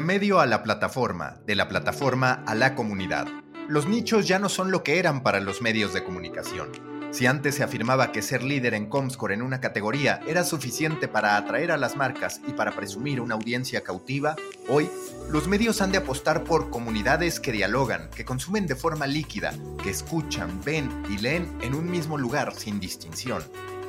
Del 0.00 0.06
medio 0.06 0.40
a 0.40 0.46
la 0.46 0.62
plataforma, 0.62 1.36
de 1.46 1.54
la 1.54 1.68
plataforma 1.68 2.42
a 2.46 2.54
la 2.54 2.74
comunidad. 2.74 3.26
Los 3.68 3.86
nichos 3.86 4.26
ya 4.26 4.38
no 4.38 4.48
son 4.48 4.70
lo 4.70 4.82
que 4.82 4.98
eran 4.98 5.22
para 5.22 5.40
los 5.40 5.60
medios 5.60 5.92
de 5.92 6.02
comunicación. 6.02 6.70
Si 7.10 7.26
antes 7.26 7.56
se 7.56 7.64
afirmaba 7.64 8.10
que 8.10 8.22
ser 8.22 8.42
líder 8.42 8.72
en 8.72 8.88
Comscore 8.88 9.34
en 9.34 9.42
una 9.42 9.60
categoría 9.60 10.20
era 10.26 10.42
suficiente 10.42 11.06
para 11.06 11.36
atraer 11.36 11.70
a 11.70 11.76
las 11.76 11.96
marcas 11.96 12.40
y 12.48 12.52
para 12.52 12.72
presumir 12.72 13.20
una 13.20 13.34
audiencia 13.34 13.82
cautiva, 13.82 14.36
hoy 14.70 14.88
los 15.30 15.48
medios 15.48 15.82
han 15.82 15.92
de 15.92 15.98
apostar 15.98 16.44
por 16.44 16.70
comunidades 16.70 17.38
que 17.38 17.52
dialogan, 17.52 18.08
que 18.08 18.24
consumen 18.24 18.66
de 18.66 18.76
forma 18.76 19.06
líquida, 19.06 19.52
que 19.82 19.90
escuchan, 19.90 20.62
ven 20.64 20.88
y 21.10 21.18
leen 21.18 21.58
en 21.60 21.74
un 21.74 21.90
mismo 21.90 22.16
lugar 22.16 22.54
sin 22.54 22.80
distinción. 22.80 23.42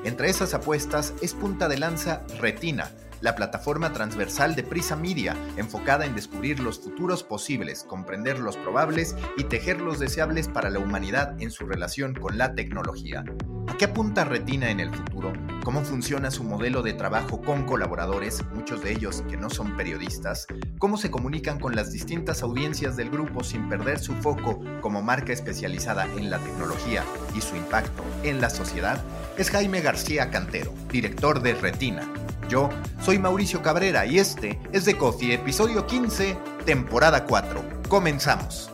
Entre 0.04 0.30
esas 0.30 0.54
apuestas 0.54 1.14
es 1.22 1.34
punta 1.34 1.70
de 1.70 1.78
lanza 1.78 2.24
Retina, 2.38 2.92
la 3.22 3.36
plataforma 3.36 3.94
transversal 3.94 4.56
de 4.56 4.64
Prisa 4.64 4.96
Media, 4.96 5.36
enfocada 5.56 6.06
en 6.06 6.16
descubrir 6.16 6.60
los 6.60 6.80
futuros 6.80 7.24
posibles, 7.24 7.84
comprender 7.84 8.40
los 8.40 8.58
probables 8.58 9.16
y 9.38 9.46
tejer 9.46 9.80
los 9.80 10.00
deseables 10.00 10.48
para 10.48 10.70
la 10.70 10.80
humanidad 10.80 11.40
en 11.42 11.52
su 11.52 11.66
relación 11.66 12.14
con 12.14 12.38
la 12.38 12.56
tecnología. 12.56 13.24
¿A 13.68 13.78
qué 13.78 13.86
apunta 13.86 14.26
Retina 14.26 14.70
en 14.70 14.80
el 14.80 14.94
futuro? 14.94 15.32
¿Cómo 15.64 15.84
funciona 15.84 16.32
su 16.32 16.44
modelo 16.44 16.82
de 16.82 16.94
trabajo 16.94 17.42
con 17.42 17.64
colaboradores, 17.64 18.44
muchos 18.54 18.84
de 18.84 18.92
ellos 18.92 19.24
que 19.30 19.38
no 19.38 19.50
son 19.50 19.78
periodistas? 19.78 20.48
¿Cómo 20.80 20.98
se 20.98 21.12
comunican 21.12 21.60
con 21.60 21.76
las 21.76 21.92
distintas 21.92 22.42
audiencias 22.42 22.98
del 22.98 23.12
grupo 23.12 23.44
sin 23.44 23.70
perder 23.70 24.00
su 24.00 24.14
foco 24.16 24.60
como 24.82 25.04
marca 25.04 25.32
especializada 25.32 26.06
en 26.18 26.32
la 26.32 26.40
tecnología 26.40 27.04
y 27.36 27.42
su 27.42 27.56
impacto 27.56 28.04
en 28.24 28.42
la 28.42 28.50
sociedad? 28.50 29.02
Es 29.38 29.52
Jaime 29.52 29.82
García 29.82 30.32
Cantero, 30.32 30.74
director 30.90 31.42
de 31.42 31.54
Retina 31.54 32.12
yo 32.52 32.70
soy 33.02 33.18
Mauricio 33.18 33.62
Cabrera 33.62 34.06
y 34.06 34.20
este 34.20 34.60
es 34.74 34.84
The 34.84 34.98
Coffee, 34.98 35.34
episodio 35.34 35.88
15, 35.88 36.38
temporada 36.66 37.26
4. 37.26 37.84
Comenzamos. 37.88 38.70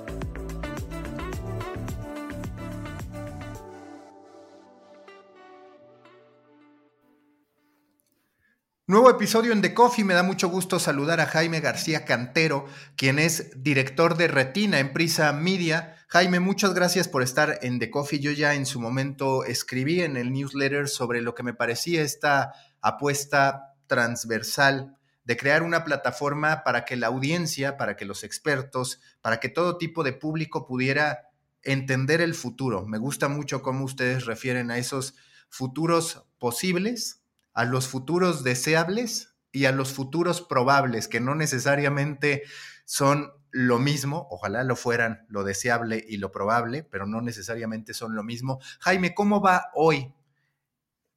Nuevo 8.88 9.12
episodio 9.12 9.52
en 9.52 9.62
The 9.62 9.76
Coffee. 9.76 10.04
Me 10.04 10.16
da 10.16 10.24
mucho 10.24 10.50
gusto 10.50 10.80
saludar 10.80 11.20
a 11.20 11.28
Jaime 11.28 11.60
García 11.60 12.04
Cantero, 12.04 12.66
quien 12.96 13.20
es 13.20 13.62
director 13.62 14.18
de 14.18 14.28
Retina 14.28 14.80
en 14.80 14.92
Prisa 14.92 15.32
Media. 15.34 15.97
Jaime, 16.10 16.40
muchas 16.40 16.74
gracias 16.74 17.10
por 17.10 17.22
estar 17.22 17.60
en 17.64 17.80
The 17.80 17.92
Coffee. 17.92 18.22
Yo 18.22 18.32
ya 18.32 18.56
en 18.56 18.66
su 18.66 18.80
momento 18.80 19.44
escribí 19.44 20.00
en 20.00 20.16
el 20.16 20.32
newsletter 20.32 20.88
sobre 20.88 21.20
lo 21.22 21.36
que 21.36 21.44
me 21.44 21.54
parecía 21.54 22.02
esta 22.02 22.54
apuesta 22.80 23.76
transversal 23.88 24.98
de 25.26 25.36
crear 25.36 25.64
una 25.64 25.84
plataforma 25.84 26.64
para 26.64 26.86
que 26.86 26.96
la 26.96 27.08
audiencia, 27.08 27.76
para 27.76 27.98
que 27.98 28.06
los 28.06 28.24
expertos, 28.24 29.02
para 29.20 29.42
que 29.42 29.50
todo 29.50 29.78
tipo 29.78 30.06
de 30.06 30.14
público 30.14 30.66
pudiera 30.66 31.28
entender 31.62 32.22
el 32.22 32.36
futuro. 32.36 32.86
Me 32.86 33.00
gusta 33.00 33.28
mucho 33.28 33.62
cómo 33.62 33.84
ustedes 33.84 34.26
refieren 34.26 34.72
a 34.72 34.78
esos 34.78 35.14
futuros 35.50 36.24
posibles, 36.40 37.22
a 37.54 37.66
los 37.66 37.90
futuros 37.90 38.46
deseables 38.46 39.36
y 39.52 39.66
a 39.66 39.74
los 39.74 39.92
futuros 39.92 40.42
probables, 40.42 41.10
que 41.10 41.20
no 41.20 41.36
necesariamente 41.36 42.44
son 42.86 43.34
lo 43.52 43.80
mismo, 43.80 44.28
ojalá 44.30 44.64
lo 44.64 44.76
fueran 44.76 45.26
lo 45.30 45.44
deseable 45.44 46.04
y 46.08 46.18
lo 46.18 46.32
probable, 46.32 46.84
pero 46.84 47.06
no 47.06 47.22
necesariamente 47.22 47.94
son 47.94 48.16
lo 48.16 48.24
mismo. 48.24 48.60
Jaime, 48.80 49.14
¿cómo 49.14 49.42
va 49.42 49.70
hoy 49.74 50.14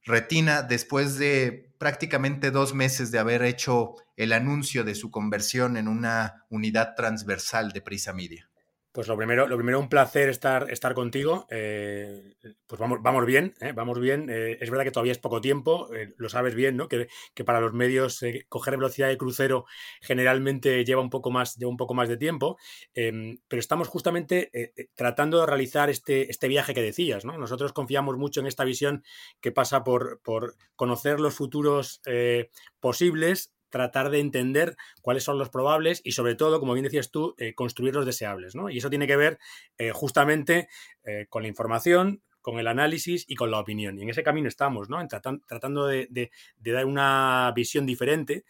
Retina 0.03 0.61
después 0.63 1.17
de 1.17 1.73
prácticamente 1.77 2.51
dos 2.51 2.73
meses 2.73 3.11
de 3.11 3.19
haber 3.19 3.43
hecho 3.43 3.95
el 4.17 4.33
anuncio 4.33 4.83
de 4.83 4.95
su 4.95 5.09
conversión 5.09 5.77
en 5.77 5.87
una 5.87 6.45
unidad 6.49 6.95
transversal 6.95 7.71
de 7.71 7.81
Prisa 7.81 8.13
Media? 8.13 8.50
Pues 8.93 9.07
lo 9.07 9.15
primero, 9.15 9.47
lo 9.47 9.55
primero 9.55 9.79
un 9.79 9.87
placer 9.87 10.27
estar, 10.27 10.69
estar 10.69 10.93
contigo. 10.93 11.47
Eh, 11.49 12.33
pues 12.67 12.77
vamos, 12.77 12.99
vamos 13.01 13.25
bien, 13.25 13.53
¿eh? 13.61 13.71
vamos 13.71 13.97
bien. 14.01 14.29
Eh, 14.29 14.57
es 14.59 14.69
verdad 14.69 14.83
que 14.83 14.91
todavía 14.91 15.13
es 15.13 15.17
poco 15.17 15.39
tiempo, 15.39 15.89
lo 16.17 16.27
sabes 16.27 16.55
bien, 16.55 16.75
¿no? 16.75 16.89
Que, 16.89 17.07
para 17.45 17.61
los 17.61 17.71
medios 17.71 18.21
coger 18.49 18.75
velocidad 18.75 19.07
de 19.07 19.17
crucero 19.17 19.65
generalmente 20.01 20.83
lleva 20.83 21.01
un 21.01 21.09
poco 21.09 21.31
más, 21.31 21.55
lleva 21.55 21.71
un 21.71 21.77
poco 21.77 21.93
más 21.93 22.09
de 22.09 22.17
tiempo. 22.17 22.57
Em, 22.93 23.37
pero 23.47 23.61
estamos 23.61 23.87
justamente 23.87 24.51
tratando 24.93 25.39
de 25.39 25.45
realizar 25.45 25.89
este, 25.89 26.29
este 26.29 26.49
viaje 26.49 26.73
que 26.73 26.81
decías, 26.81 27.23
¿no? 27.23 27.37
Nosotros 27.37 27.71
confiamos 27.71 28.17
mucho 28.17 28.41
en 28.41 28.47
esta 28.47 28.65
visión 28.65 29.03
que 29.39 29.53
pasa 29.53 29.85
por, 29.85 30.19
por 30.21 30.55
conocer 30.75 31.21
los 31.21 31.33
futuros 31.33 32.01
posibles, 32.81 33.53
tratar 33.71 34.11
de 34.11 34.19
entender 34.19 34.75
cuáles 35.01 35.23
son 35.23 35.39
los 35.39 35.49
probables 35.49 36.01
y 36.03 36.11
sobre 36.11 36.35
todo, 36.35 36.59
como 36.59 36.73
bien 36.73 36.83
decías 36.83 37.09
tú, 37.09 37.33
eh, 37.39 37.55
construir 37.55 37.95
los 37.95 38.05
deseables. 38.05 38.53
¿no? 38.53 38.69
Y 38.69 38.77
eso 38.77 38.91
tiene 38.91 39.07
que 39.07 39.15
ver 39.15 39.39
eh, 39.79 39.91
justamente 39.91 40.67
eh, 41.03 41.25
con 41.29 41.41
la 41.41 41.49
información, 41.49 42.21
con 42.41 42.59
el 42.59 42.67
análisis 42.67 43.25
y 43.27 43.35
con 43.35 43.51
la 43.51 43.59
opinión. 43.59 43.97
Y 43.97 44.03
en 44.03 44.09
ese 44.09 44.23
camino 44.23 44.47
estamos, 44.47 44.89
¿no? 44.89 45.05
tratando 45.07 45.87
de, 45.87 46.31
dar 46.57 46.85
una 46.85 47.51
visión 47.55 47.85
diferente 47.85 48.45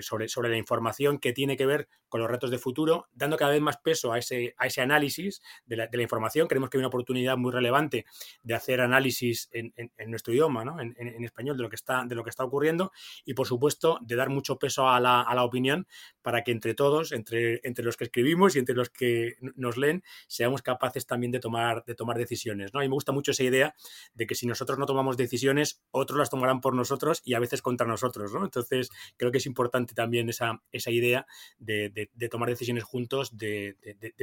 sobre, 0.00 0.28
sobre 0.28 0.50
la 0.50 0.56
información 0.56 1.18
que 1.18 1.32
tiene 1.32 1.56
que 1.56 1.66
ver 1.66 1.88
con 2.14 2.20
los 2.20 2.30
retos 2.30 2.52
de 2.52 2.58
futuro, 2.58 3.08
dando 3.12 3.36
cada 3.36 3.50
vez 3.50 3.60
más 3.60 3.78
peso 3.78 4.12
a 4.12 4.20
ese, 4.20 4.54
a 4.56 4.68
ese 4.68 4.80
análisis 4.80 5.42
de 5.66 5.76
la, 5.76 5.88
información. 6.00 6.46
Creemos 6.46 6.70
que 6.70 6.76
hay 6.76 6.78
una 6.78 6.86
oportunidad 6.86 7.36
muy 7.36 7.50
relevante 7.50 8.06
de 8.44 8.54
hacer 8.54 8.80
análisis 8.80 9.50
en, 9.50 9.72
nuestro 10.06 10.32
idioma, 10.32 10.64
¿no? 10.64 10.80
en, 10.80 11.24
español, 11.24 11.56
de 11.56 11.64
lo, 11.64 11.68
que 11.68 11.74
está, 11.74 12.04
de 12.06 12.14
lo 12.14 12.22
que 12.22 12.30
está 12.30 12.44
ocurriendo 12.44 12.92
y, 13.24 13.34
por 13.34 13.48
supuesto, 13.48 13.98
de 14.00 14.14
dar 14.14 14.28
mucho 14.28 14.60
peso 14.60 14.88
a 14.88 15.00
la, 15.00 15.22
a 15.22 15.34
la 15.34 15.42
opinión 15.42 15.88
para 16.22 16.44
que 16.44 16.52
entre 16.52 16.74
todos, 16.74 17.10
entre, 17.10 17.60
entre 17.64 17.84
los 17.84 17.96
que 17.96 18.04
escribimos 18.04 18.54
y 18.54 18.60
entre 18.60 18.76
los 18.76 18.90
que 18.90 19.34
nos 19.56 19.76
leen, 19.76 20.04
seamos 20.28 20.62
capaces 20.62 21.08
también 21.08 21.32
de 21.32 21.40
tomar, 21.40 21.84
de 21.84 21.96
tomar 21.96 22.16
decisiones. 22.16 22.72
¿no? 22.72 22.84
Y 22.84 22.88
me 22.88 22.94
mucho 23.12 23.30
esa 23.30 23.42
idea 23.42 23.74
de 24.14 24.26
que 24.26 24.34
si 24.34 24.46
nosotros 24.46 24.78
no 24.78 24.86
tomamos 24.86 25.16
decisiones, 25.16 25.82
otros 25.90 26.18
las 26.18 26.30
tomarán 26.30 26.60
por 26.60 26.74
nosotros 26.74 27.22
y 27.24 27.34
a 27.34 27.40
veces 27.40 27.62
contra 27.62 27.86
nosotros. 27.86 28.32
¿no? 28.32 28.44
Entonces, 28.44 28.90
creo 29.16 29.30
que 29.30 29.38
es 29.38 29.46
importante 29.46 29.94
también 29.94 30.28
esa, 30.28 30.62
esa 30.72 30.90
idea 30.90 31.26
de 31.58 31.84
de, 31.92 32.28
tomar 32.28 32.48
decisiones 32.48 32.84
juntos, 32.84 33.36
de, 33.36 33.76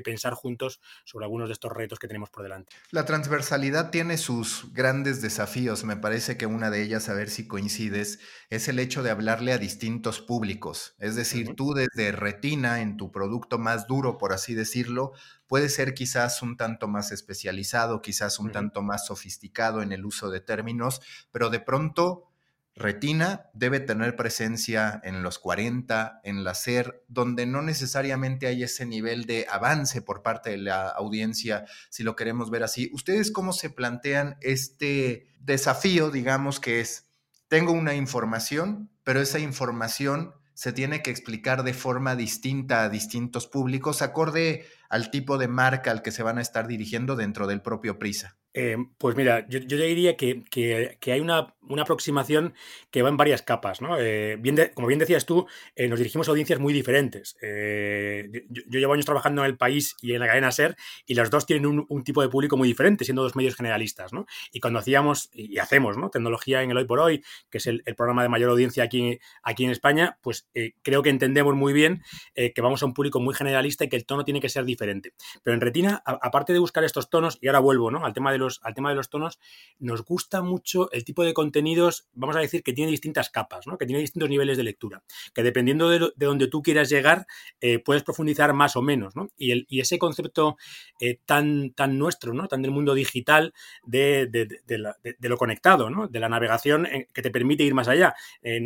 pensar 0.03 0.33
juntos 0.33 0.79
sobre 1.05 1.25
algunos 1.25 1.49
de 1.49 1.53
estos 1.53 1.71
retos 1.71 1.99
que 1.99 2.07
tenemos 2.07 2.29
por 2.29 2.43
delante. 2.43 2.73
La 2.91 3.05
transversalidad 3.05 3.91
tiene 3.91 4.17
sus 4.17 4.73
grandes 4.73 5.21
desafíos. 5.21 5.83
Me 5.83 5.97
parece 5.97 6.37
que 6.37 6.45
una 6.45 6.69
de 6.69 6.83
ellas, 6.83 7.09
a 7.09 7.13
ver 7.13 7.29
si 7.29 7.47
coincides, 7.47 8.19
es 8.49 8.67
el 8.67 8.79
hecho 8.79 9.03
de 9.03 9.11
hablarle 9.11 9.53
a 9.53 9.57
distintos 9.57 10.21
públicos. 10.21 10.95
Es 10.99 11.15
decir, 11.15 11.55
tú 11.55 11.73
desde 11.73 12.11
retina, 12.11 12.81
en 12.81 12.97
tu 12.97 13.11
producto 13.11 13.57
más 13.57 13.87
duro, 13.87 14.17
por 14.17 14.33
así 14.33 14.53
decirlo, 14.53 15.13
puede 15.51 15.67
ser 15.67 15.93
quizás 15.93 16.41
un 16.41 16.55
tanto 16.55 16.87
más 16.87 17.11
especializado, 17.11 18.01
quizás 18.01 18.39
un 18.39 18.53
tanto 18.53 18.70
más 18.81 19.05
sofisticado 19.07 19.81
en 19.81 19.91
el 19.91 20.05
uso 20.05 20.29
de 20.29 20.39
términos, 20.39 21.01
pero 21.31 21.49
de 21.49 21.59
pronto 21.59 22.31
Retina 22.73 23.49
debe 23.53 23.79
tener 23.81 24.15
presencia 24.15 25.01
en 25.03 25.23
los 25.23 25.39
40, 25.39 26.22
en 26.23 26.43
la 26.43 26.55
SER, 26.55 27.03
donde 27.09 27.46
no 27.46 27.61
necesariamente 27.61 28.47
hay 28.47 28.63
ese 28.63 28.85
nivel 28.85 29.25
de 29.25 29.46
avance 29.49 30.01
por 30.01 30.23
parte 30.23 30.51
de 30.51 30.57
la 30.57 30.87
audiencia, 30.87 31.66
si 31.90 32.03
lo 32.03 32.16
queremos 32.16 32.49
ver 32.49 32.63
así. 32.63 32.90
¿Ustedes 32.93 33.31
cómo 33.31 33.51
se 33.51 33.69
plantean 33.69 34.37
este 34.41 35.28
desafío, 35.40 36.11
digamos, 36.11 36.59
que 36.59 36.79
es, 36.79 37.09
tengo 37.49 37.73
una 37.73 37.93
información, 37.93 38.90
pero 39.03 39.19
esa 39.19 39.40
información 39.40 40.34
se 40.53 40.72
tiene 40.72 41.01
que 41.01 41.11
explicar 41.11 41.63
de 41.63 41.73
forma 41.73 42.16
distinta 42.16 42.84
a 42.84 42.90
distintos 42.90 43.47
públicos, 43.47 44.01
acorde 44.01 44.66
al 44.90 45.11
tipo 45.11 45.37
de 45.37 45.47
marca 45.47 45.91
al 45.91 46.01
que 46.01 46.11
se 46.11 46.23
van 46.23 46.37
a 46.37 46.41
estar 46.41 46.67
dirigiendo 46.67 47.16
dentro 47.16 47.47
del 47.47 47.61
propio 47.61 47.99
Prisa? 47.99 48.37
Eh, 48.53 48.75
pues 48.97 49.15
mira, 49.15 49.47
yo, 49.47 49.59
yo 49.59 49.77
diría 49.77 50.17
que, 50.17 50.43
que, 50.49 51.11
hay 51.11 51.21
una, 51.21 51.55
una, 51.61 51.83
aproximación 51.83 52.53
que 52.89 53.01
va 53.01 53.07
en 53.07 53.15
varias 53.15 53.41
capas. 53.41 53.81
¿no? 53.81 53.97
Eh, 53.97 54.35
bien 54.37 54.57
como 54.73 54.87
bien 54.87 54.99
decías 54.99 55.25
tú, 55.25 55.47
eh, 55.75 55.87
nos 55.87 55.99
dirigimos 55.99 56.27
a 56.27 56.31
audiencias 56.31 56.59
muy 56.59 56.73
diferentes. 56.73 57.37
Yo, 57.39 58.79
llevo 58.79 58.93
años 58.93 59.05
trabajando 59.05 59.41
en 59.43 59.51
el 59.51 59.57
país 59.57 59.95
y 60.01 60.13
en 60.13 60.19
la 60.19 60.27
cadena 60.27 60.51
SER 60.51 60.75
y 61.05 61.15
los 61.15 61.29
dos 61.29 61.45
tienen 61.45 61.85
un, 61.87 62.03
tipo 62.03 62.21
de 62.21 62.29
público 62.29 62.57
muy 62.57 62.67
diferente, 62.67 63.05
siendo 63.05 63.23
dos 63.23 63.35
medios 63.35 63.55
generalistas. 63.55 64.11
¿no? 64.11 64.25
Y 64.51 64.59
cuando 64.59 64.79
hacíamos 64.79 65.29
y 65.33 65.57
hacemos 65.59 65.97
¿no? 65.97 66.09
tecnología 66.09 66.61
en 66.61 66.71
el 66.71 66.77
Hoy 66.77 66.85
por 66.85 66.99
Hoy, 66.99 67.23
que 67.49 67.59
es 67.59 67.67
el, 67.67 67.83
programa 67.95 68.23
de 68.23 68.29
mayor 68.29 68.49
audiencia 68.49 68.83
aquí, 68.83 69.19
aquí 69.43 69.63
en 69.63 69.71
España, 69.71 70.17
pues 70.21 70.49
creo 70.81 71.03
que 71.03 71.09
entendemos 71.09 71.55
muy 71.55 71.71
bien 71.71 72.03
que 72.35 72.61
vamos 72.61 72.81
a 72.83 72.85
un 72.85 72.93
público 72.93 73.19
muy 73.19 73.33
generalista 73.35 73.85
y 73.85 73.89
que 73.89 73.95
el 73.95 74.05
tono 74.05 74.25
tiene 74.25 74.41
que 74.41 74.49
ser 74.49 74.65
diferente. 74.65 75.13
Pero 75.43 75.53
en 75.53 75.61
Retina, 75.61 76.01
aparte 76.05 76.51
de 76.51 76.59
buscar 76.59 76.83
estos 76.83 77.09
tonos, 77.09 77.37
y 77.41 77.47
ahora 77.47 77.59
vuelvo 77.59 77.91
¿no? 77.91 78.05
al 78.05 78.13
tema 78.13 78.31
de 78.31 78.41
al 78.64 78.73
tema 78.73 78.90
de 78.90 78.96
los 78.96 79.09
tonos, 79.09 79.40
nos 79.79 80.03
gusta 80.03 80.41
mucho 80.41 80.91
el 80.91 81.03
tipo 81.03 81.23
de 81.23 81.34
contenidos, 81.34 82.08
vamos 82.14 82.35
a 82.35 82.40
decir, 82.40 82.64
que 82.64 82.73
tiene 82.73 82.91
distintas 82.91 83.29
capas, 83.29 83.67
¿no? 83.67 83.78
que 83.78 83.85
tiene 83.85 84.02
distintos 84.02 84.29
niveles 84.29 84.58
de 84.58 84.64
lectura, 84.64 85.03
que 85.34 85.43
dependiendo 85.43 85.90
de, 85.90 86.11
donde 86.16 86.47
tú 86.47 86.61
quieras 86.61 86.90
llegar, 86.90 87.28
eh, 87.59 87.79
puedes 87.79 88.03
profundizar 88.03 88.53
más 88.53 88.76
o 88.76 88.82
menos. 88.82 89.16
¿no? 89.16 89.29
Y, 89.38 89.52
el, 89.52 89.66
y, 89.70 89.79
ese 89.79 89.97
concepto 89.97 90.58
eh, 90.99 91.20
tan, 91.26 91.72
tan 91.72 91.97
nuestro, 91.97 92.34
¿no? 92.34 92.47
tan 92.47 92.61
del 92.61 92.72
mundo 92.72 92.93
digital, 92.93 93.53
de, 93.84 94.28
de 94.28 95.29
lo 95.29 95.37
conectado, 95.37 95.90
¿no? 95.90 96.08
de 96.08 96.20
la 96.20 96.29
navegación 96.29 96.85
eh, 96.85 97.08
que 97.14 97.22
te 97.22 97.32
permite 97.32 97.64
ir 97.64 97.73
más 97.73 97.87
allá. 97.87 98.16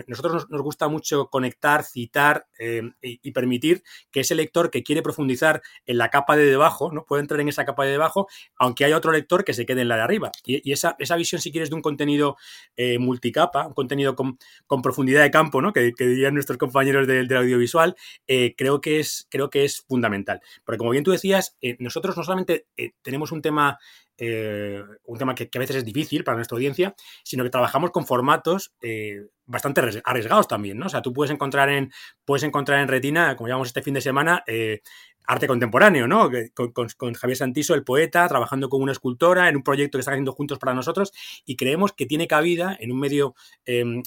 nosotros 0.07 0.49
nos, 0.49 0.61
gusta 0.61 0.87
mucho 0.87 1.27
conectar, 1.29 1.83
citar 1.83 2.47
y, 2.59 3.19
y, 3.21 3.31
permitir 3.31 3.83
que 4.11 4.21
ese 4.21 4.33
lector 4.33 4.71
que 4.71 4.83
quiere 4.83 5.03
profundizar 5.03 5.61
en 5.85 5.97
la 5.97 6.09
capa 6.09 6.35
de 6.35 6.45
debajo, 6.45 6.91
¿no? 6.91 7.05
puede 7.05 7.21
entrar 7.21 7.39
en 7.39 7.49
esa 7.49 7.65
capa 7.65 7.85
de 7.85 7.91
debajo, 7.91 8.27
aunque 8.57 8.85
haya 8.85 8.97
otro 8.97 9.11
lector 9.11 9.43
que 9.43 9.53
se 9.53 9.64
quede 9.65 9.81
en 9.81 9.87
la 9.87 9.95
de 9.97 10.01
arriba. 10.01 10.31
Y, 10.45 10.71
esa, 10.71 10.95
esa, 10.99 11.15
visión, 11.15 11.41
si 11.41 11.51
quieres, 11.51 11.69
de 11.69 11.75
un 11.75 11.81
contenido 11.81 12.37
eh, 12.75 12.99
multicapa, 12.99 13.67
un 13.67 13.73
contenido 13.73 14.15
con, 14.15 14.37
con, 14.67 14.81
profundidad 14.81 15.23
de 15.23 15.31
campo, 15.31 15.61
¿no? 15.61 15.73
que, 15.73 15.93
dirían 15.97 16.33
nuestros 16.33 16.57
compañeros 16.57 17.07
del, 17.07 17.33
audiovisual, 17.35 17.95
eh, 18.27 18.55
creo, 18.57 18.81
que 18.81 18.99
es, 18.99 19.27
creo 19.29 19.49
que 19.49 19.65
es 19.65 19.81
fundamental. 19.87 20.41
Porque 20.63 20.77
como 20.77 20.91
bien 20.91 21.03
tú 21.03 21.11
decías, 21.11 21.55
eh, 21.61 21.75
nosotros 21.79 22.15
no 22.17 22.23
solamente 22.23 22.67
tenemos 23.01 23.31
un 23.31 23.41
tema 23.41 23.77
eh, 24.17 24.83
un 25.05 25.17
tema 25.17 25.35
que, 25.35 25.49
a 25.53 25.59
veces 25.59 25.77
es 25.77 25.85
difícil 25.85 26.23
para 26.23 26.35
nuestra 26.35 26.55
audiencia, 26.55 26.95
sino 27.23 27.43
que 27.43 27.49
trabajamos 27.49 27.91
con 27.91 28.05
formatos 28.05 28.73
eh, 28.81 29.27
bastante 29.45 29.81
arriesgados 30.03 30.47
también, 30.47 30.77
¿no? 30.77 30.87
O 30.87 30.89
sea, 30.89 31.01
tú 31.01 31.13
puedes 31.13 31.31
encontrar 31.31 31.69
en, 31.69 31.91
puedes 32.23 32.43
encontrar 32.43 32.79
en 32.81 32.87
Retina, 32.87 33.35
como 33.35 33.47
llamamos 33.47 33.67
este 33.67 33.81
fin 33.81 33.93
de 33.93 34.01
semana, 34.01 34.43
eh, 34.47 34.81
arte 35.27 35.47
contemporáneo, 35.47 36.07
¿no? 36.07 36.29
Con, 36.53 36.71
con, 36.71 37.13
Javier 37.13 37.37
Santiso, 37.37 37.73
el 37.73 37.83
poeta, 37.83 38.27
trabajando 38.27 38.69
con 38.69 38.81
una 38.81 38.91
escultora 38.91 39.49
en 39.49 39.57
un 39.57 39.63
proyecto 39.63 39.97
que 39.97 40.01
están 40.01 40.13
haciendo 40.13 40.33
juntos 40.33 40.59
para 40.59 40.73
nosotros 40.73 41.11
y 41.45 41.55
creemos 41.55 41.93
que 41.93 42.05
tiene 42.05 42.27
cabida 42.27 42.75
en 42.79 42.91
un 42.91 42.99
medio 42.99 43.35
eh, 43.65 44.01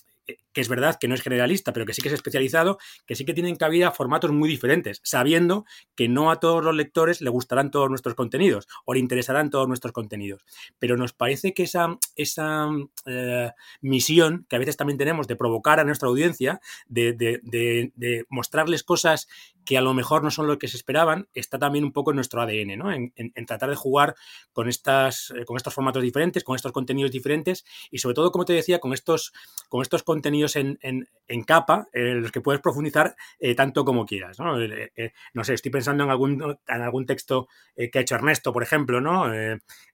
que 0.58 0.62
es 0.62 0.68
verdad 0.68 0.96
que 0.98 1.06
no 1.06 1.14
es 1.14 1.22
generalista, 1.22 1.72
pero 1.72 1.86
que 1.86 1.94
sí 1.94 2.02
que 2.02 2.08
es 2.08 2.14
especializado, 2.14 2.78
que 3.06 3.14
sí 3.14 3.24
que 3.24 3.32
tienen 3.32 3.54
cabida 3.54 3.92
formatos 3.92 4.32
muy 4.32 4.48
diferentes, 4.48 5.00
sabiendo 5.04 5.64
que 5.94 6.08
no 6.08 6.32
a 6.32 6.40
todos 6.40 6.64
los 6.64 6.74
lectores 6.74 7.20
le 7.20 7.30
gustarán 7.30 7.70
todos 7.70 7.88
nuestros 7.88 8.16
contenidos 8.16 8.66
o 8.84 8.92
le 8.92 8.98
interesarán 8.98 9.50
todos 9.50 9.68
nuestros 9.68 9.92
contenidos. 9.92 10.44
Pero 10.80 10.96
nos 10.96 11.12
parece 11.12 11.54
que 11.54 11.62
esa, 11.62 11.96
esa 12.16 12.70
eh, 13.06 13.52
misión 13.82 14.46
que 14.48 14.56
a 14.56 14.58
veces 14.58 14.76
también 14.76 14.98
tenemos 14.98 15.28
de 15.28 15.36
provocar 15.36 15.78
a 15.78 15.84
nuestra 15.84 16.08
audiencia, 16.08 16.60
de, 16.88 17.12
de, 17.12 18.26
mostrarles 18.28 18.82
cosas 18.82 19.28
que 19.64 19.78
a 19.78 19.82
lo 19.82 19.94
mejor 19.94 20.24
no 20.24 20.30
son 20.30 20.46
lo 20.46 20.58
que 20.58 20.66
se 20.66 20.76
esperaban, 20.78 21.28
está 21.34 21.58
también 21.58 21.84
un 21.84 21.92
poco 21.92 22.10
en 22.10 22.16
nuestro 22.16 22.40
ADN, 22.40 22.78
¿no? 22.78 22.90
En, 22.90 23.12
en, 23.16 23.32
en 23.34 23.46
tratar 23.46 23.68
de 23.68 23.76
jugar 23.76 24.16
con, 24.52 24.66
estas, 24.66 25.30
eh, 25.36 25.44
con 25.44 25.56
estos 25.56 25.74
formatos 25.74 26.02
diferentes, 26.02 26.42
con 26.42 26.56
estos 26.56 26.72
contenidos 26.72 27.12
diferentes 27.12 27.64
y 27.90 27.98
sobre 27.98 28.14
todo, 28.14 28.32
como 28.32 28.46
te 28.46 28.54
decía, 28.54 28.80
con 28.80 28.94
estos, 28.94 29.32
con 29.68 29.82
estos 29.82 30.02
contenidos 30.02 30.47
en, 30.56 30.78
en, 30.82 31.08
en 31.28 31.42
capa 31.44 31.88
en 31.92 32.22
los 32.22 32.32
que 32.32 32.40
puedes 32.40 32.60
profundizar 32.60 33.14
eh, 33.38 33.54
tanto 33.54 33.84
como 33.84 34.06
quieras, 34.06 34.38
¿no? 34.38 34.60
Eh, 34.60 34.92
eh, 34.96 35.12
no 35.34 35.44
sé, 35.44 35.54
estoy 35.54 35.70
pensando 35.70 36.04
en 36.04 36.10
algún, 36.10 36.58
en 36.66 36.82
algún 36.82 37.06
texto 37.06 37.48
que 37.76 37.98
ha 37.98 38.00
hecho 38.00 38.16
Ernesto, 38.16 38.52
por 38.52 38.62
ejemplo, 38.62 39.00
¿no? 39.00 39.30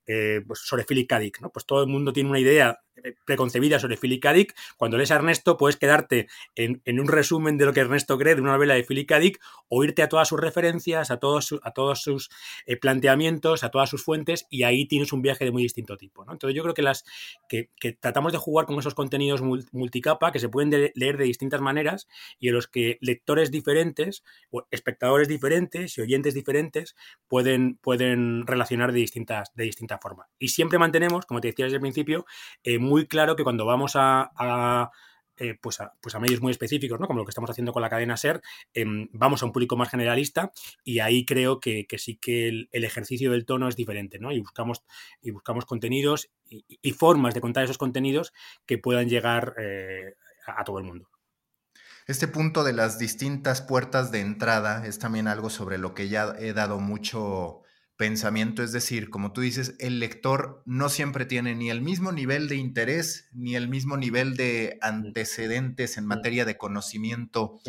Eh, 0.06 0.42
pues 0.46 0.60
sobre 0.60 0.84
Philip 0.84 1.08
K. 1.08 1.20
¿no? 1.40 1.50
Pues 1.50 1.66
todo 1.66 1.82
el 1.82 1.88
mundo 1.88 2.12
tiene 2.12 2.30
una 2.30 2.40
idea 2.40 2.78
preconcebida 3.24 3.78
sobre 3.78 3.96
Philip 3.96 4.22
K. 4.22 4.34
Cuando 4.76 4.96
lees 4.96 5.10
a 5.10 5.16
Ernesto, 5.16 5.56
puedes 5.56 5.76
quedarte 5.76 6.28
en, 6.54 7.00
un 7.00 7.08
resumen 7.08 7.58
de 7.58 7.66
lo 7.66 7.72
que 7.72 7.80
Ernesto 7.80 8.18
cree 8.18 8.34
de 8.34 8.40
una 8.40 8.52
novela 8.52 8.74
de 8.74 8.84
Philip 8.84 9.08
K. 9.08 9.18
Dick 9.18 9.40
o 9.68 9.84
irte 9.84 10.02
a 10.02 10.08
todas 10.08 10.28
sus 10.28 10.40
referencias, 10.40 11.10
a 11.10 11.18
todos, 11.18 11.54
a 11.62 11.72
todos 11.72 12.02
sus 12.02 12.30
eh, 12.66 12.76
planteamientos, 12.76 13.64
a 13.64 13.70
todas 13.70 13.90
sus 13.90 14.02
fuentes, 14.04 14.46
y 14.50 14.62
ahí 14.62 14.86
tienes 14.86 15.12
un 15.12 15.22
viaje 15.22 15.44
de 15.44 15.50
muy 15.50 15.62
distinto 15.62 15.96
tipo. 15.96 16.22
Entonces, 16.30 16.56
yo 16.56 16.62
creo 16.62 16.74
que, 16.74 16.82
las, 16.82 17.04
que, 17.48 17.70
tratamos 18.00 18.32
de 18.32 18.38
jugar 18.38 18.66
con 18.66 18.78
esos 18.78 18.94
contenidos 18.94 19.42
multicapa 19.42 20.32
que 20.32 20.38
se 20.38 20.48
pueden 20.48 20.70
de, 20.70 20.92
leer 20.94 21.16
de 21.16 21.24
distintas 21.24 21.60
maneras 21.60 22.08
y 22.38 22.48
en 22.48 22.54
los 22.54 22.68
que 22.68 22.98
lectores 23.00 23.50
diferentes, 23.50 24.24
espectadores 24.70 25.28
diferentes 25.28 25.98
y 25.98 26.00
oyentes 26.00 26.34
diferentes 26.34 26.96
pueden, 27.28 27.76
pueden 27.76 28.46
relacionar 28.46 28.92
de 28.92 29.00
distintas, 29.00 29.52
de 29.54 29.64
distinta 29.64 29.93
forma. 29.98 30.28
Y 30.38 30.48
siempre 30.48 30.78
mantenemos, 30.78 31.26
como 31.26 31.40
te 31.40 31.48
decía 31.48 31.66
desde 31.66 31.76
el 31.76 31.82
principio, 31.82 32.26
eh, 32.62 32.78
muy 32.78 33.06
claro 33.06 33.36
que 33.36 33.44
cuando 33.44 33.66
vamos 33.66 33.92
a, 33.94 34.90
eh, 35.36 35.58
pues, 35.60 35.80
a, 35.80 35.92
pues, 36.00 36.14
a, 36.14 36.20
medios 36.20 36.40
muy 36.40 36.52
específicos, 36.52 37.00
¿no? 37.00 37.08
como 37.08 37.18
lo 37.18 37.24
que 37.24 37.30
estamos 37.30 37.50
haciendo 37.50 37.72
con 37.72 37.82
la 37.82 37.90
cadena 37.90 38.16
SER, 38.16 38.40
eh, 38.72 38.84
vamos 39.12 39.42
a 39.42 39.46
un 39.46 39.52
público 39.52 39.76
más 39.76 39.90
generalista 39.90 40.52
y 40.84 41.00
ahí 41.00 41.24
creo 41.24 41.58
que, 41.58 41.86
sí 41.98 42.16
que 42.16 42.48
el, 42.48 42.68
ejercicio 42.84 43.32
del 43.32 43.44
tono 43.44 43.68
es 43.68 43.74
diferente 43.74 44.20
¿no? 44.20 44.30
y, 44.30 44.38
buscamos, 44.38 44.84
y 45.22 45.32
buscamos 45.32 45.64
contenidos 45.64 46.30
y, 46.48 46.92
formas 46.92 47.34
de 47.34 47.40
contar 47.40 47.64
esos 47.64 47.78
contenidos 47.78 48.32
que 48.64 48.78
puedan 48.78 49.08
llegar 49.08 49.54
eh, 49.58 50.14
a 50.46 50.62
todo 50.62 50.78
el 50.78 50.84
mundo. 50.84 51.08
Este 52.06 52.28
punto 52.28 52.62
de 52.62 52.72
las 52.72 52.98
distintas 52.98 53.60
puertas 53.60 54.12
de 54.12 54.20
entrada 54.20 54.86
es 54.86 55.00
también 55.00 55.26
algo 55.26 55.50
sobre 55.50 55.78
lo 55.78 55.94
que 55.94 56.08
ya 56.08 56.36
he 56.38 56.52
dado 56.52 56.78
mucho 56.78 57.63
pensamiento, 57.96 58.62
es 58.62 58.72
decir, 58.72 59.08
como 59.08 59.32
tú 59.32 59.40
dices, 59.40 59.76
el 59.78 60.00
lector 60.00 60.62
no 60.66 60.88
siempre 60.88 61.26
tiene 61.26 61.54
ni 61.54 61.70
el 61.70 61.80
mismo 61.80 62.10
nivel 62.10 62.48
de 62.48 62.56
interés 62.56 63.28
ni 63.32 63.54
el 63.54 63.68
mismo 63.68 63.96
nivel 63.96 64.36
de 64.36 64.78
antecedentes 64.80 65.96
en 65.96 66.06
materia 66.06 66.44
de 66.44 66.56
conocimiento 66.56 67.60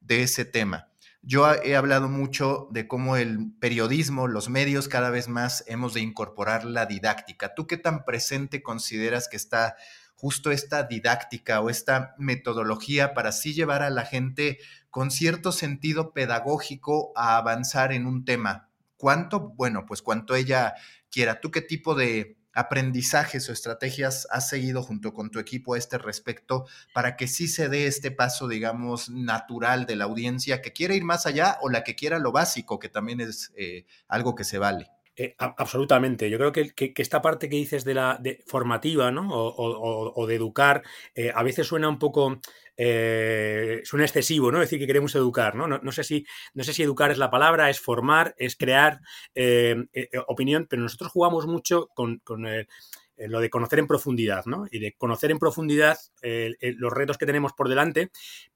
de 0.00 0.22
ese 0.22 0.44
tema. 0.44 0.88
Yo 1.24 1.52
he 1.52 1.76
hablado 1.76 2.08
mucho 2.08 2.68
de 2.72 2.88
cómo 2.88 3.16
el 3.16 3.52
periodismo, 3.60 4.26
los 4.26 4.48
medios 4.48 4.88
cada 4.88 5.10
vez 5.10 5.28
más 5.28 5.62
hemos 5.68 5.94
de 5.94 6.00
incorporar 6.00 6.64
la 6.64 6.86
didáctica. 6.86 7.54
¿Tú 7.54 7.66
qué 7.68 7.76
tan 7.76 8.04
presente 8.04 8.62
consideras 8.62 9.28
que 9.28 9.36
está 9.36 9.76
justo 10.16 10.50
esta 10.50 10.84
didáctica 10.84 11.60
o 11.60 11.70
esta 11.70 12.14
metodología 12.18 13.14
para 13.14 13.30
así 13.30 13.54
llevar 13.54 13.82
a 13.82 13.90
la 13.90 14.04
gente 14.04 14.58
con 14.90 15.10
cierto 15.10 15.52
sentido 15.52 16.12
pedagógico 16.12 17.12
a 17.14 17.36
avanzar 17.36 17.92
en 17.92 18.06
un 18.06 18.24
tema? 18.24 18.68
¿Cuánto? 19.02 19.40
Bueno, 19.56 19.84
pues 19.84 20.00
cuanto 20.00 20.36
ella 20.36 20.74
quiera. 21.10 21.40
¿Tú 21.40 21.50
qué 21.50 21.60
tipo 21.60 21.96
de 21.96 22.36
aprendizajes 22.52 23.48
o 23.48 23.52
estrategias 23.52 24.28
has 24.30 24.48
seguido 24.48 24.80
junto 24.80 25.12
con 25.12 25.32
tu 25.32 25.40
equipo 25.40 25.74
a 25.74 25.78
este 25.78 25.98
respecto 25.98 26.66
para 26.94 27.16
que 27.16 27.26
sí 27.26 27.48
se 27.48 27.68
dé 27.68 27.88
este 27.88 28.12
paso, 28.12 28.46
digamos, 28.46 29.10
natural 29.10 29.86
de 29.86 29.96
la 29.96 30.04
audiencia 30.04 30.62
que 30.62 30.72
quiere 30.72 30.94
ir 30.94 31.02
más 31.02 31.26
allá 31.26 31.58
o 31.62 31.68
la 31.68 31.82
que 31.82 31.96
quiera 31.96 32.20
lo 32.20 32.30
básico, 32.30 32.78
que 32.78 32.90
también 32.90 33.20
es 33.20 33.52
eh, 33.56 33.86
algo 34.06 34.36
que 34.36 34.44
se 34.44 34.58
vale? 34.58 34.92
Eh, 35.16 35.34
absolutamente. 35.36 36.30
Yo 36.30 36.38
creo 36.38 36.52
que, 36.52 36.70
que, 36.70 36.94
esta 36.96 37.20
parte 37.20 37.48
que 37.48 37.56
dices 37.56 37.84
de 37.84 37.94
la 37.94 38.18
de 38.22 38.42
formativa, 38.46 39.10
¿no? 39.10 39.28
O, 39.30 39.48
o, 39.48 40.12
o 40.14 40.26
de 40.28 40.36
educar, 40.36 40.82
eh, 41.14 41.32
a 41.34 41.42
veces 41.42 41.66
suena 41.66 41.88
un 41.88 41.98
poco 41.98 42.40
eh, 42.76 43.80
suena 43.84 44.04
excesivo, 44.04 44.50
¿no? 44.50 44.60
Decir 44.60 44.78
que 44.78 44.86
queremos 44.86 45.14
educar, 45.14 45.54
¿no? 45.54 45.66
No, 45.66 45.92
sé 45.92 46.04
si, 46.04 46.24
no 46.54 46.64
sé 46.64 46.72
si 46.72 46.82
educar 46.82 47.10
es 47.10 47.18
la 47.18 47.30
palabra, 47.30 47.70
es 47.70 47.80
formar, 47.80 48.34
es 48.38 48.56
crear 48.56 49.00
eh, 49.34 49.84
eh, 49.92 50.08
opinión, 50.26 50.66
pero 50.68 50.82
nosotros 50.82 51.12
jugamos 51.12 51.46
mucho 51.46 51.88
con, 51.94 52.22
lo 53.16 53.40
de 53.40 53.50
conocer 53.50 53.78
en 53.78 53.86
profundidad, 53.86 54.44
¿no? 54.46 54.66
Y 54.70 54.78
de 54.78 54.94
conocer 54.94 55.30
en 55.30 55.38
profundidad 55.38 55.98
los 56.60 56.92
retos 56.92 57.18
que 57.18 57.26
tenemos 57.26 57.52
por 57.52 57.68
delante, 57.68 58.10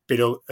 pero, 0.07 0.45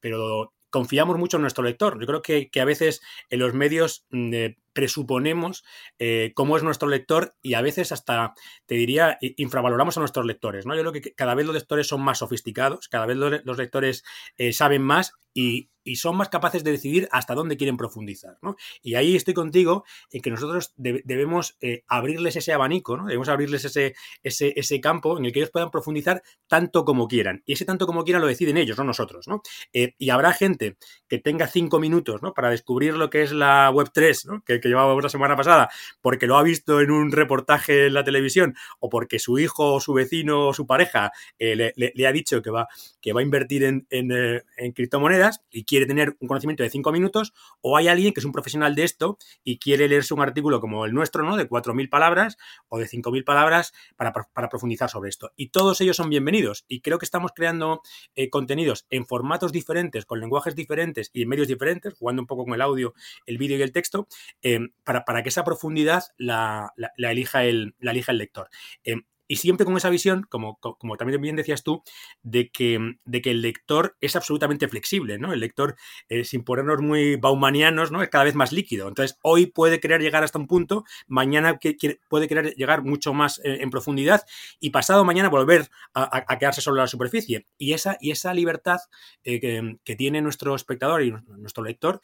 pero 0.00 0.52
confiamos 0.70 1.18
mucho 1.18 1.36
en 1.36 1.42
nuestro 1.42 1.64
lector. 1.64 2.00
Yo 2.00 2.06
creo 2.06 2.22
que, 2.22 2.60
a 2.60 2.64
veces 2.64 3.02
en 3.28 3.40
los 3.40 3.52
medios 3.52 4.06
eh, 4.12 4.56
presuponemos 4.72 5.64
eh, 5.98 6.32
cómo 6.34 6.56
es 6.56 6.62
nuestro 6.62 6.88
lector 6.88 7.34
y 7.42 7.54
a 7.54 7.62
veces 7.62 7.92
hasta, 7.92 8.34
te 8.66 8.74
diría, 8.74 9.18
infravaloramos 9.20 9.96
a 9.96 10.00
nuestros 10.00 10.26
lectores. 10.26 10.66
¿no? 10.66 10.74
Yo 10.74 10.82
creo 10.82 10.92
que 10.92 11.14
cada 11.14 11.34
vez 11.34 11.46
los 11.46 11.54
lectores 11.54 11.86
son 11.86 12.02
más 12.02 12.18
sofisticados, 12.18 12.88
cada 12.88 13.06
vez 13.06 13.16
los, 13.16 13.58
lectores 13.58 14.04
eh, 14.36 14.52
saben 14.52 14.82
más 14.82 15.12
y 15.34 15.96
son 15.96 16.16
más 16.16 16.28
capaces 16.28 16.62
de 16.64 16.72
decidir 16.72 17.08
hasta 17.10 17.34
dónde 17.34 17.56
quieren 17.56 17.76
profundizar. 17.76 18.38
¿no? 18.42 18.56
Y 18.82 18.94
ahí 18.94 19.16
estoy 19.16 19.34
contigo 19.34 19.84
en 20.10 20.22
que 20.22 20.30
nosotros 20.30 20.72
debemos 20.76 21.56
eh, 21.60 21.84
abrirles 21.88 22.36
ese 22.36 22.52
abanico, 22.52 22.96
¿no? 22.96 23.06
debemos 23.06 23.28
abrirles 23.28 23.64
ese, 23.64 23.94
ese, 24.22 24.52
ese, 24.56 24.80
campo 24.80 25.18
en 25.18 25.26
el 25.26 25.32
que 25.32 25.40
ellos 25.40 25.50
puedan 25.50 25.70
profundizar 25.70 26.22
tanto 26.46 26.84
como 26.84 27.08
quieran. 27.08 27.42
Y 27.46 27.54
ese 27.54 27.64
tanto 27.64 27.86
como 27.86 28.04
quieran 28.04 28.22
lo 28.22 28.28
deciden 28.28 28.56
ellos, 28.56 28.76
no 28.78 28.84
nosotros. 28.84 29.26
¿no? 29.28 29.42
Eh, 29.72 29.94
y 29.98 30.10
habrá 30.10 30.32
gente 30.32 30.76
que 31.08 31.18
tenga 31.18 31.46
cinco 31.46 31.80
minutos 31.80 32.22
¿no? 32.22 32.34
para 32.34 32.50
descubrir 32.50 32.94
lo 32.94 33.10
que 33.10 33.22
es 33.22 33.32
la 33.32 33.70
Web3, 33.70 34.26
¿no? 34.26 34.42
que, 34.44 34.60
que 34.60 34.68
llevábamos 34.68 35.02
la 35.02 35.08
semana 35.08 35.36
pasada, 35.36 35.70
porque 36.00 36.26
lo 36.26 36.36
ha 36.36 36.42
visto 36.42 36.80
en 36.80 36.90
un 36.90 37.12
reportaje 37.12 37.86
en 37.86 37.94
la 37.94 38.04
televisión 38.04 38.54
o 38.78 38.88
porque 38.88 39.18
su 39.18 39.38
hijo 39.38 39.74
o 39.74 39.80
su 39.80 39.92
vecino 39.92 40.48
o 40.48 40.54
su 40.54 40.66
pareja 40.66 41.12
eh, 41.38 41.72
le, 41.74 42.06
ha 42.06 42.12
dicho 42.12 42.42
que 42.42 42.50
va, 42.50 42.68
que 43.00 43.12
va 43.12 43.20
a 43.20 43.24
invertir 43.24 43.64
en, 43.64 43.86
en, 43.90 44.10
en 44.56 44.72
criptomonedas 44.72 45.19
y 45.50 45.64
quiere 45.64 45.86
tener 45.86 46.16
un 46.20 46.28
conocimiento 46.28 46.62
de 46.62 46.70
cinco 46.70 46.92
minutos, 46.92 47.32
o 47.60 47.76
hay 47.76 47.88
alguien 47.88 48.12
que 48.12 48.20
es 48.20 48.26
un 48.26 48.32
profesional 48.32 48.74
de 48.74 48.84
esto 48.84 49.18
y 49.44 49.58
quiere 49.58 49.88
leerse 49.88 50.14
un 50.14 50.20
artículo 50.20 50.60
como 50.60 50.84
el 50.84 50.92
nuestro, 50.92 51.22
¿no? 51.24 51.36
De 51.36 51.48
4.000 51.48 51.88
palabras 51.88 52.38
o 52.68 52.78
de 52.78 52.86
5.000 52.86 53.24
palabras 53.24 53.72
para, 53.96 54.12
profundizar 54.48 54.88
sobre 54.90 55.10
esto. 55.10 55.32
Y 55.36 55.48
todos 55.48 55.80
ellos 55.80 55.96
son 55.96 56.10
bienvenidos. 56.10 56.64
Y 56.68 56.80
creo 56.80 56.98
que 56.98 57.04
estamos 57.04 57.32
creando 57.34 57.82
eh, 58.14 58.30
contenidos 58.30 58.86
en 58.90 59.06
formatos 59.06 59.52
diferentes, 59.52 60.04
con 60.04 60.20
lenguajes 60.20 60.54
diferentes 60.54 61.10
y 61.12 61.22
en 61.22 61.28
medios 61.28 61.48
diferentes, 61.48 61.94
jugando 61.94 62.22
un 62.22 62.26
poco 62.26 62.44
con 62.44 62.54
el 62.54 62.62
audio, 62.62 62.94
el 63.26 63.38
vídeo 63.38 63.58
y 63.58 63.62
el 63.62 63.72
texto, 63.72 64.08
eh, 64.42 64.60
para, 64.84 65.04
para, 65.04 65.22
que 65.22 65.28
esa 65.28 65.44
profundidad 65.44 66.04
la, 66.16 66.72
la, 66.76 67.10
elija, 67.10 67.44
el, 67.44 67.74
la 67.80 67.90
elija 67.92 68.12
el 68.12 68.18
lector. 68.18 68.48
Eh, 68.84 68.96
y 69.30 69.36
siempre 69.36 69.64
con 69.64 69.76
esa 69.76 69.90
visión, 69.90 70.26
como, 70.28 70.58
como 70.58 70.96
también 70.96 71.20
bien 71.20 71.36
decías 71.36 71.62
tú, 71.62 71.84
de 72.24 72.50
que, 72.50 72.96
de 73.04 73.22
que 73.22 73.30
el 73.30 73.42
lector 73.42 73.96
es 74.00 74.16
absolutamente 74.16 74.66
flexible, 74.66 75.20
¿no? 75.20 75.32
El 75.32 75.38
lector, 75.38 75.76
eh, 76.08 76.24
sin 76.24 76.42
ponernos 76.42 76.80
muy 76.80 77.14
baumanianos, 77.14 77.92
¿no? 77.92 78.02
Es 78.02 78.08
cada 78.08 78.24
vez 78.24 78.34
más 78.34 78.50
líquido. 78.50 78.88
Entonces, 78.88 79.20
hoy 79.22 79.46
puede 79.46 79.78
querer 79.78 80.00
llegar 80.00 80.24
hasta 80.24 80.40
un 80.40 80.48
punto, 80.48 80.82
mañana 81.06 81.60
puede 82.08 82.26
querer 82.26 82.56
llegar 82.56 82.82
mucho 82.82 83.14
más 83.14 83.38
eh, 83.44 83.58
en 83.60 83.70
profundidad 83.70 84.26
y 84.58 84.70
pasado 84.70 85.04
mañana 85.04 85.28
volver 85.28 85.70
a, 85.94 86.36
quedarse 86.36 86.60
sobre 86.60 86.80
la 86.80 86.88
superficie. 86.88 87.46
Y 87.56 87.74
esa, 87.74 87.98
y 88.00 88.10
esa 88.10 88.34
libertad 88.34 88.78
eh, 89.22 89.38
que, 89.38 89.94
tiene 89.94 90.22
nuestro 90.22 90.56
espectador 90.56 91.04
y 91.04 91.12
nuestro 91.38 91.62
lector, 91.62 92.00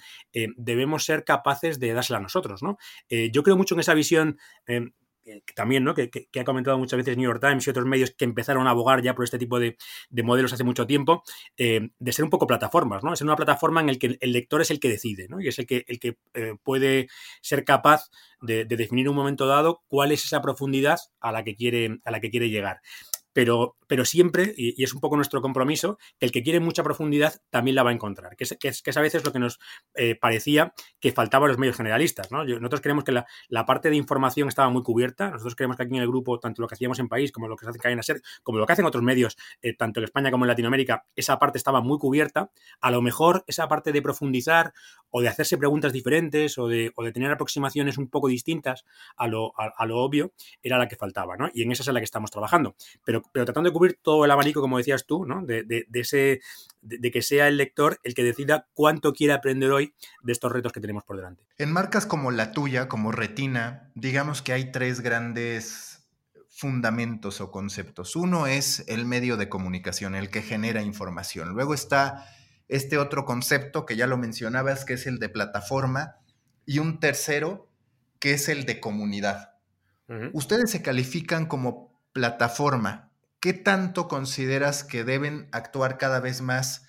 debemos 0.57 1.05
ser 1.05 1.25
capaces 1.25 1.81
de 1.81 1.93
dársela 1.93 2.19
a 2.19 2.23
nosotros, 2.23 2.63
¿no? 2.63 2.77
yo 3.09 3.43
creo 3.43 3.57
mucho 3.57 3.75
en 3.75 3.81
esa 3.81 3.95
visión 3.95 4.39
que 5.27 5.53
también, 5.55 5.83
¿no? 5.85 5.95
Que, 5.95 6.11
ha 6.39 6.45
comentado 6.45 6.79
muchas 6.79 6.97
veces 6.99 7.17
New 7.17 7.29
York 7.29 7.41
Times 7.41 7.67
y 7.67 7.71
otros 7.71 7.85
medios 7.85 8.13
que 8.13 8.25
empezaron 8.25 8.67
a 8.67 8.71
abogar 8.71 9.03
ya 9.03 9.15
por 9.15 9.25
este 9.25 9.39
tipo 9.39 9.59
de, 9.59 9.77
modelos 10.23 10.53
hace 10.53 10.65
mucho 10.65 10.87
tiempo, 10.87 11.23
eh, 11.57 11.91
de 11.99 12.13
ser 12.13 12.25
un 12.25 12.31
poco 12.31 12.47
plataformas, 12.47 13.03
¿no? 13.03 13.13
Es 13.13 13.21
una 13.23 13.37
plataforma 13.37 13.81
en 13.81 13.89
la 13.89 13.95
que 13.97 14.19
el 14.21 14.33
lector 14.33 14.61
es 14.61 14.71
el 14.71 14.81
que 14.81 14.89
decide, 14.89 15.27
¿no? 15.29 15.41
Y 15.41 15.49
es 15.49 15.59
el 15.59 15.67
que, 15.67 15.85
el 15.89 15.99
que 15.99 16.17
eh, 16.35 16.55
puede 16.63 17.09
ser 17.41 17.65
capaz 17.65 18.11
de, 18.41 18.65
de, 18.65 18.77
definir 18.77 19.07
en 19.07 19.11
un 19.11 19.17
momento 19.17 19.47
dado 19.47 19.83
cuál 19.89 20.13
es 20.13 20.25
esa 20.25 20.41
profundidad 20.43 20.99
a 21.21 21.33
la 21.33 21.43
que 21.43 21.57
quiere, 21.57 21.99
a 22.05 22.11
la 22.11 22.21
que 22.21 22.31
quiere 22.31 22.49
llegar 22.49 22.81
pero, 23.37 23.77
pero 23.87 24.07
siempre, 24.07 24.55
y, 24.57 24.83
es 24.83 24.95
un 24.95 25.01
poco 25.01 25.15
nuestro 25.15 25.43
compromiso, 25.43 25.99
que 26.19 26.25
el 26.25 26.33
que 26.33 26.43
quiere 26.43 26.59
mucha 26.59 26.83
profundidad 26.83 27.35
también 27.51 27.75
la 27.75 27.83
va 27.83 27.91
a 27.91 27.93
encontrar, 27.93 28.35
que 28.35 28.45
es, 28.45 28.57
que 28.59 28.69
es, 28.69 28.97
a 28.97 29.01
veces 29.03 29.27
lo 29.27 29.31
que 29.31 29.39
nos 29.39 29.59
eh, 29.95 30.15
parecía 30.19 30.73
que 31.01 31.13
faltaba 31.13 31.45
a 31.45 31.49
los 31.51 31.59
medios 31.59 31.77
generalistas. 31.77 32.33
¿no? 32.33 32.47
nosotros 32.47 32.81
creemos 32.81 33.05
que 33.05 33.13
la, 33.13 33.67
parte 33.67 33.91
de 33.91 33.97
información 33.97 34.49
estaba 34.49 34.71
muy 34.71 34.83
cubierta, 34.83 35.29
nosotros 35.29 35.55
creemos 35.55 35.77
que 35.77 35.83
aquí 35.83 35.95
en 35.95 36.01
el 36.01 36.09
grupo, 36.09 36.41
tanto 36.41 36.63
lo 36.63 36.69
que 36.69 36.77
hacíamos 36.77 36.99
en 36.99 37.09
país 37.09 37.31
como 37.31 37.47
lo 37.47 37.57
que 37.57 37.67
se 37.67 37.69
hace 37.69 37.77
en 37.77 37.83
Cadena 37.83 38.03
Ser, 38.03 38.23
como 38.43 38.57
lo 38.57 38.65
que 38.65 38.73
hacen 38.73 38.87
otros 38.87 39.05
medios, 39.05 39.37
eh, 39.61 39.77
tanto 39.77 40.01
en 40.01 40.05
España 40.05 40.31
como 40.31 40.47
en 40.47 40.49
Latinoamérica, 40.49 41.05
esa 41.15 41.39
parte 41.39 41.59
estaba 41.59 41.83
muy 41.83 41.99
cubierta. 41.99 42.51
A 42.81 42.91
lo 42.91 43.03
mejor 43.03 43.45
esa 43.47 43.69
parte 43.69 43.93
de 43.93 44.01
profundizar 44.01 44.73
o 45.11 45.21
de 45.21 45.29
hacerse 45.29 45.59
preguntas 45.59 45.93
diferentes 45.93 46.57
o 46.57 46.69
de, 46.69 46.91
o 46.97 47.05
de 47.05 47.13
tener 47.13 47.31
aproximaciones 47.31 47.99
un 47.99 48.09
poco 48.09 48.29
distintas 48.29 48.87
a 49.19 49.27
lo, 49.27 49.53
a, 49.59 49.85
lo 49.85 49.99
obvio 49.99 50.33
era 50.63 50.79
la 50.79 50.89
que 50.89 50.97
faltaba, 50.97 51.37
¿no? 51.37 51.51
Y 51.53 51.63
en 51.65 51.73
esa 51.73 51.83
es 51.83 51.89
en 51.89 51.95
la 51.95 52.01
que 52.01 52.05
estamos 52.05 52.31
trabajando. 52.31 52.77
Pero 53.05 53.26
pero 53.33 53.45
tratando 53.45 53.71
de 53.71 53.75
cubrir 53.75 53.99
todo 54.03 54.25
el 54.25 54.31
abanico, 54.31 54.61
como 54.61 54.79
decías 54.79 55.07
tú, 55.07 55.25
¿no? 55.25 55.45
de, 55.45 55.87
ese, 55.93 56.41
de, 56.83 57.11
que 57.11 57.23
sea 57.23 57.49
el 57.49 57.57
lector 57.57 57.99
el 58.03 58.15
que 58.15 58.23
decida 58.23 58.67
cuánto 58.75 59.13
quiere 59.13 59.33
aprender 59.33 59.71
hoy 59.71 59.95
de 60.23 60.33
estos 60.33 60.53
retos 60.53 60.73
que 60.73 60.81
tenemos 60.81 61.05
por 61.05 61.17
delante. 61.17 61.45
En 61.59 61.73
marcas 61.73 62.07
como 62.07 62.31
la 62.31 62.53
tuya, 62.53 62.89
como 62.89 63.13
Retina, 63.13 63.91
digamos 63.95 64.43
que 64.43 64.53
hay 64.53 64.73
tres 64.73 65.01
grandes 65.01 65.97
fundamentos 66.49 67.41
o 67.43 67.51
conceptos. 67.51 68.17
Uno 68.17 68.47
es 68.47 68.85
el 68.89 69.05
medio 69.05 69.37
de 69.37 69.49
comunicación, 69.49 70.15
el 70.15 70.31
que 70.31 70.41
genera 70.41 70.83
información. 70.83 71.51
Luego 71.51 71.75
está 71.75 72.27
este 72.69 72.99
otro 72.99 73.25
concepto 73.25 73.85
que 73.85 73.97
ya 73.97 74.07
lo 74.07 74.17
mencionabas, 74.17 74.85
que 74.85 74.95
es 74.95 75.07
el 75.07 75.19
de 75.19 75.29
plataforma, 75.29 76.17
y 76.65 76.79
un 76.79 76.99
tercero, 76.99 77.69
que 78.19 78.33
es 78.33 78.49
el 78.49 78.65
de 78.65 78.81
comunidad. 78.81 79.53
Ustedes 80.33 80.71
se 80.71 80.83
califican 80.83 81.47
como 81.47 82.01
plataforma. 82.13 83.06
¿Qué 83.47 83.53
tanto 83.53 84.09
consideras 84.09 84.83
que 84.83 85.05
deben 85.05 85.49
actuar 85.53 85.99
cada 85.99 86.19
vez 86.19 86.43
más 86.43 86.85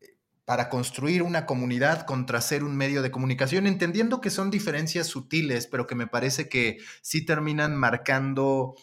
eh, 0.00 0.18
para 0.44 0.68
construir 0.68 1.22
una 1.22 1.46
comunidad 1.46 2.04
contra 2.04 2.40
ser 2.40 2.64
un 2.64 2.76
medio 2.76 3.00
de 3.00 3.12
comunicación, 3.12 3.68
entendiendo 3.68 4.20
que 4.20 4.30
son 4.30 4.50
diferencias 4.50 5.06
sutiles, 5.06 5.68
pero 5.68 5.86
que 5.86 5.94
me 5.94 6.08
parece 6.08 6.48
que 6.48 6.78
sí 7.00 7.24
terminan 7.24 7.76
marcando 7.76 8.74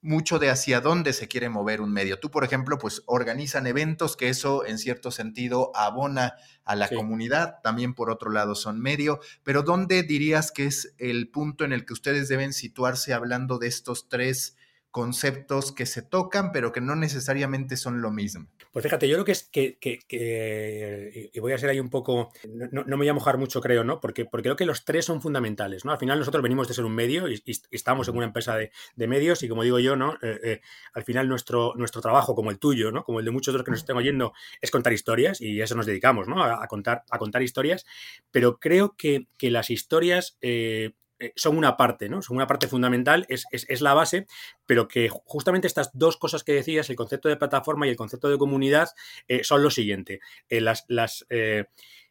mucho 0.00 0.38
de 0.38 0.48
hacia 0.48 0.80
dónde 0.80 1.12
se 1.12 1.26
quiere 1.26 1.48
mover 1.48 1.80
un 1.80 1.92
medio. 1.92 2.20
Tú, 2.20 2.30
por 2.30 2.44
ejemplo, 2.44 2.78
pues 2.78 3.02
organizan 3.06 3.66
eventos 3.66 4.16
que 4.16 4.28
eso 4.28 4.64
en 4.64 4.78
cierto 4.78 5.10
sentido 5.10 5.72
abona 5.74 6.34
a 6.64 6.76
la 6.76 6.88
comunidad, 6.88 7.56
también 7.64 7.94
por 7.94 8.10
otro 8.10 8.30
lado 8.30 8.54
son 8.54 8.80
medio, 8.80 9.18
pero 9.42 9.64
¿dónde 9.64 10.04
dirías 10.04 10.52
que 10.52 10.66
es 10.66 10.94
el 10.98 11.30
punto 11.30 11.64
en 11.64 11.72
el 11.72 11.84
que 11.84 11.94
ustedes 11.94 12.28
deben 12.28 12.52
situarse 12.52 13.12
hablando 13.12 13.58
de 13.58 13.66
estos 13.66 14.08
tres 14.08 14.56
conceptos 14.90 15.72
que 15.72 15.86
se 15.86 16.02
tocan, 16.02 16.50
pero 16.52 16.72
que 16.72 16.80
no 16.80 16.96
necesariamente 16.96 17.76
son 17.76 18.02
lo 18.02 18.10
mismo. 18.10 18.48
Pues 18.72 18.82
fíjate, 18.82 19.08
yo 19.08 19.16
creo 19.16 19.24
que 19.24 19.32
es 19.32 19.44
que, 19.44 21.30
y 21.32 21.38
voy 21.40 21.52
a 21.52 21.58
ser 21.58 21.70
ahí 21.70 21.80
un 21.80 21.90
poco, 21.90 22.32
no, 22.72 22.84
me 22.84 22.96
voy 22.96 23.08
a 23.08 23.14
mojar 23.14 23.38
mucho, 23.38 23.60
creo, 23.60 23.84
¿no? 23.84 24.00
Porque, 24.00 24.24
porque 24.24 24.44
creo 24.44 24.56
que 24.56 24.66
los 24.66 24.84
tres 24.84 25.04
son 25.04 25.22
fundamentales, 25.22 25.84
¿no? 25.84 25.92
Al 25.92 25.98
final 25.98 26.18
nosotros 26.18 26.42
venimos 26.42 26.68
de 26.68 26.74
ser 26.74 26.84
un 26.84 26.94
medio 26.94 27.28
y, 27.28 27.42
estamos 27.70 28.08
en 28.08 28.16
una 28.16 28.26
empresa 28.26 28.56
de, 28.56 28.70
medios 29.06 29.42
y 29.42 29.48
como 29.48 29.62
digo 29.62 29.78
yo, 29.78 29.96
¿no? 29.96 30.14
Eh, 30.22 30.40
eh, 30.42 30.60
al 30.92 31.04
final 31.04 31.28
nuestro, 31.28 31.72
nuestro 31.76 32.00
trabajo, 32.00 32.34
como 32.34 32.50
el 32.50 32.58
tuyo, 32.58 32.92
¿no? 32.92 33.04
Como 33.04 33.18
el 33.18 33.24
de 33.24 33.30
muchos 33.32 33.54
de 33.54 33.58
los 33.58 33.64
que 33.64 33.70
nos 33.72 33.80
estén 33.80 33.96
oyendo, 33.96 34.32
es 34.60 34.70
contar 34.70 34.92
historias 34.92 35.40
y 35.40 35.60
a 35.60 35.64
eso 35.64 35.74
nos 35.74 35.86
dedicamos, 35.86 36.28
¿no? 36.28 36.42
A, 36.42 36.66
contar, 36.68 37.04
a 37.10 37.18
contar 37.18 37.42
historias, 37.42 37.86
pero 38.30 38.58
creo 38.58 38.96
que, 38.96 39.26
las 39.40 39.70
historias... 39.70 40.36
Eh, 40.40 40.92
son 41.36 41.56
una 41.56 41.76
parte, 41.76 42.08
¿no? 42.08 42.22
Son 42.22 42.36
una 42.36 42.46
parte 42.46 42.68
fundamental, 42.68 43.26
es, 43.28 43.80
la 43.80 43.94
base, 43.94 44.26
pero 44.66 44.88
que 44.88 45.08
justamente 45.08 45.66
estas 45.66 45.90
dos 45.92 46.16
cosas 46.16 46.44
que 46.44 46.52
decías, 46.52 46.90
el 46.90 46.96
concepto 46.96 47.28
de 47.28 47.36
plataforma 47.36 47.86
y 47.86 47.90
el 47.90 47.96
concepto 47.96 48.28
de 48.28 48.38
comunidad, 48.38 48.90
eh, 49.28 49.44
son 49.44 49.62
lo 49.62 49.70
siguiente. 49.70 50.20
Eh, 50.48 50.60
las, 50.60 50.84
las 50.88 51.26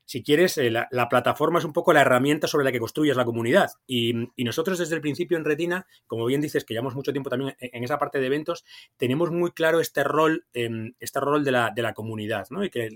si 0.09 0.23
quieres, 0.23 0.57
la, 0.57 1.07
plataforma 1.07 1.59
es 1.59 1.65
un 1.65 1.71
poco 1.71 1.93
la 1.93 2.01
herramienta 2.01 2.47
sobre 2.47 2.65
la 2.65 2.71
que 2.71 2.79
construyes 2.79 3.15
la 3.15 3.25
comunidad. 3.25 3.69
Y, 3.85 4.15
nosotros 4.37 4.79
desde 4.79 4.95
el 4.95 5.01
principio 5.01 5.37
en 5.37 5.45
Retina, 5.45 5.85
como 6.07 6.25
bien 6.25 6.41
dices, 6.41 6.65
que 6.65 6.73
llevamos 6.73 6.95
mucho 6.95 7.11
tiempo 7.11 7.29
también 7.29 7.55
en, 7.59 7.83
esa 7.83 7.99
parte 7.99 8.19
de 8.19 8.25
eventos, 8.25 8.65
tenemos 8.97 9.29
muy 9.29 9.51
claro 9.51 9.79
este 9.79 10.03
rol, 10.03 10.47
em, 10.53 10.95
este 10.99 11.19
rol 11.19 11.43
de 11.43 11.51
la, 11.51 11.71
de 11.75 11.83
la 11.83 11.93
comunidad, 11.93 12.47
¿no? 12.49 12.63
Y 12.63 12.71
que 12.71 12.89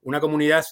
una 0.00 0.18
comunidad 0.18 0.64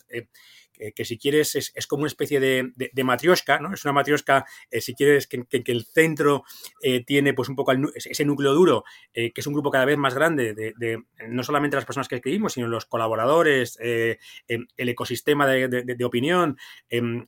que, 0.94 1.04
si 1.04 1.18
quieres 1.18 1.54
es, 1.54 1.86
como 1.86 2.02
una 2.02 2.08
especie 2.08 2.40
de, 2.40 2.72
de, 2.74 3.04
matrioshka, 3.04 3.58
¿no? 3.58 3.72
Es 3.72 3.84
una 3.84 3.92
matrioshka, 3.92 4.44
eh, 4.70 4.80
si 4.80 4.94
quieres, 4.94 5.26
que, 5.26 5.46
el 5.50 5.84
centro 5.84 6.44
eh, 6.82 7.04
tiene 7.04 7.34
pues 7.34 7.48
un 7.48 7.56
poco 7.56 7.72
ese 7.94 8.24
núcleo 8.24 8.54
duro, 8.54 8.84
eh, 9.12 9.32
que 9.32 9.40
es 9.40 9.46
un 9.46 9.52
grupo 9.52 9.70
cada 9.70 9.84
vez 9.84 9.96
más 9.96 10.14
grande 10.14 10.54
de, 10.54 11.02
no 11.28 11.42
solamente 11.42 11.76
las 11.76 11.84
personas 11.84 12.08
que 12.08 12.16
escribimos, 12.16 12.54
sino 12.54 12.68
los 12.68 12.86
colaboradores, 12.86 13.78
em, 13.80 14.66
el 14.76 14.88
ecosistema 14.88 15.46
de, 15.46 16.04
opinión, 16.04 16.56
em, 16.88 17.26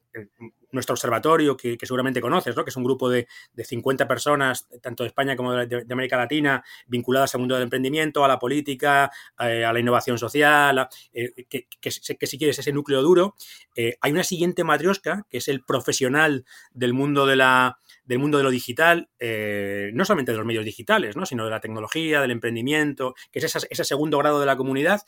nuestro 0.73 0.95
observatorio, 0.95 1.57
que, 1.57 1.77
seguramente 1.83 2.21
conoces, 2.21 2.55
¿no? 2.57 2.65
que 2.65 2.71
es 2.71 2.77
un 2.77 2.85
grupo 2.85 3.09
de, 3.09 3.27
de 3.53 3.65
50 3.65 4.07
personas, 4.07 4.69
tanto 4.81 5.03
de 5.03 5.09
España 5.09 5.37
como 5.37 5.53
de, 5.53 5.85
América 5.91 6.17
Latina, 6.17 6.63
vinculadas 6.87 7.35
al 7.35 7.41
mundo 7.41 7.55
del 7.55 7.65
emprendimiento, 7.65 8.25
a 8.25 8.29
la 8.29 8.39
política, 8.39 9.11
eh, 9.39 9.65
a 9.65 9.73
la 9.73 9.81
innovación 9.81 10.19
social, 10.19 10.89
eh, 11.13 11.47
que, 11.49 11.67
que, 11.81 11.91
si 11.91 12.39
quieres 12.39 12.59
ese 12.59 12.73
núcleo 12.73 13.03
duro. 13.03 13.35
Eh, 13.75 13.97
hay 14.01 14.13
una 14.13 14.25
siguiente 14.25 14.65
matriosca, 14.65 15.27
que 15.31 15.39
es 15.39 15.49
el 15.49 15.65
profesional 15.65 16.45
del 16.73 16.93
mundo 16.93 17.27
de 17.27 17.37
la 17.37 17.79
del 18.05 18.21
mundo 18.21 18.39
de 18.39 18.45
lo 18.45 18.51
digital, 18.51 19.11
no 19.21 20.05
solamente 20.07 20.33
de 20.33 20.39
los 20.39 20.47
medios 20.47 20.65
digitales, 20.65 21.15
¿no? 21.15 21.27
sino 21.27 21.45
de 21.45 21.51
la 21.51 21.61
tecnología, 21.61 22.23
del 22.23 22.31
emprendimiento, 22.31 23.15
que 23.31 23.39
es 23.39 23.67
ese 23.69 23.85
segundo 23.85 24.17
grado 24.17 24.41
de 24.41 24.47
la 24.47 24.57
comunidad 24.57 25.03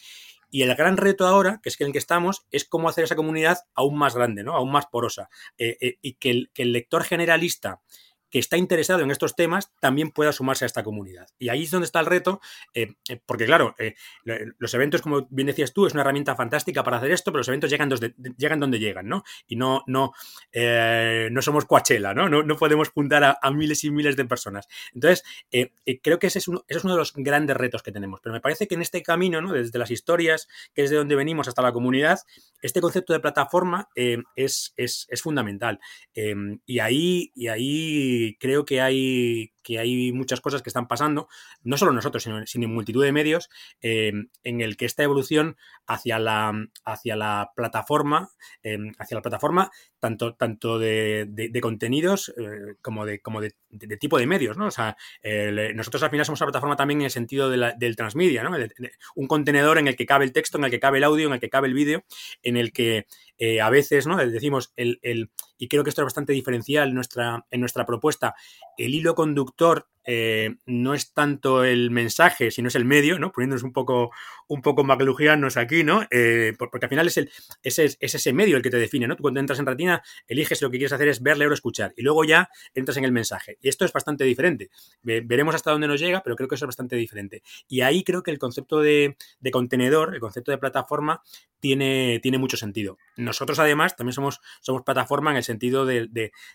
y 0.50 0.62
el 0.62 0.74
gran 0.74 0.96
reto 0.96 1.26
ahora, 1.26 1.60
que 1.62 1.68
es 1.68 1.80
en 1.80 1.88
el 1.88 1.92
que 1.92 1.98
estamos, 1.98 2.46
es 2.50 2.64
cómo 2.64 2.88
hacer 2.88 3.04
esa 3.04 3.16
comunidad 3.16 3.58
aún 3.74 3.96
más 3.96 4.14
grande, 4.14 4.42
¿no? 4.42 4.54
aún 4.54 4.72
más 4.72 4.86
porosa. 4.86 5.30
Eh, 5.56 5.76
eh, 5.80 5.98
y 6.02 6.14
que 6.14 6.48
el, 6.54 6.72
lector 6.72 7.04
generalista 7.04 7.80
que 8.30 8.38
está 8.38 8.56
interesado 8.56 9.02
en 9.02 9.10
estos 9.10 9.34
temas 9.34 9.72
también 9.80 10.10
pueda 10.10 10.32
sumarse 10.32 10.64
a 10.64 10.66
esta 10.66 10.84
comunidad. 10.84 11.28
Y 11.38 11.48
ahí 11.48 11.64
es 11.64 11.70
donde 11.70 11.86
está 11.86 12.00
el 12.00 12.06
reto, 12.06 12.40
eh, 12.74 12.94
eh, 13.08 13.20
porque 13.26 13.44
claro, 13.44 13.74
eh, 13.78 13.94
los 14.58 14.72
eventos, 14.74 15.02
como 15.02 15.26
bien 15.30 15.46
decías 15.46 15.72
tú, 15.72 15.86
es 15.86 15.92
una 15.92 16.02
herramienta 16.02 16.36
fantástica 16.36 16.84
para 16.84 16.98
hacer 16.98 17.10
esto, 17.10 17.32
pero 17.32 17.40
los 17.40 17.48
eventos 17.48 17.70
llegan, 17.70 17.88
donde, 17.88 18.78
llegan 18.78 19.08
¿no? 19.08 19.24
Y 19.46 19.56
no, 19.56 19.82
no, 19.86 20.12
no 20.54 21.42
somos 21.42 21.64
Coachella, 21.64 22.14
¿no? 22.14 22.28
¿no? 22.28 22.56
podemos 22.56 22.90
juntar 22.90 23.38
a, 23.40 23.50
miles 23.50 23.84
y 23.84 23.90
miles 23.90 24.16
de 24.16 24.24
personas. 24.24 24.68
Entonces, 24.94 25.24
creo 26.02 26.18
que 26.18 26.28
ese 26.28 26.38
es, 26.38 26.48
uno, 26.48 26.64
es 26.68 26.84
uno 26.84 26.94
de 26.94 26.98
los 26.98 27.12
grandes 27.14 27.56
retos 27.56 27.82
que 27.82 27.90
tenemos. 27.90 28.20
Pero 28.22 28.32
me 28.32 28.40
parece 28.40 28.68
que 28.68 28.74
en 28.74 28.82
este 28.82 29.02
camino, 29.02 29.40
¿no? 29.40 29.52
Desde 29.52 29.78
las 29.78 29.90
historias, 29.90 30.46
que 30.74 30.84
es 30.84 30.90
de 30.90 30.96
donde 30.96 31.16
venimos, 31.16 31.48
hasta 31.48 31.62
la 31.62 31.72
comunidad, 31.72 32.20
este 32.62 32.80
concepto 32.80 33.12
de 33.12 33.20
plataforma 33.20 33.88
es, 33.94 34.72
es, 34.76 35.06
es, 35.08 35.22
fundamental. 35.22 35.80
y 36.14 36.78
ahí, 36.78 37.32
y 37.34 37.48
ahí 37.48 38.19
creo 38.38 38.64
que 38.64 38.80
hay 38.80 39.52
que 39.62 39.78
hay 39.78 40.12
muchas 40.12 40.40
cosas 40.40 40.62
que 40.62 40.70
están 40.70 40.88
pasando, 40.88 41.28
no 41.62 41.76
solo 41.76 41.92
nosotros, 41.92 42.22
sino, 42.22 42.66
en 42.66 42.74
multitud 42.74 43.04
de 43.04 43.12
medios, 43.12 43.50
eh, 43.82 44.12
en 44.42 44.60
el 44.60 44.76
que 44.76 44.86
esta 44.86 45.02
evolución 45.02 45.56
hacia 45.86 46.18
la, 46.18 46.52
hacia 46.84 47.16
la 47.16 47.50
plataforma, 47.54 48.30
eh, 48.62 48.78
hacia 48.98 49.16
la 49.16 49.22
plataforma, 49.22 49.70
tanto, 49.98 50.34
tanto 50.34 50.78
de, 50.78 51.50
contenidos 51.60 52.32
eh, 52.38 52.76
como, 52.80 53.04
de, 53.04 53.20
como 53.20 53.40
de, 53.40 53.54
tipo 53.98 54.18
de 54.18 54.26
medios, 54.26 54.56
¿no? 54.56 54.66
O 54.66 54.70
sea, 54.70 54.96
nosotros 55.74 56.02
al 56.02 56.10
final 56.10 56.26
somos 56.26 56.40
una 56.40 56.48
plataforma 56.48 56.76
también 56.76 57.00
en 57.00 57.06
el 57.06 57.10
sentido 57.10 57.50
del 57.50 57.96
transmedia, 57.96 58.42
¿no? 58.42 58.56
un 59.14 59.26
contenedor 59.26 59.78
en 59.78 59.88
el 59.88 59.96
que 59.96 60.06
cabe 60.06 60.24
el 60.24 60.32
texto, 60.32 60.58
en 60.58 60.64
el 60.64 60.70
que 60.70 60.80
cabe 60.80 60.98
el 60.98 61.04
audio, 61.04 61.26
en 61.26 61.34
el 61.34 61.40
que 61.40 61.50
cabe 61.50 61.68
el 61.68 61.74
vídeo, 61.74 62.04
en 62.42 62.56
el 62.56 62.72
que 62.72 63.06
a 63.60 63.70
veces, 63.70 64.06
¿no? 64.06 64.16
Decimos, 64.16 64.72
el, 64.76 64.98
el, 65.02 65.30
y 65.60 65.68
creo 65.68 65.84
que 65.84 65.90
esto 65.90 66.00
es 66.00 66.06
bastante 66.06 66.32
diferencial 66.32 66.88
en 66.88 66.94
nuestra, 66.94 67.46
en 67.50 67.60
nuestra 67.60 67.84
propuesta, 67.84 68.34
el 68.78 68.94
hilo 68.94 69.14
conductor 69.14 69.86
eh, 70.12 70.56
no 70.66 70.94
es 70.94 71.12
tanto 71.12 71.62
el 71.62 71.92
mensaje, 71.92 72.50
sino 72.50 72.66
es 72.66 72.74
el 72.74 72.84
medio, 72.84 73.20
¿no? 73.20 73.30
Poniéndonos 73.30 73.62
un 73.62 73.72
poco, 73.72 74.10
un 74.48 74.60
poco 74.60 74.82
maclugianos 74.82 75.56
aquí, 75.56 75.84
¿no? 75.84 76.04
Eh, 76.10 76.52
porque 76.58 76.86
al 76.86 76.88
final 76.88 77.06
es, 77.06 77.16
el, 77.16 77.30
es, 77.62 77.78
ese 77.78 78.32
medio 78.32 78.56
el 78.56 78.62
que 78.64 78.70
te 78.70 78.76
define, 78.78 79.06
¿no? 79.06 79.14
Tú 79.14 79.22
cuando 79.22 79.38
entras 79.38 79.60
en 79.60 79.66
Retina, 79.66 80.02
eliges 80.26 80.62
lo 80.62 80.68
que 80.68 80.78
quieres 80.78 80.92
hacer 80.92 81.06
es 81.06 81.22
ver, 81.22 81.38
leer 81.38 81.52
o 81.52 81.54
escuchar, 81.54 81.94
y 81.96 82.02
luego 82.02 82.24
ya 82.24 82.50
entras 82.74 82.96
en 82.96 83.04
el 83.04 83.12
mensaje. 83.12 83.56
Y 83.60 83.68
esto 83.68 83.84
es 83.84 83.92
bastante 83.92 84.24
diferente. 84.24 84.70
veremos 85.04 85.54
hasta 85.54 85.70
dónde 85.70 85.86
nos 85.86 86.00
llega, 86.00 86.24
pero 86.24 86.34
creo 86.34 86.48
que 86.48 86.56
eso 86.56 86.64
es 86.64 86.70
bastante 86.70 86.96
diferente. 86.96 87.44
Y 87.68 87.82
ahí 87.82 88.02
creo 88.02 88.24
que 88.24 88.32
el 88.32 88.40
concepto 88.40 88.80
de, 88.80 89.16
contenedor, 89.52 90.12
el 90.12 90.20
concepto 90.20 90.50
de 90.50 90.58
plataforma, 90.58 91.22
tiene, 91.60 92.18
tiene 92.20 92.38
mucho 92.38 92.56
sentido. 92.56 92.98
Nosotros, 93.16 93.60
además, 93.60 93.94
también 93.94 94.14
somos, 94.14 94.40
somos 94.60 94.82
plataforma 94.82 95.30
en 95.30 95.36
el 95.36 95.44
sentido 95.44 95.86
de, 95.86 96.08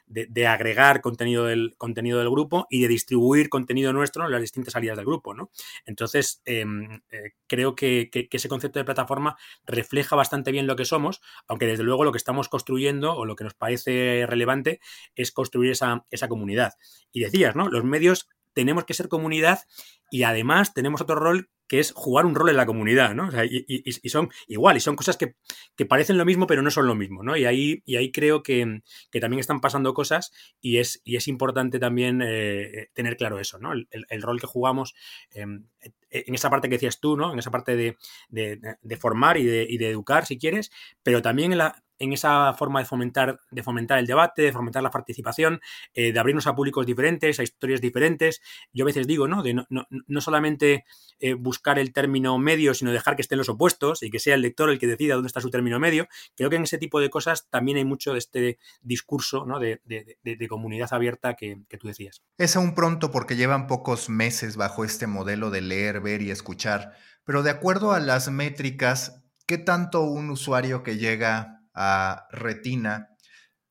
de 0.07 0.47
agregar 0.47 1.00
contenido 1.00 1.45
del, 1.45 1.75
contenido 1.77 2.19
del 2.19 2.29
grupo 2.29 2.67
y 2.69 2.81
de 2.81 2.88
distribuir 2.88 3.45
contenido 3.50 3.94
nuestro 3.94 4.25
en 4.25 4.32
las 4.32 4.42
distintas 4.42 4.75
áreas 4.75 4.98
del 4.98 5.06
grupo, 5.06 5.34
¿no? 5.34 5.52
Entonces, 5.86 6.42
em, 6.46 7.02
eh, 7.12 7.34
creo 7.48 7.75
que, 7.75 8.10
ese 8.12 8.50
concepto 8.50 8.80
de 8.80 8.86
plataforma 8.86 9.38
refleja 9.66 10.16
bastante 10.16 10.52
bien 10.52 10.68
lo 10.68 10.75
que 10.75 10.86
somos, 10.86 11.22
aunque 11.48 11.66
desde 11.68 11.84
luego 11.84 12.04
lo 12.04 12.12
que 12.12 12.18
estamos 12.18 12.50
construyendo 12.50 13.16
o 13.16 13.25
lo 13.25 13.36
que 13.36 13.44
nos 13.44 13.54
parece 13.54 14.25
relevante 14.28 14.80
es 15.16 15.32
construir 15.32 15.72
esa, 15.72 16.06
esa 16.10 16.28
comunidad. 16.28 16.74
Y 17.12 17.22
decías, 17.22 17.56
¿no? 17.56 17.70
Los 17.70 17.84
medios 17.84 18.30
tenemos 18.55 18.85
que 18.85 18.95
ser 18.95 19.09
comunidad 19.09 19.59
y 20.09 20.24
además 20.24 20.74
tenemos 20.74 21.01
otro 21.01 21.15
rol 21.15 21.50
que 21.67 21.79
es 21.79 21.91
jugar 21.93 22.25
un 22.25 22.35
rol 22.35 22.50
en 22.50 22.57
la 22.57 22.65
comunidad, 22.65 23.15
¿no? 23.15 23.29
y, 23.43 24.09
son 24.09 24.29
igual, 24.47 24.77
y 24.77 24.79
son 24.79 24.95
cosas 24.95 25.17
que, 25.17 25.35
parecen 25.85 26.17
lo 26.17 26.25
mismo, 26.25 26.45
pero 26.45 26.62
no 26.62 26.69
son 26.69 26.88
lo 26.88 26.93
mismo, 26.93 27.24
¿no? 27.24 27.35
Y 27.35 27.45
ahí, 27.45 27.81
y 27.85 27.95
ahí 27.95 28.12
creo 28.12 28.43
que, 28.43 28.81
también 29.19 29.39
están 29.39 29.62
pasando 29.62 29.93
cosas 29.93 30.31
y 30.62 30.77
es, 30.77 31.01
y 31.03 31.15
es 31.15 31.27
importante 31.27 31.79
también 31.79 32.21
eh, 32.24 32.89
tener 32.93 33.17
claro 33.17 33.39
eso, 33.39 33.57
¿no? 33.59 33.74
El, 33.74 34.21
rol 34.21 34.39
que 34.39 34.47
jugamos 34.47 34.93
em, 35.31 35.65
en 36.12 36.35
esa 36.35 36.50
parte 36.50 36.69
que 36.69 36.75
decías 36.75 37.00
tú, 37.00 37.17
¿no? 37.17 37.33
En 37.33 37.39
esa 37.39 37.51
parte 37.51 37.75
de, 37.75 37.97
de 38.29 38.97
formar 38.97 39.38
y 39.38 39.45
de, 39.45 39.65
y 39.67 39.77
de, 39.77 39.89
educar, 39.89 40.25
si 40.25 40.38
quieres, 40.38 40.71
pero 41.01 41.21
también 41.21 41.51
en 41.51 41.57
la, 41.57 41.83
en 42.00 42.14
esa 42.14 42.54
forma 42.54 42.80
de 42.80 42.86
fomentar, 42.86 43.40
de 43.52 43.64
fomentar 43.64 44.00
el 44.00 44.08
debate, 44.08 44.42
de 44.42 44.52
fomentar 44.52 44.84
la 44.84 44.92
participación, 44.92 45.62
eh, 45.94 46.12
de 46.12 46.20
abrirnos 46.20 46.48
a 46.48 46.56
públicos 46.56 46.86
diferentes, 46.86 47.40
a 47.40 47.44
historias 47.44 47.82
diferentes. 47.82 48.42
Yo 48.74 48.84
a 48.84 48.88
veces 48.88 49.08
digo, 49.08 49.28
¿no? 49.28 49.44
De 49.44 49.54
no, 49.54 50.22
solamente 50.22 50.86
eh, 51.20 51.34
buscar 51.34 51.80
el 51.80 51.94
término 51.94 52.38
medio, 52.38 52.74
sino 52.74 52.92
dejar 52.92 53.16
que 53.16 53.22
estén 53.22 53.38
los 53.38 53.50
opuestos 53.50 54.04
y 54.04 54.10
que 54.10 54.20
sea 54.20 54.36
el 54.36 54.42
lector 54.42 54.70
el 54.70 54.80
que 54.80 54.88
decida 54.88 55.16
dónde 55.16 55.28
está 55.28 55.42
su 55.42 55.50
término 55.50 55.80
medio. 55.80 56.08
Creo 56.36 56.50
que 56.50 56.58
en 56.58 56.64
ese 56.64 56.78
tipo 56.78 57.00
de 57.00 57.10
cosas 57.10 57.48
también 57.50 57.78
hay 57.78 57.86
mucho 57.86 58.14
de 58.14 58.20
este 58.20 58.60
discurso 58.82 59.46
de, 59.60 60.48
comunidad 60.50 60.94
abierta 60.94 61.36
que, 61.36 61.60
que 61.68 61.78
tú 61.78 61.88
decías. 61.88 62.22
Es 62.38 62.56
aún 62.56 62.75
pronto 62.75 63.12
porque 63.12 63.36
llevan 63.36 63.68
pocos 63.68 64.10
meses 64.10 64.58
bajo 64.58 64.86
este 64.86 65.08
modelo 65.08 65.50
de 65.50 65.62
leer, 65.62 66.02
ver 66.02 66.22
y 66.22 66.32
escuchar, 66.32 66.94
pero 67.24 67.42
de 67.42 67.50
acuerdo 67.50 67.92
a 67.92 68.00
las 68.00 68.30
métricas, 68.30 69.24
¿qué 69.48 69.58
tanto 69.58 70.04
un 70.04 70.30
usuario 70.30 70.84
que 70.84 70.98
llega 70.98 71.64
a 71.75 72.27
Retina, 72.32 73.15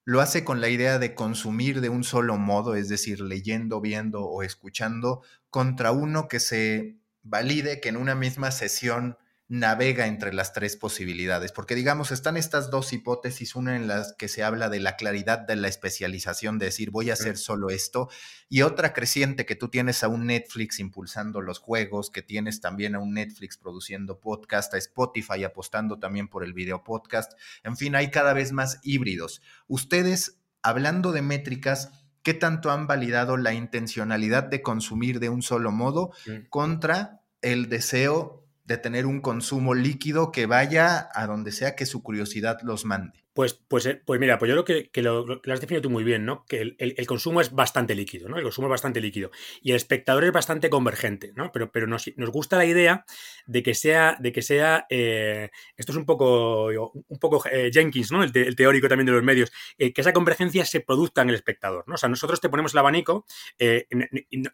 lo 0.05 0.21
hace 0.21 0.45
con 0.45 0.61
la 0.61 0.69
idea 0.69 0.99
de 0.99 1.15
consumir 1.15 1.81
de 1.81 1.89
un 1.89 2.05
solo 2.05 2.37
modo, 2.37 2.75
es 2.75 2.89
decir, 2.89 3.21
leyendo, 3.21 3.81
viendo 3.81 4.25
o 4.25 4.43
escuchando, 4.43 5.23
contra 5.49 5.93
uno 5.93 6.29
que 6.29 6.41
se 6.41 6.99
valide 7.23 7.81
que 7.81 7.89
en 7.89 7.97
una 7.97 8.15
misma 8.15 8.51
sesión 8.51 9.17
navega 9.59 10.07
entre 10.09 10.33
las 10.33 10.53
tres 10.53 10.77
posibilidades, 10.77 11.53
porque 11.53 11.75
digamos, 11.75 12.11
están 12.11 12.37
estas 12.37 12.71
dos 12.71 12.93
hipótesis, 12.93 13.55
una 13.55 13.77
en 13.77 13.87
la 13.87 14.05
que 14.19 14.27
se 14.27 14.43
habla 14.43 14.69
de 14.69 14.81
la 14.81 14.97
claridad 14.97 15.39
de 15.39 15.55
la 15.55 15.69
especialización, 15.69 16.59
de 16.59 16.67
decir, 16.67 16.91
voy 16.91 17.11
a 17.11 17.13
hacer 17.13 17.37
solo 17.37 17.71
esto, 17.71 18.09
y 18.49 18.63
otra 18.63 18.93
creciente 18.93 19.47
que 19.47 19.55
tú 19.55 19.69
tienes 19.69 20.03
a 20.03 20.09
un 20.09 20.27
Netflix 20.27 20.81
impulsando 20.81 21.41
los 21.41 21.61
juegos, 21.61 22.11
que 22.11 22.23
tienes 22.23 22.61
también 22.61 22.97
a 22.97 22.99
un 22.99 23.15
Netflix 23.15 23.57
produciendo 23.57 24.19
podcast, 24.19 24.75
a 24.75 24.79
Spotify 24.79 25.45
apostando 25.45 25.99
también 26.01 26.27
por 26.27 26.43
el 26.43 26.53
video 26.53 26.83
podcast, 26.83 27.33
en 27.63 27.77
fin, 27.77 27.95
hay 27.95 28.11
cada 28.11 28.33
vez 28.33 28.53
más 28.53 28.81
híbridos. 28.83 29.41
Ustedes, 29.69 30.41
hablando 30.63 31.13
de 31.13 31.23
métricas, 31.23 31.91
¿qué 32.25 32.35
tanto 32.35 32.73
han 32.73 32.89
validado 32.89 33.37
la 33.37 33.55
intencionalidad 33.55 34.43
de 34.43 34.63
consumir 34.63 35.21
de 35.21 35.29
un 35.29 35.43
solo 35.43 35.71
modo 35.71 36.13
contra 36.51 37.21
el 37.41 37.69
deseo 37.69 38.44
de 38.65 38.79
tener 38.79 39.07
un 39.07 39.21
consumo 39.21 39.75
líquido 39.75 40.33
que 40.33 40.47
vaya 40.47 41.09
a 41.13 41.27
donde 41.27 41.53
sea 41.53 41.77
que 41.77 41.87
su 41.87 42.03
curiosidad 42.03 42.59
los 42.63 42.85
mande. 42.85 43.24
Pues, 43.35 43.55
pues, 43.55 43.85
eh, 43.87 44.01
pues 44.05 44.21
mira, 44.21 44.39
pues 44.39 44.49
yo 44.49 44.65
creo 44.65 44.89
que, 44.93 45.03
lo, 45.03 45.27
has 45.53 45.61
definido 45.61 45.83
tú 45.83 45.91
muy 45.91 46.05
bien, 46.05 46.25
¿no? 46.25 46.45
Que 46.47 46.77
el, 46.79 47.07
consumo 47.07 47.41
es 47.41 47.51
bastante 47.51 47.97
líquido, 47.97 48.29
¿no? 48.29 48.37
El 48.37 48.45
consumo 48.45 48.69
es 48.69 48.71
bastante 48.71 49.01
líquido. 49.01 49.33
Y 49.61 49.71
el 49.71 49.77
espectador 49.77 50.23
es 50.25 50.31
bastante 50.31 50.71
convergente, 50.71 51.33
¿no? 51.35 51.51
Pero, 51.51 51.73
pero 51.73 51.89
nos, 51.89 52.07
gusta 52.31 52.57
la 52.57 52.65
idea 52.65 53.05
de 53.47 53.65
que 53.65 53.75
sea, 53.75 54.17
de 54.21 54.31
que 54.31 54.41
sea 54.41 54.87
eh, 54.89 55.51
esto 55.77 55.91
es 55.91 55.99
un 55.99 56.07
poco, 56.07 56.67
un 56.67 57.19
poco 57.19 57.43
eh, 57.51 57.73
Jenkins, 57.73 58.13
¿no? 58.13 58.23
El, 58.23 58.55
teórico 58.55 58.89
también 58.89 59.07
de 59.07 59.13
los 59.13 59.25
medios, 59.25 59.51
que 59.77 59.93
esa 59.97 60.13
convergencia 60.13 60.65
se 60.65 60.81
produzca 60.81 61.23
en 61.23 61.31
el 61.31 61.35
espectador, 61.35 61.83
¿no? 61.89 61.95
O 61.95 61.99
sea, 61.99 62.09
nosotros 62.09 62.41
te 62.41 62.49
ponemos 62.49 62.73
el 62.73 62.79
abanico, 62.79 63.27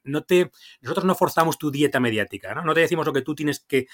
no 0.04 0.24
te, 0.24 0.50
nosotros 0.80 1.04
no 1.04 1.14
forzamos 1.14 1.58
tu 1.58 1.70
dieta 1.70 2.00
mediática, 2.00 2.54
¿no? 2.54 2.64
No 2.64 2.72
te 2.72 2.80
decimos 2.80 3.04
lo 3.04 3.12
que 3.12 3.20
tú 3.20 3.34
tienes 3.34 3.60
que, 3.60 3.88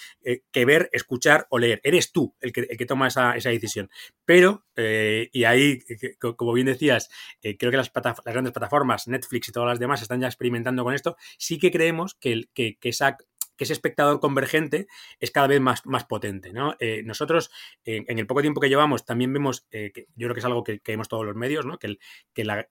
ver, 0.64 0.90
escuchar 0.92 1.48
o 1.50 1.58
leer. 1.58 1.80
Eres 1.82 2.12
tú 2.12 2.36
el 2.40 2.52
que, 2.52 2.68
el 2.70 2.76
que 2.76 2.86
toma 2.86 3.08
esa, 3.08 3.36
esa 3.36 3.50
decisión. 3.50 3.90
Pero 4.24 4.66
eh, 4.76 5.30
y 5.32 5.44
ahí, 5.44 5.80
como 6.36 6.52
bien 6.52 6.66
decías, 6.66 7.08
eh, 7.42 7.56
creo 7.56 7.70
que 7.70 7.78
las, 7.78 7.92
grandes 8.24 8.52
plataformas, 8.52 9.08
Netflix 9.08 9.48
y 9.48 9.52
todas 9.52 9.68
las 9.68 9.78
demás, 9.78 10.02
están 10.02 10.20
ya 10.20 10.26
experimentando 10.26 10.84
con 10.84 10.94
esto. 10.94 11.16
Sí 11.38 11.58
que 11.58 11.70
creemos 11.70 12.14
que, 12.14 12.44
que, 12.52 12.76
que 12.78 12.88
ese 13.64 13.72
espectador 13.72 14.20
convergente 14.20 14.86
es 15.18 15.30
cada 15.30 15.46
vez 15.46 15.60
más, 15.60 15.86
más 15.86 16.04
potente. 16.04 16.52
Eh, 16.78 17.02
nosotros, 17.04 17.50
en 17.84 18.18
el 18.18 18.26
poco 18.26 18.42
tiempo 18.42 18.60
que 18.60 18.68
llevamos, 18.68 19.06
también 19.06 19.32
vemos, 19.32 19.66
que 19.70 20.06
yo 20.14 20.26
creo 20.26 20.34
que 20.34 20.40
es 20.40 20.44
algo 20.44 20.62
que, 20.62 20.80
vemos 20.86 21.08
todos 21.08 21.24
los 21.24 21.34
medios, 21.34 21.64
¿no? 21.64 21.78
que, 21.78 21.96
que, 22.34 22.44
la 22.44 22.68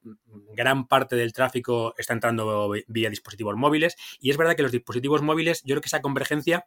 gran 0.54 0.88
parte 0.88 1.16
del 1.16 1.34
tráfico 1.34 1.96
está 1.98 2.14
entrando 2.14 2.72
vía 2.88 3.10
dispositivos 3.10 3.56
móviles. 3.56 3.96
Y 4.20 4.30
es 4.30 4.38
verdad 4.38 4.56
que 4.56 4.64
los 4.64 4.72
dispositivos 4.72 5.24
móviles, 5.24 5.64
yo 5.64 5.74
creo 5.74 5.82
que 5.82 5.88
esa 5.88 6.02
convergencia 6.02 6.66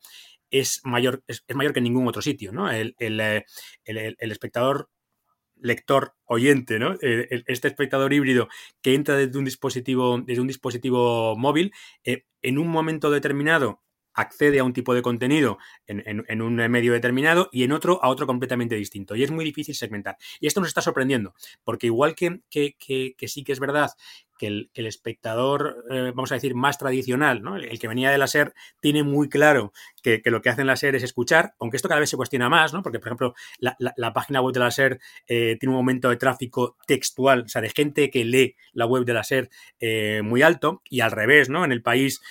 es 0.51 0.81
mayor, 0.85 1.22
es, 1.29 1.44
mayor 1.55 1.72
que 1.72 1.79
en 1.79 1.85
ningún 1.85 2.09
otro 2.09 2.22
sitio. 2.22 2.53
¿no? 2.53 2.70
el, 2.70 2.96
el, 2.98 3.20
el 3.85 4.33
espectador 4.33 4.90
lector 5.61 6.14
oyente, 6.25 6.79
¿no? 6.79 6.94
Eh, 7.03 7.42
este 7.47 7.68
espectador 7.68 8.12
híbrido 8.12 8.49
que 8.83 8.94
entra 8.94 9.16
desde 9.16 9.38
un 9.38 9.44
dispositivo, 9.44 10.18
desde 10.21 10.40
un 10.40 10.47
dispositivo 10.47 11.37
móvil, 11.37 11.73
eh, 12.05 12.25
en 12.42 12.59
un 12.59 12.68
momento 12.68 13.11
determinado 13.11 13.83
accede 14.18 14.59
a 14.59 14.64
un 14.64 14.72
tipo 14.72 14.94
de 14.94 15.02
contenido 15.02 15.59
en, 15.87 16.42
un 16.42 16.57
medio 16.57 16.92
determinado 16.92 17.48
y 17.52 17.64
en 17.64 17.72
otro 17.72 18.02
a 18.02 18.09
otro 18.09 18.26
completamente 18.26 18.74
distinto. 18.74 19.16
Y 19.16 19.22
es 19.22 19.31
muy 19.31 19.44
difícil 19.44 19.74
segmentar. 19.74 20.16
Y 20.40 20.46
esto 20.46 20.61
nos 20.61 20.68
está 20.68 20.83
sorprendiendo, 20.83 21.35
porque 21.64 21.87
igual 21.87 22.14
que, 22.14 22.40
que 22.50 23.28
sí 23.28 23.44
que 23.44 23.52
es 23.52 23.61
verdad 23.61 23.90
que 24.38 24.46
el, 24.46 24.87
espectador, 24.87 25.85
eh, 25.90 26.12
vamos 26.14 26.33
a 26.33 26.37
decir, 26.37 26.54
más 26.54 26.78
tradicional, 26.78 27.42
¿no? 27.42 27.57
el, 27.57 27.78
que 27.78 27.88
venía 27.88 28.11
de 28.11 28.16
la 28.16 28.28
SER, 28.28 28.54
tiene 28.81 29.02
muy 29.02 29.28
claro 29.28 29.72
que, 30.02 30.22
lo 30.24 30.40
que 30.40 30.48
hacen 30.48 30.66
la 30.66 30.76
SER 30.76 30.94
es 30.94 31.02
escuchar, 31.02 31.54
aunque 31.59 31.76
esto 31.76 31.88
cada 31.88 32.00
vez 32.00 32.09
se 32.09 32.16
cuestiona 32.16 32.48
más, 32.48 32.72
¿no? 32.72 32.83
porque, 32.83 33.00
por 33.00 33.09
ejemplo, 33.09 33.35
la, 33.59 34.12
página 34.14 34.40
web 34.40 34.54
de 34.54 34.61
la 34.61 34.70
SER 34.70 35.00
eh, 35.26 35.57
tiene 35.61 35.72
un 35.72 35.78
aumento 35.78 36.09
de 36.09 36.16
tráfico 36.16 36.76
textual, 36.87 37.42
o 37.42 37.48
sea, 37.48 37.61
de 37.61 37.70
gente 37.70 38.11
que 38.11 38.24
lee 38.24 38.54
la 38.72 38.87
web 38.87 39.04
de 39.04 39.12
la 39.12 39.24
SER 39.24 39.50
eh, 39.81 40.22
muy 40.24 40.40
alto, 40.42 40.83
y 40.88 41.00
al 41.00 41.11
revés, 41.11 41.50
¿no? 41.50 41.64
En 41.64 41.72
el 41.72 41.83
país, 41.83 42.22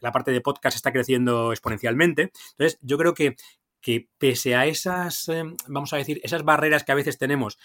la 0.00 0.12
parte 0.12 0.30
de 0.30 0.40
podcast 0.40 0.76
está 0.76 0.92
creciendo 0.92 1.52
exponencialmente. 1.52 2.32
Entonces, 2.52 2.78
yo 2.82 2.98
creo 2.98 3.14
que, 3.14 3.36
que 3.80 4.08
pese 4.18 4.54
a 4.54 4.66
esas, 4.66 5.30
vamos 5.68 5.92
a 5.92 5.96
decir, 5.96 6.20
esas 6.22 6.44
barreras 6.44 6.84
que 6.84 6.92
a 6.92 6.96
veces 6.96 7.18
tenemos 7.18 7.58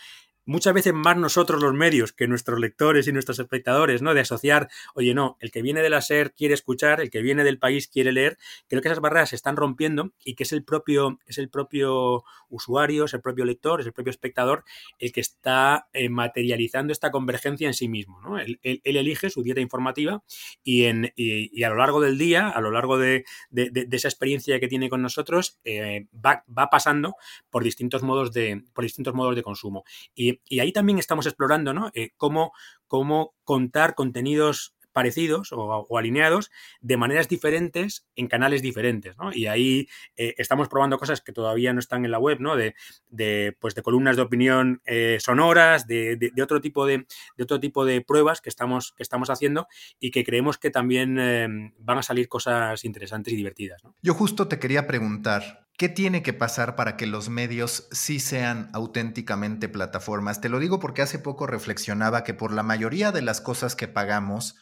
muchas 0.49 0.73
veces 0.73 0.93
más 0.93 1.15
nosotros 1.15 1.61
los 1.61 1.73
medios 1.73 2.11
que 2.11 2.27
nuestros 2.27 2.59
lectores 2.59 3.07
y 3.07 3.13
nuestros 3.13 3.37
espectadores, 3.37 4.01
¿no? 4.01 4.15
De 4.15 4.21
asociar, 4.21 4.67
oye, 4.95 5.13
no, 5.13 5.37
el 5.39 5.51
que 5.51 5.61
viene 5.61 5.81
de 5.81 5.89
la 5.91 6.01
SER 6.01 6.33
quiere 6.33 6.55
escuchar, 6.55 7.01
el 7.01 7.11
que 7.11 7.21
viene 7.21 7.43
del 7.43 7.59
país 7.59 7.87
quiere 7.87 8.11
leer. 8.11 8.37
Creo 8.67 8.81
que 8.81 8.87
esas 8.87 8.99
barreras 8.99 9.29
se 9.29 9.35
están 9.35 9.55
rompiendo 9.55 10.11
y 10.25 10.33
que 10.33 10.43
es 10.43 10.51
el 10.51 10.63
propio, 10.63 11.19
es 11.27 11.37
el 11.37 11.49
propio 11.49 12.23
usuario, 12.49 13.05
es 13.05 13.13
el 13.13 13.21
propio 13.21 13.45
lector, 13.45 13.79
es 13.79 13.85
el 13.85 13.93
propio 13.93 14.09
espectador 14.09 14.63
el 14.97 15.11
que 15.11 15.21
está 15.21 15.87
eh, 15.93 16.09
materializando 16.09 16.93
esta 16.93 17.11
convergencia 17.11 17.67
en 17.67 17.75
sí 17.75 17.87
mismo. 17.87 18.19
Él, 18.39 18.59
elige 18.83 19.29
su 19.29 19.43
dieta 19.43 19.61
informativa 19.61 20.23
y, 20.63 20.85
en, 20.85 21.13
y, 21.15 21.63
a 21.63 21.69
lo 21.69 21.75
largo 21.75 22.01
del 22.01 22.17
día, 22.17 22.49
a 22.49 22.59
lo 22.59 22.71
largo 22.71 22.97
de, 22.97 23.23
esa 23.53 24.07
experiencia 24.07 24.59
que 24.59 24.67
tiene 24.67 24.89
con 24.89 25.03
nosotros, 25.03 25.59
eh, 25.63 26.07
va, 26.13 26.43
va 26.49 26.71
pasando 26.71 27.15
por 27.51 27.63
distintos 27.63 28.01
modos 28.01 28.33
de, 28.33 28.63
por 28.73 28.83
distintos 28.83 29.13
modos 29.13 29.35
de 29.35 29.43
consumo. 29.43 29.83
Y 30.15 30.38
y, 30.47 30.59
ahí 30.59 30.71
también 30.71 30.99
estamos 30.99 31.25
explorando 31.25 31.73
¿no? 31.73 31.91
Eh, 31.93 32.11
cómo, 32.17 32.51
cómo 32.87 33.35
contar 33.43 33.95
contenidos 33.95 34.75
parecidos 34.91 35.51
o, 35.53 35.97
alineados 35.97 36.51
de 36.81 36.97
maneras 36.97 37.27
diferentes 37.27 38.07
en 38.15 38.27
canales 38.27 38.61
diferentes, 38.61 39.15
¿no? 39.17 39.31
Y 39.31 39.45
ahí 39.45 39.87
eh, 40.17 40.33
estamos 40.37 40.67
probando 40.67 40.97
cosas 40.97 41.21
que 41.21 41.31
todavía 41.31 41.73
no 41.73 41.79
están 41.79 42.05
en 42.05 42.11
la 42.11 42.19
web, 42.19 42.39
¿no? 42.39 42.55
De, 42.55 42.75
de 43.07 43.55
pues 43.59 43.75
de 43.75 43.83
columnas 43.83 44.15
de 44.15 44.23
opinión 44.23 44.81
eh, 44.85 45.17
sonoras, 45.21 45.87
de, 45.87 46.17
de, 46.17 46.43
otro 46.43 46.59
tipo 46.59 46.85
de, 46.85 47.05
otro 47.39 47.59
tipo 47.59 47.85
de 47.85 48.01
pruebas 48.01 48.41
que 48.41 48.49
estamos, 48.49 48.93
que 48.93 49.03
estamos 49.03 49.29
haciendo 49.29 49.67
y 49.99 50.11
que 50.11 50.23
creemos 50.23 50.57
que 50.57 50.71
también 50.71 51.73
van 51.77 51.97
a 51.97 52.03
salir 52.03 52.27
cosas 52.27 52.83
interesantes 52.83 53.33
y 53.33 53.37
divertidas. 53.37 53.81
Yo 54.01 54.13
justo 54.13 54.47
te 54.47 54.59
quería 54.59 54.87
preguntar, 54.87 55.68
¿Qué 55.79 55.87
tiene 55.87 56.21
que 56.21 56.33
pasar 56.33 56.75
para 56.75 56.97
que 56.97 57.07
los 57.07 57.29
medios 57.29 57.87
sí 57.93 58.19
sean 58.19 58.69
auténticamente 58.73 59.69
plataformas? 59.69 60.41
Te 60.41 60.49
lo 60.49 60.59
digo 60.59 60.81
porque 60.81 61.01
hace 61.01 61.19
poco 61.19 61.47
reflexionaba 61.47 62.25
que 62.25 62.33
por 62.33 62.51
la 62.51 62.63
mayoría 62.63 63.13
de 63.13 63.21
las 63.21 63.39
cosas 63.39 63.77
que 63.77 63.87
pagamos, 63.87 64.57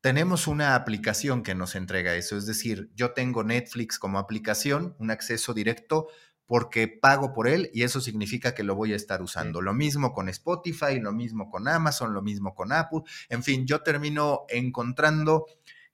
tenemos 0.00 0.46
una 0.46 0.74
aplicación 0.74 1.42
que 1.42 1.54
nos 1.54 1.74
entrega 1.74 2.14
eso. 2.14 2.38
Es 2.38 2.46
decir, 2.46 2.90
yo 2.94 3.12
tengo 3.12 3.44
Netflix 3.44 3.98
como 3.98 4.18
aplicación, 4.18 4.96
un 4.98 5.10
acceso 5.10 5.52
directo 5.52 6.08
porque 6.46 6.88
pago 6.88 7.34
por 7.34 7.46
él 7.46 7.68
y 7.74 7.82
eso 7.82 8.00
significa 8.00 8.54
que 8.54 8.64
lo 8.64 8.74
voy 8.74 8.94
a 8.94 8.96
estar 8.96 9.20
usando. 9.20 9.60
Lo 9.60 9.74
mismo 9.74 10.14
con 10.14 10.30
Spotify, 10.30 10.98
lo 10.98 11.12
mismo 11.12 11.50
con 11.50 11.68
Amazon, 11.68 12.14
lo 12.14 12.22
mismo 12.22 12.54
con 12.54 12.72
Apple. 12.72 13.00
En 13.28 13.42
fin, 13.42 13.66
yo 13.66 13.82
termino 13.82 14.46
encontrando 14.48 15.44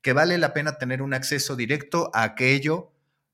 que 0.01 0.13
vale 0.13 0.39
la 0.39 0.53
pena 0.53 0.79
tener 0.79 1.03
un 1.03 1.13
acceso 1.13 1.57
directo 1.57 2.13
a 2.15 2.23
aquello 2.23 2.93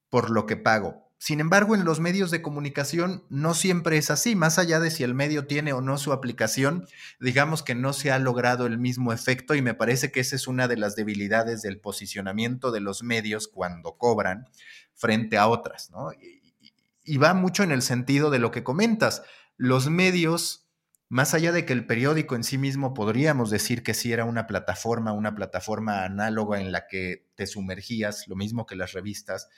por 0.08 0.30
lo 0.30 0.46
que 0.46 0.56
pago 0.56 1.05
sin 1.26 1.40
embargo, 1.40 1.74
en 1.74 1.84
los 1.84 1.98
medios 1.98 2.30
de 2.30 2.40
comunicación 2.40 3.24
no 3.30 3.52
siempre 3.52 3.96
es 3.96 4.12
así. 4.12 4.36
Más 4.36 4.60
allá 4.60 4.78
de 4.78 4.92
si 4.92 5.02
el 5.02 5.12
medio 5.12 5.48
tiene 5.48 5.72
o 5.72 5.80
no 5.80 5.98
su 5.98 6.12
aplicación, 6.12 6.86
digamos 7.18 7.64
que 7.64 7.74
no 7.74 7.92
se 7.92 8.12
ha 8.12 8.20
logrado 8.20 8.64
el 8.64 8.78
mismo 8.78 9.12
efecto 9.12 9.56
y 9.56 9.60
me 9.60 9.74
parece 9.74 10.12
que 10.12 10.20
esa 10.20 10.36
es 10.36 10.46
una 10.46 10.68
de 10.68 10.76
las 10.76 10.94
debilidades 10.94 11.62
del 11.62 11.80
posicionamiento 11.80 12.70
de 12.70 12.78
los 12.78 13.02
medios 13.02 13.48
cuando 13.48 13.98
cobran 13.98 14.46
frente 14.94 15.36
a 15.36 15.48
otras. 15.48 15.90
¿no? 15.90 16.12
Y, 16.12 17.16
va 17.16 17.34
mucho 17.34 17.64
en 17.64 17.72
el 17.72 17.82
sentido 17.82 18.30
de 18.30 18.38
lo 18.38 18.52
que 18.52 18.62
comentas. 18.62 19.24
Los 19.56 19.90
medios, 19.90 20.68
más 21.08 21.34
allá 21.34 21.50
de 21.50 21.64
que 21.64 21.72
el 21.72 21.86
periódico 21.86 22.36
en 22.36 22.44
sí 22.44 22.56
mismo 22.56 22.94
podríamos 22.94 23.50
decir 23.50 23.82
que 23.82 23.94
sí 23.94 24.12
era 24.12 24.26
una 24.26 24.46
plataforma, 24.46 25.10
una 25.10 25.34
plataforma 25.34 26.04
análoga 26.04 26.60
en 26.60 26.70
la 26.70 26.86
que 26.86 27.26
te 27.34 27.48
sumergías, 27.48 28.28
lo 28.28 28.36
mismo 28.36 28.64
que 28.64 28.76
las 28.76 28.92
revistas, 28.92 29.48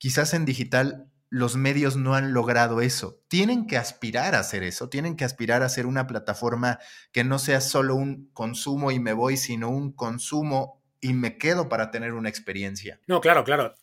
quizás 0.00 0.32
en 0.32 0.46
digital 0.46 1.06
los 1.28 1.56
medios 1.56 1.94
no 1.94 2.14
han 2.14 2.32
logrado 2.32 2.80
eso. 2.80 3.20
Tienen 3.28 3.68
que 3.68 3.76
aspirar 3.76 4.34
a 4.34 4.40
hacer 4.40 4.64
eso, 4.64 4.88
tienen 4.88 5.14
que 5.14 5.24
aspirar 5.24 5.62
a 5.62 5.68
ser 5.68 5.86
una 5.86 6.08
plataforma 6.08 6.80
que 7.12 7.22
no 7.22 7.38
sea 7.38 7.60
solo 7.60 7.94
un 7.94 8.30
consumo 8.32 8.90
y 8.90 8.98
me 8.98 9.12
voy, 9.12 9.36
sino 9.36 9.68
un 9.68 9.92
consumo 9.92 10.80
y 11.02 11.12
me 11.12 11.38
quedo 11.38 11.68
para 11.68 11.90
tener 11.90 12.14
una 12.14 12.28
experiencia. 12.28 13.00
No, 13.06 13.20
claro, 13.20 13.44
claro. 13.44 13.74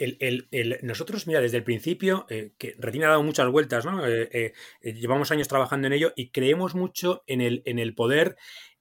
nosotros, 0.82 1.26
mira, 1.26 1.40
desde 1.40 1.58
el 1.58 1.64
principio, 1.64 2.26
eh, 2.30 2.52
que 2.58 2.76
Retina 2.78 3.08
ha 3.08 3.12
dado 3.12 3.24
muchas 3.24 3.48
vueltas, 3.50 3.86
¿no? 3.86 4.06
Eh, 4.06 4.54
eh, 4.82 4.94
llevamos 4.94 5.32
años 5.32 5.48
trabajando 5.48 5.88
en 5.88 5.94
ello 5.94 6.14
y 6.16 6.30
creemos 6.30 6.76
mucho 6.76 7.24
en 7.28 7.42
el, 7.42 7.64
en 7.66 7.80
el 7.80 7.96
poder 7.96 8.38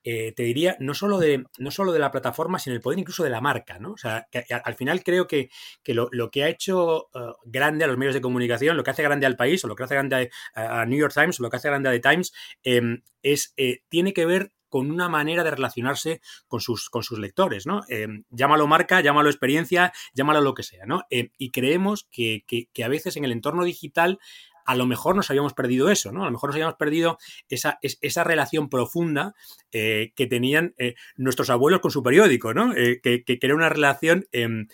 eh, 0.08 0.30
te 0.36 0.44
diría, 0.44 0.76
no 0.78 0.94
solo, 0.94 1.18
de, 1.18 1.46
no 1.58 1.72
solo 1.72 1.90
de 1.90 1.98
la 1.98 2.12
plataforma, 2.12 2.60
sino 2.60 2.76
el 2.76 2.80
poder 2.80 3.00
incluso 3.00 3.24
de 3.24 3.30
la 3.30 3.40
marca, 3.40 3.80
¿no? 3.80 3.90
O 3.90 3.96
sea, 3.96 4.28
que 4.30 4.44
al 4.54 4.74
final 4.76 5.02
creo 5.02 5.26
que, 5.26 5.50
lo, 5.84 6.30
que 6.30 6.44
ha 6.44 6.48
hecho 6.48 7.08
eh, 7.12 7.32
grande 7.44 7.84
a 7.84 7.88
los 7.88 7.98
medios 7.98 8.14
de 8.14 8.20
comunicación, 8.20 8.76
lo 8.76 8.84
que 8.84 8.92
hace 8.92 9.02
grande 9.02 9.26
al 9.26 9.34
país, 9.34 9.64
o 9.64 9.66
lo 9.66 9.74
que 9.74 9.82
hace 9.82 9.94
grande 9.94 10.30
a, 10.54 10.86
New 10.86 10.96
York 10.96 11.12
Times, 11.12 11.40
o 11.40 11.42
lo 11.42 11.50
que 11.50 11.56
hace 11.56 11.66
grande 11.66 11.88
a 11.88 11.92
The 11.92 11.98
Times, 11.98 12.32
em, 12.62 13.02
es, 13.20 13.52
eh, 13.56 13.80
tiene 13.88 14.12
que 14.12 14.26
ver 14.26 14.52
con 14.68 14.92
una 14.92 15.08
manera 15.08 15.42
de 15.42 15.50
relacionarse 15.50 16.20
con 16.46 16.60
sus, 16.60 16.88
con 16.88 17.02
sus 17.02 17.18
lectores, 17.18 17.66
¿no? 17.66 17.80
Em, 17.88 18.22
llámalo 18.30 18.68
marca, 18.68 19.00
llámalo 19.00 19.28
experiencia, 19.28 19.92
llámalo 20.14 20.40
lo 20.40 20.54
que 20.54 20.62
sea, 20.62 20.86
¿no? 20.86 21.02
Em, 21.10 21.30
y 21.36 21.50
creemos 21.50 22.06
que, 22.12 22.44
que, 22.46 22.84
a 22.84 22.88
veces 22.88 23.16
en 23.16 23.24
el 23.24 23.32
entorno 23.32 23.64
digital 23.64 24.20
a 24.66 24.74
lo 24.74 24.86
mejor 24.86 25.16
nos 25.16 25.30
habíamos 25.30 25.54
perdido 25.54 25.90
eso, 25.90 26.12
¿no? 26.12 26.22
A 26.22 26.26
lo 26.26 26.32
mejor 26.32 26.50
nos 26.50 26.56
habíamos 26.56 26.76
perdido 26.76 27.18
esa, 27.48 27.78
esa 27.82 28.24
relación 28.24 28.68
profunda 28.68 29.34
eh, 29.72 30.12
que 30.16 30.26
tenían 30.26 30.74
eh, 30.78 30.94
nuestros 31.16 31.50
abuelos 31.50 31.80
con 31.80 31.90
su 31.90 32.02
periódico, 32.02 32.52
¿no? 32.52 32.74
Eh, 32.76 33.00
que, 33.02 33.24
que, 33.24 33.38
era 33.40 33.54
una 33.54 33.68
relación 33.68 34.26
em, 34.32 34.66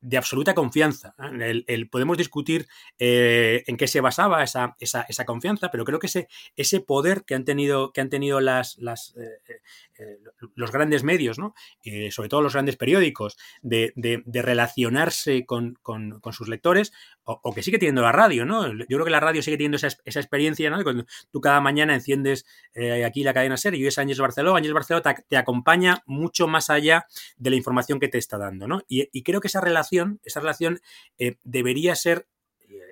de 0.00 0.16
absoluta 0.16 0.54
confianza. 0.54 1.14
El, 1.18 1.88
podemos 1.88 2.18
discutir 2.18 2.66
en 2.98 3.76
qué 3.76 3.88
se 3.88 4.00
basaba 4.00 4.42
esa, 4.42 4.76
esa, 4.78 5.02
esa, 5.02 5.24
confianza, 5.24 5.70
pero 5.70 5.84
creo 5.84 5.98
que 5.98 6.06
ese, 6.06 6.28
ese 6.56 6.80
poder 6.80 7.24
que 7.24 7.34
han 7.34 7.44
tenido, 7.44 7.92
que 7.92 8.00
han 8.00 8.08
tenido 8.08 8.40
las, 8.40 8.78
las, 8.78 9.14
los 10.54 10.72
grandes 10.72 11.02
medios, 11.02 11.38
¿no? 11.38 11.54
sobre 12.10 12.28
todo 12.28 12.42
los 12.42 12.52
grandes 12.52 12.76
periódicos, 12.76 13.36
de, 13.62 13.92
de, 13.96 14.42
relacionarse 14.42 15.44
con, 15.46 15.78
con, 15.82 16.20
sus 16.32 16.48
lectores, 16.48 16.92
o, 17.24 17.52
que 17.52 17.62
sigue 17.62 17.78
teniendo 17.78 18.02
la 18.02 18.12
radio, 18.12 18.44
¿no? 18.46 18.72
Yo 18.72 18.86
creo 18.86 19.04
que 19.04 19.10
la 19.10 19.20
radio 19.20 19.42
sigue 19.42 19.56
teniendo 19.56 19.76
esa, 19.76 19.88
esa 20.04 20.20
experiencia, 20.20 20.70
¿no? 20.70 20.82
Cuando 20.82 21.04
tú 21.30 21.40
cada 21.40 21.60
mañana 21.60 21.94
enciendes 21.94 22.46
eh, 22.74 23.04
aquí 23.04 23.22
la 23.22 23.34
cadena 23.34 23.56
SER 23.56 23.74
y 23.74 23.86
es 23.86 23.98
Ángel 23.98 24.20
Barceló, 24.20 24.56
Ángel 24.56 24.74
Barceló 24.74 25.02
te, 25.02 25.36
acompaña 25.36 26.02
mucho 26.06 26.46
más 26.46 26.70
allá 26.70 27.06
de 27.36 27.50
la 27.50 27.56
información 27.56 28.00
que 28.00 28.08
te 28.08 28.18
está 28.18 28.38
dando, 28.38 28.66
¿no? 28.66 28.82
Y, 28.88 29.22
creo 29.22 29.40
que 29.40 29.48
esa 29.48 29.60
relación, 29.60 29.87
esa 30.24 30.40
relación 30.40 30.80
eh, 31.18 31.36
debería 31.44 31.94
ser 31.94 32.26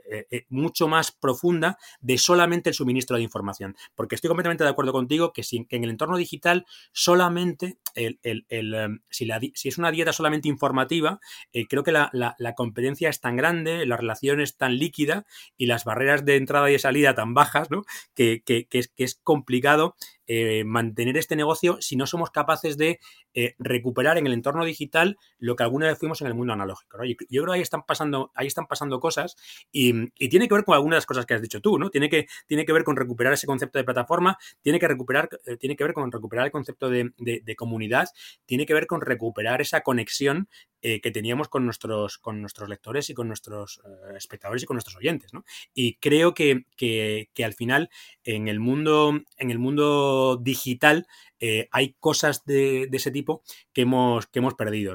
eh, 0.09 0.27
eh, 0.31 0.47
mucho 0.49 0.89
más 0.89 1.11
profunda 1.11 1.77
de 2.01 2.17
solamente 2.17 2.71
el 2.71 2.75
suministro 2.75 3.17
de 3.17 3.23
información. 3.23 3.77
Porque 3.95 4.15
estoy 4.15 4.29
completamente 4.29 4.65
de 4.65 4.71
acuerdo 4.71 4.93
contigo 4.93 5.33
que, 5.33 5.43
si, 5.43 5.67
en 5.69 5.85
el 5.85 5.91
entorno 5.91 6.17
digital 6.17 6.65
solamente, 6.93 7.79
el, 7.95 8.19
em, 8.49 9.01
si, 9.11 9.29
es 9.65 9.79
una 9.79 9.91
dieta 9.91 10.13
solamente 10.13 10.49
informativa, 10.49 11.21
creo 11.69 11.83
que 11.83 11.93
la, 11.93 12.55
competencia 12.57 13.11
es 13.11 13.21
tan 13.21 13.37
grande, 13.37 13.85
la 13.85 13.97
relación 13.97 14.41
es 14.41 14.57
tan 14.57 14.79
líquida 14.79 15.27
y 15.57 15.67
las 15.67 15.85
barreras 15.85 16.25
de 16.25 16.37
entrada 16.37 16.71
y 16.71 16.75
de 16.75 16.79
salida 16.79 17.15
tan 17.15 17.35
bajas, 17.35 17.71
¿no? 17.71 17.85
que, 18.15 18.43
es, 18.47 18.89
que 18.89 19.05
es 19.05 19.21
complicado 19.23 19.97
eh, 20.29 20.65
mantener 20.65 21.17
este 21.17 21.37
negocio 21.37 21.79
si 21.81 21.95
no 21.95 22.07
somos 22.07 22.31
capaces 22.31 22.77
de 22.77 22.99
eh, 23.35 23.55
recuperar 23.59 24.19
en 24.19 24.27
el 24.27 24.33
entorno 24.33 24.65
digital 24.65 25.19
lo 25.39 25.55
que 25.55 25.63
alguna 25.63 25.87
vez 25.87 25.99
fuimos 25.99 26.21
en 26.21 26.27
el 26.27 26.35
mundo 26.35 26.53
analógico. 26.53 26.99
Yo, 27.05 27.15
creo 27.43 27.47
que 27.47 27.53
ahí 27.53 27.61
están 27.61 27.85
pasando, 27.85 28.33
ahí 28.35 28.49
están 28.49 28.67
pasando 28.67 28.99
cosas 28.99 29.37
y, 29.71 30.11
tiene 30.29 30.49
que 30.49 30.55
ver 30.55 30.65
con 30.65 30.75
algunas 30.75 30.97
de 30.97 30.99
las 30.99 31.07
cosas 31.07 31.27
que 31.27 31.35
has 31.35 31.43
dicho 31.43 31.61
tú, 31.61 31.79
¿no? 31.79 31.91
Tiene 31.91 32.09
que, 32.09 32.27
tiene 32.47 32.67
que 32.67 32.73
ver 32.73 32.83
con 32.83 32.97
recuperar 32.97 33.33
ese 33.33 33.47
concepto 33.47 33.79
de 33.79 33.85
plataforma, 33.85 34.37
tiene 34.63 34.81
que 34.81 34.89
recuperar, 34.89 35.29
eh, 35.47 35.57
tiene 35.57 35.77
que 35.77 35.85
ver 35.85 35.95
con 35.95 36.11
recuperar 36.11 36.47
el 36.47 36.53
concepto 36.53 36.91
de, 36.91 37.13
comunidad, 37.57 38.09
tiene 38.45 38.67
que 38.67 38.75
ver 38.75 38.87
con 38.87 39.01
recuperar 39.01 39.61
esa 39.61 39.83
conexión 39.83 40.49
que 40.83 41.11
teníamos 41.11 41.49
con 41.49 41.65
nuestros, 41.65 42.17
con 42.19 42.41
nuestros 42.41 42.69
lectores 42.69 43.11
y 43.11 43.15
con 43.15 43.27
nuestros 43.27 43.81
espectadores 44.17 44.63
y 44.63 44.67
con 44.67 44.77
nuestros 44.77 44.95
oyentes. 44.95 45.33
Y 45.75 45.97
creo 45.97 46.33
que, 46.33 46.67
que, 46.77 47.45
al 47.45 47.55
final 47.55 47.91
en 48.23 48.47
el 48.47 48.61
mundo, 48.61 49.21
en 49.37 49.51
el 49.51 49.59
mundo 49.59 50.16
digital, 50.37 51.07
eh, 51.39 51.69
hay 51.71 51.95
cosas 52.01 52.45
de, 52.45 52.89
ese 52.93 53.11
tipo 53.11 53.43
que 53.73 53.83
hemos, 53.83 54.27
que 54.27 54.39
hemos 54.39 54.55
perdido. 54.55 54.95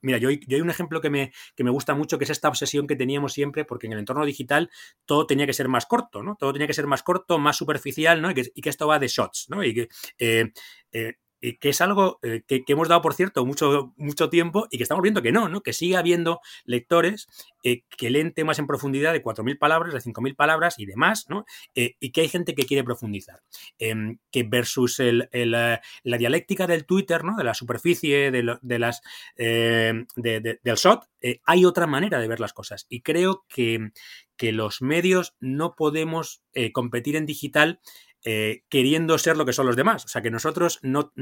mira, 0.00 0.18
yo, 0.18 0.30
yo, 0.30 0.56
hay 0.56 0.60
un 0.60 0.70
ejemplo 0.70 1.00
que 1.00 1.10
me, 1.10 1.32
que 1.54 1.64
me 1.64 1.70
gusta 1.70 1.94
mucho, 1.94 2.18
que 2.18 2.24
es 2.24 2.30
esta 2.30 2.48
obsesión 2.48 2.86
que 2.86 2.96
teníamos 2.96 3.32
siempre, 3.32 3.64
porque 3.64 3.86
en 3.86 3.94
el 3.94 4.00
entorno 4.00 4.24
digital 4.24 4.70
todo 5.04 5.26
tenía 5.26 5.46
que 5.46 5.52
ser 5.52 5.68
más 5.68 5.86
corto, 5.86 6.22
¿no? 6.22 6.36
Todo 6.38 6.52
tenía 6.52 6.66
que 6.66 6.74
ser 6.74 6.86
más 6.86 7.02
corto, 7.02 7.38
más 7.38 7.56
superficial, 7.56 8.20
¿no? 8.20 8.30
Y 8.30 8.34
que, 8.34 8.52
y 8.54 8.60
que 8.60 8.70
esto 8.70 8.86
va 8.86 8.98
de 8.98 9.08
shots, 9.08 9.46
¿no? 9.48 9.62
Y 9.64 9.74
que 9.74 9.88
eh, 10.18 10.52
eh, 10.92 11.14
que 11.42 11.70
es 11.70 11.80
algo 11.80 12.20
eh, 12.22 12.42
que, 12.46 12.64
hemos 12.68 12.88
dado, 12.88 13.02
por 13.02 13.14
cierto, 13.14 13.44
mucho, 13.44 13.92
mucho 13.96 14.30
tiempo 14.30 14.68
y 14.70 14.76
que 14.76 14.84
estamos 14.84 15.02
viendo 15.02 15.22
que 15.22 15.32
no, 15.32 15.48
¿no? 15.48 15.60
Que 15.60 15.72
sigue 15.72 15.96
habiendo 15.96 16.40
lectores 16.64 17.26
eh, 17.64 17.82
que 17.96 18.10
leen 18.10 18.32
temas 18.32 18.60
en 18.60 18.68
profundidad 18.68 19.12
de 19.12 19.22
4.000 19.22 19.58
palabras, 19.58 19.92
de 19.92 20.00
5.000 20.00 20.36
palabras 20.36 20.78
y 20.78 20.86
demás, 20.86 21.26
¿no? 21.28 21.44
Eh, 21.74 21.96
y 21.98 22.12
que 22.12 22.20
hay 22.20 22.28
gente 22.28 22.54
que 22.54 22.64
quiere 22.64 22.84
profundizar. 22.84 23.42
Em, 23.78 24.18
que 24.30 24.44
versus 24.44 25.00
el, 25.00 25.28
la 25.32 25.80
dialéctica 26.04 26.68
del 26.68 26.86
Twitter, 26.86 27.24
¿no? 27.24 27.36
De 27.36 27.44
la 27.44 27.54
superficie, 27.54 28.30
de, 28.30 28.58
de 28.62 28.78
las, 28.78 29.02
em, 29.36 30.06
del 30.14 30.76
shot, 30.76 31.08
hay 31.44 31.64
otra 31.64 31.86
manera 31.88 32.20
de 32.20 32.28
ver 32.28 32.38
las 32.38 32.52
cosas. 32.52 32.86
Y 32.88 33.02
creo 33.02 33.44
que, 33.48 33.90
que 34.36 34.52
los 34.52 34.80
medios 34.80 35.34
no 35.40 35.74
podemos 35.74 36.42
competir 36.72 37.16
en 37.16 37.26
digital 37.26 37.80
eh, 38.24 38.62
queriendo 38.68 39.18
ser 39.18 39.36
lo 39.36 39.44
que 39.44 39.52
son 39.52 39.66
los 39.66 39.76
demás. 39.76 40.04
O 40.04 40.08
sea, 40.08 40.22
que 40.22 40.30
nosotros 40.30 40.78
no, 40.82 41.12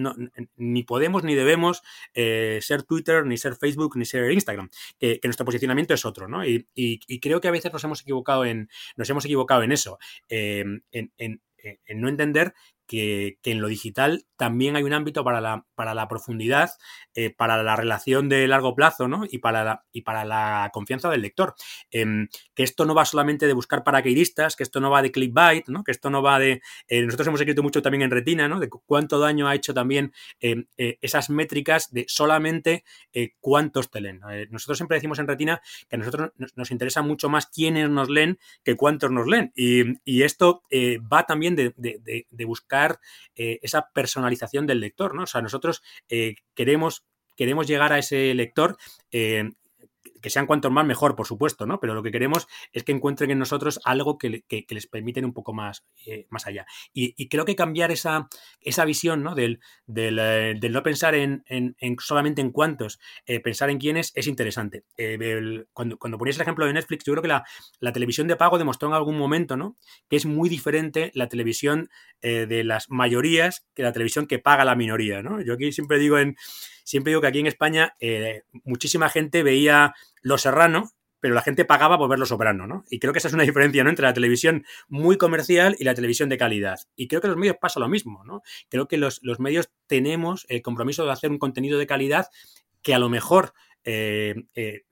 ni 0.57 0.83
podemos 0.83 1.25
ni 1.25 1.35
debemos 1.35 1.83
eh, 2.15 2.59
ser 2.63 2.83
Twitter, 2.83 3.25
ni 3.27 3.37
ser 3.37 3.57
Facebook, 3.57 3.97
ni 3.97 4.05
ser 4.05 4.31
Instagram. 4.31 4.71
Que, 4.99 5.21
nuestro 5.25 5.47
posicionamiento 5.47 5.95
es 5.95 6.05
otro, 6.05 6.29
¿no? 6.29 6.45
Y, 6.45 6.67
creo 7.21 7.41
que 7.41 7.49
a 7.49 7.53
veces 7.53 7.73
nos 7.73 7.85
hemos 7.85 8.03
equivocado 8.03 8.45
en, 8.45 8.69
nos 8.97 9.09
hemos 9.11 9.25
equivocado 9.25 9.63
en 9.63 9.73
eso, 9.73 9.99
eh, 10.29 10.65
en, 10.91 11.41
no 11.95 12.09
entender 12.09 12.55
que, 12.91 13.39
en 13.45 13.61
lo 13.61 13.69
digital 13.69 14.27
también 14.37 14.75
hay 14.75 14.83
un 14.83 14.93
ámbito 14.93 15.23
para 15.23 15.41
la, 15.41 15.65
para 15.77 15.95
la 15.95 16.09
profundidad, 16.09 16.71
eh, 17.15 17.31
para 17.31 17.63
la 17.63 17.77
relación 17.77 18.29
de 18.29 18.49
largo 18.49 18.75
plazo 18.75 19.07
¿no? 19.07 19.25
y, 19.31 19.39
para 19.39 19.63
la, 19.63 19.85
y 19.93 20.01
para 20.01 20.25
la 20.25 20.71
confianza 20.73 21.09
del 21.09 21.23
lector. 21.23 21.55
Em, 21.93 22.27
que 22.55 22.65
esto 22.65 22.87
no 22.87 22.95
va 22.95 23.05
solamente 23.05 23.47
de 23.47 23.53
buscar 23.53 23.85
paracaidistas, 23.85 24.57
que 24.57 24.65
esto 24.65 24.81
no 24.81 24.91
va 24.91 25.03
de 25.03 25.13
clickbait, 25.13 25.69
¿no? 25.69 25.85
que 25.85 25.93
esto 25.93 26.11
no 26.11 26.21
va 26.21 26.41
de... 26.41 26.63
Eh, 26.89 27.03
nosotros 27.03 27.29
hemos 27.29 27.41
escrito 27.41 27.63
mucho 27.63 27.81
también 27.81 28.03
en 28.03 28.11
Retina, 28.11 28.49
¿no? 28.49 28.59
de 28.59 28.69
cuánto 28.69 29.21
daño 29.21 29.47
ha 29.47 29.55
hecho 29.55 29.73
también 29.73 30.13
em, 30.41 30.67
eh, 30.77 30.99
esas 31.01 31.31
métricas 31.31 31.93
de 31.93 32.07
solamente 32.09 32.83
cuántos 33.39 33.91
te 33.91 34.01
leen. 34.01 34.21
nosotros 34.51 34.79
siempre 34.79 34.97
decimos 34.97 35.19
en 35.19 35.29
Retina 35.29 35.61
que 35.89 35.97
a 35.97 35.99
nosotros 35.99 36.33
nos, 36.57 36.71
interesa 36.71 37.03
mucho 37.03 37.29
más 37.29 37.47
quiénes 37.47 37.91
nos 37.91 38.09
leen 38.09 38.39
que 38.65 38.75
cuántos 38.75 39.11
nos 39.11 39.29
leen. 39.29 39.53
Y, 39.55 40.23
esto 40.23 40.63
va 41.13 41.25
también 41.25 41.57
de, 41.57 41.73
de 41.77 42.45
buscar 42.45 42.80
eh, 43.35 43.59
esa 43.63 43.91
personalización 43.95 44.67
del 44.67 44.81
lector, 44.81 45.15
¿no? 45.15 45.25
O 45.25 45.27
sea, 45.27 45.41
nosotros 45.41 45.83
eh, 46.09 46.35
queremos, 46.55 47.05
queremos 47.37 47.67
llegar 47.67 47.93
a 47.93 47.99
ese 47.99 48.35
lector 48.35 48.77
eh, 49.11 49.51
que 50.21 50.31
sean 50.31 50.47
cuantos 50.47 50.71
más 50.71 50.87
mejor, 50.87 51.17
por 51.17 51.27
supuesto, 51.27 51.67
¿no? 51.67 51.81
Pero 51.81 51.95
lo 51.95 52.03
que 52.03 52.11
queremos 52.11 52.47
es 52.73 52.85
que 52.85 52.93
encuentren 52.93 53.31
en 53.31 53.39
nosotros 53.39 53.81
algo 53.85 54.19
que, 54.19 54.45
les 54.69 54.87
permiten 54.87 55.25
un 55.25 55.33
poco 55.33 55.53
más, 55.53 55.85
eh, 56.07 56.27
más 56.31 56.47
allá. 56.47 56.67
Y, 56.93 57.29
creo 57.29 57.45
que 57.45 57.55
cambiar 57.55 57.91
esa, 57.91 58.29
esa 58.61 58.85
visión, 58.85 59.23
¿no? 59.23 59.35
Del, 59.35 59.61
del, 59.87 60.19
eh, 60.21 60.71
no 60.71 60.83
pensar 60.83 61.15
en, 61.15 61.45
solamente 61.99 62.41
en 62.41 62.51
cuántos, 62.51 62.99
eh, 63.27 63.41
pensar 63.41 63.71
en 63.71 63.79
quiénes 63.79 64.13
es 64.15 64.27
interesante. 64.27 64.85
cuando, 65.73 65.99
cuando 65.99 66.19
ponías 66.19 66.37
el 66.37 66.43
ejemplo 66.43 66.67
de 66.67 66.73
Netflix, 66.73 67.05
yo 67.05 67.13
creo 67.13 67.23
que 67.23 67.29
la, 67.29 67.45
la, 67.79 67.93
televisión 67.93 68.29
de 68.29 68.37
pago 68.37 68.59
demostró 68.59 68.89
en 68.89 68.95
algún 68.95 69.17
momento, 69.17 69.57
¿no? 69.57 69.77
Que 70.09 70.17
es 70.17 70.27
muy 70.27 70.49
diferente 70.49 71.11
la 71.15 71.29
televisión 71.29 71.91
de 72.23 72.65
las 72.65 72.91
mayorías 72.91 73.67
que 73.75 73.83
la 73.83 73.93
televisión 73.93 74.27
que 74.27 74.39
paga 74.39 74.65
la 74.65 74.75
minoría, 74.75 75.23
¿no? 75.23 75.41
Yo 75.41 75.55
aquí 75.55 75.73
siempre 75.73 75.99
digo 75.99 76.19
en 76.19 76.37
siempre 76.91 77.13
digo 77.13 77.21
que 77.21 77.29
aquí 77.29 77.39
en 77.39 77.47
España 77.47 77.95
eh, 78.01 78.43
muchísima 78.65 79.09
gente 79.09 79.45
veía 79.45 79.95
Los 80.23 80.43
Serrano, 80.43 80.91
pero 81.21 81.35
la 81.35 81.43
gente 81.43 81.65
pagaba 81.65 81.97
por 81.97 82.11
ver 82.11 82.19
Los 82.19 82.31
Soprano, 82.31 82.67
¿no? 82.67 82.85
Y 82.91 82.99
creo 82.99 83.13
que 83.13 83.21
esa 83.21 83.29
es 83.29 83.35
una 83.35 83.45
diferencia, 83.45 83.85
¿no? 83.85 83.91
Entre 83.91 84.05
la 84.05 84.13
televisión 84.13 84.65
muy 84.89 85.17
comercial 85.17 85.77
y 85.79 85.85
la 85.85 85.95
televisión 85.95 86.29
de 86.29 86.37
calidad. 86.37 86.81
Y 86.97 87.07
creo 87.07 87.21
que 87.21 87.29
los 87.29 87.37
medios 87.37 87.59
pasa 87.61 87.79
lo 87.79 87.89
mismo, 87.89 88.25
¿no? 88.25 88.43
Creo 88.69 88.89
que 88.89 88.97
los, 88.97 89.21
medios 89.39 89.71
tenemos 89.87 90.47
el 90.49 90.63
compromiso 90.63 91.05
de 91.05 91.13
hacer 91.13 91.31
un 91.31 91.39
contenido 91.39 91.79
de 91.79 91.87
calidad 91.87 92.27
que 92.83 92.93
a 92.93 92.99
lo 92.99 93.09
mejor 93.09 93.53
eh, 93.85 94.35
eh, 94.57 94.83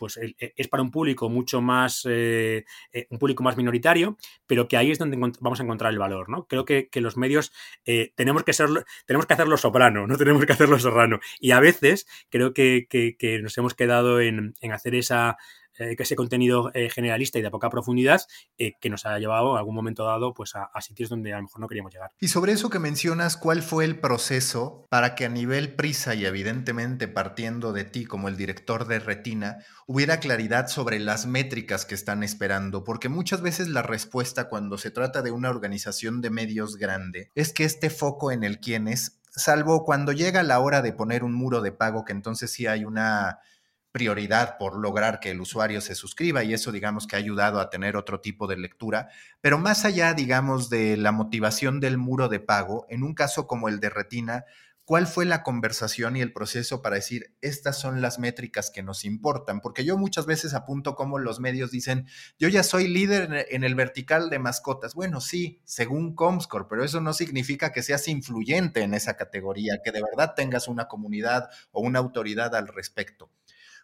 pues 0.00 0.16
e, 0.16 0.34
es 0.56 0.66
para 0.68 0.82
un 0.82 0.90
público 0.90 1.28
mucho 1.28 1.60
más, 1.60 2.06
eh, 2.08 2.64
eh, 2.90 3.06
un 3.10 3.18
público 3.18 3.42
más 3.42 3.58
minoritario, 3.58 4.16
pero 4.46 4.66
que 4.66 4.78
ahí 4.78 4.90
es 4.90 4.98
donde 4.98 5.18
vamos 5.18 5.60
a 5.60 5.62
encontrar 5.62 5.92
el 5.92 5.98
valor, 5.98 6.30
¿no? 6.30 6.46
Creo 6.46 6.64
que, 6.64 6.88
los 6.94 7.16
medios 7.16 7.52
eh, 7.84 8.12
tenemos 8.14 8.44
que 8.44 8.54
ser, 8.54 8.68
tenemos 9.06 9.26
que 9.26 9.34
hacerlo 9.34 9.56
soprano, 9.58 10.06
no 10.06 10.16
tenemos 10.16 10.44
que 10.46 10.52
hacerlo 10.52 10.78
serrano. 10.78 11.20
Y 11.38 11.50
a 11.50 11.60
veces 11.60 12.06
creo 12.30 12.54
que, 12.54 12.88
nos 13.42 13.56
hemos 13.58 13.74
quedado 13.74 14.20
en 14.20 14.54
hacer 14.72 14.94
esa, 14.94 15.36
que 15.59 15.59
ese 15.80 16.16
contenido 16.16 16.70
eh, 16.74 16.90
generalista 16.90 17.38
y 17.38 17.42
de 17.42 17.50
poca 17.50 17.70
profundidad 17.70 18.22
eh, 18.58 18.72
que 18.80 18.90
nos 18.90 19.06
ha 19.06 19.18
llevado 19.18 19.52
en 19.52 19.58
algún 19.58 19.74
momento 19.74 20.04
dado 20.04 20.34
pues 20.34 20.54
a, 20.54 20.68
sitios 20.80 21.08
donde 21.08 21.32
a 21.32 21.36
lo 21.36 21.44
mejor 21.44 21.60
no 21.60 21.68
queríamos 21.68 21.92
llegar. 21.92 22.10
Y 22.20 22.28
sobre 22.28 22.52
eso 22.52 22.70
que 22.70 22.78
mencionas, 22.78 23.36
¿cuál 23.36 23.62
fue 23.62 23.84
el 23.84 24.00
proceso 24.00 24.86
para 24.90 25.14
que 25.14 25.26
a 25.26 25.28
nivel 25.28 25.74
prisa 25.74 26.14
y 26.14 26.24
evidentemente 26.24 27.08
partiendo 27.08 27.72
de 27.72 27.84
ti 27.84 28.04
como 28.04 28.28
el 28.28 28.36
director 28.36 28.86
de 28.86 28.98
Retina, 28.98 29.58
hubiera 29.86 30.20
claridad 30.20 30.68
sobre 30.68 30.98
las 30.98 31.26
métricas 31.26 31.84
que 31.84 31.94
están 31.94 32.22
esperando? 32.22 32.84
Porque 32.84 33.08
muchas 33.08 33.42
veces 33.42 33.68
la 33.68 33.82
respuesta 33.82 34.48
cuando 34.48 34.78
se 34.78 34.90
trata 34.90 35.22
de 35.22 35.30
una 35.30 35.50
organización 35.50 36.20
de 36.20 36.30
medios 36.30 36.76
grande 36.76 37.30
es 37.34 37.52
que 37.52 37.64
este 37.64 37.90
foco 37.90 38.32
en 38.32 38.44
el 38.44 38.60
quién 38.60 38.88
es, 38.88 39.20
salvo 39.30 39.84
cuando 39.84 40.12
llega 40.12 40.42
la 40.42 40.60
hora 40.60 40.82
de 40.82 40.92
poner 40.92 41.24
un 41.24 41.34
muro 41.34 41.60
de 41.60 41.72
pago, 41.72 42.04
que 42.04 42.12
entonces 42.12 42.50
sí 42.52 42.66
hay 42.66 42.84
una 42.84 43.38
prioridad 43.92 44.56
por 44.58 44.78
lograr 44.78 45.20
que 45.20 45.30
el 45.30 45.40
usuario 45.40 45.80
se 45.80 45.94
suscriba 45.94 46.44
y 46.44 46.54
eso 46.54 46.72
digamos 46.72 47.06
que 47.06 47.16
ha 47.16 47.18
ayudado 47.18 47.60
a 47.60 47.70
tener 47.70 47.96
otro 47.96 48.20
tipo 48.20 48.46
de 48.46 48.56
lectura, 48.56 49.08
pero 49.40 49.58
más 49.58 49.84
allá 49.84 50.14
digamos 50.14 50.70
de 50.70 50.96
la 50.96 51.12
motivación 51.12 51.80
del 51.80 51.98
muro 51.98 52.28
de 52.28 52.40
pago, 52.40 52.86
en 52.88 53.02
un 53.02 53.14
caso 53.14 53.46
como 53.46 53.68
el 53.68 53.80
de 53.80 53.90
Retina, 53.90 54.44
¿cuál 54.90 55.06
fue 55.06 55.24
la 55.24 55.44
conversación 55.44 56.16
y 56.16 56.20
el 56.20 56.32
proceso 56.32 56.82
para 56.82 56.96
decir 56.96 57.36
estas 57.40 57.78
son 57.78 58.00
las 58.00 58.18
métricas 58.18 58.70
que 58.70 58.82
nos 58.82 59.04
importan? 59.04 59.60
Porque 59.60 59.84
yo 59.84 59.96
muchas 59.96 60.26
veces 60.26 60.52
apunto 60.52 60.96
como 60.96 61.20
los 61.20 61.38
medios 61.38 61.70
dicen, 61.70 62.06
yo 62.40 62.48
ya 62.48 62.64
soy 62.64 62.88
líder 62.88 63.46
en 63.50 63.62
el 63.62 63.76
vertical 63.76 64.30
de 64.30 64.40
mascotas. 64.40 64.94
Bueno, 64.94 65.20
sí, 65.20 65.60
según 65.64 66.16
Comscore, 66.16 66.66
pero 66.68 66.82
eso 66.82 67.00
no 67.00 67.12
significa 67.12 67.70
que 67.70 67.82
seas 67.84 68.08
influyente 68.08 68.82
en 68.82 68.94
esa 68.94 69.16
categoría, 69.16 69.78
que 69.84 69.92
de 69.92 70.02
verdad 70.02 70.34
tengas 70.34 70.66
una 70.66 70.88
comunidad 70.88 71.50
o 71.70 71.82
una 71.82 72.00
autoridad 72.00 72.54
al 72.56 72.66
respecto. 72.66 73.30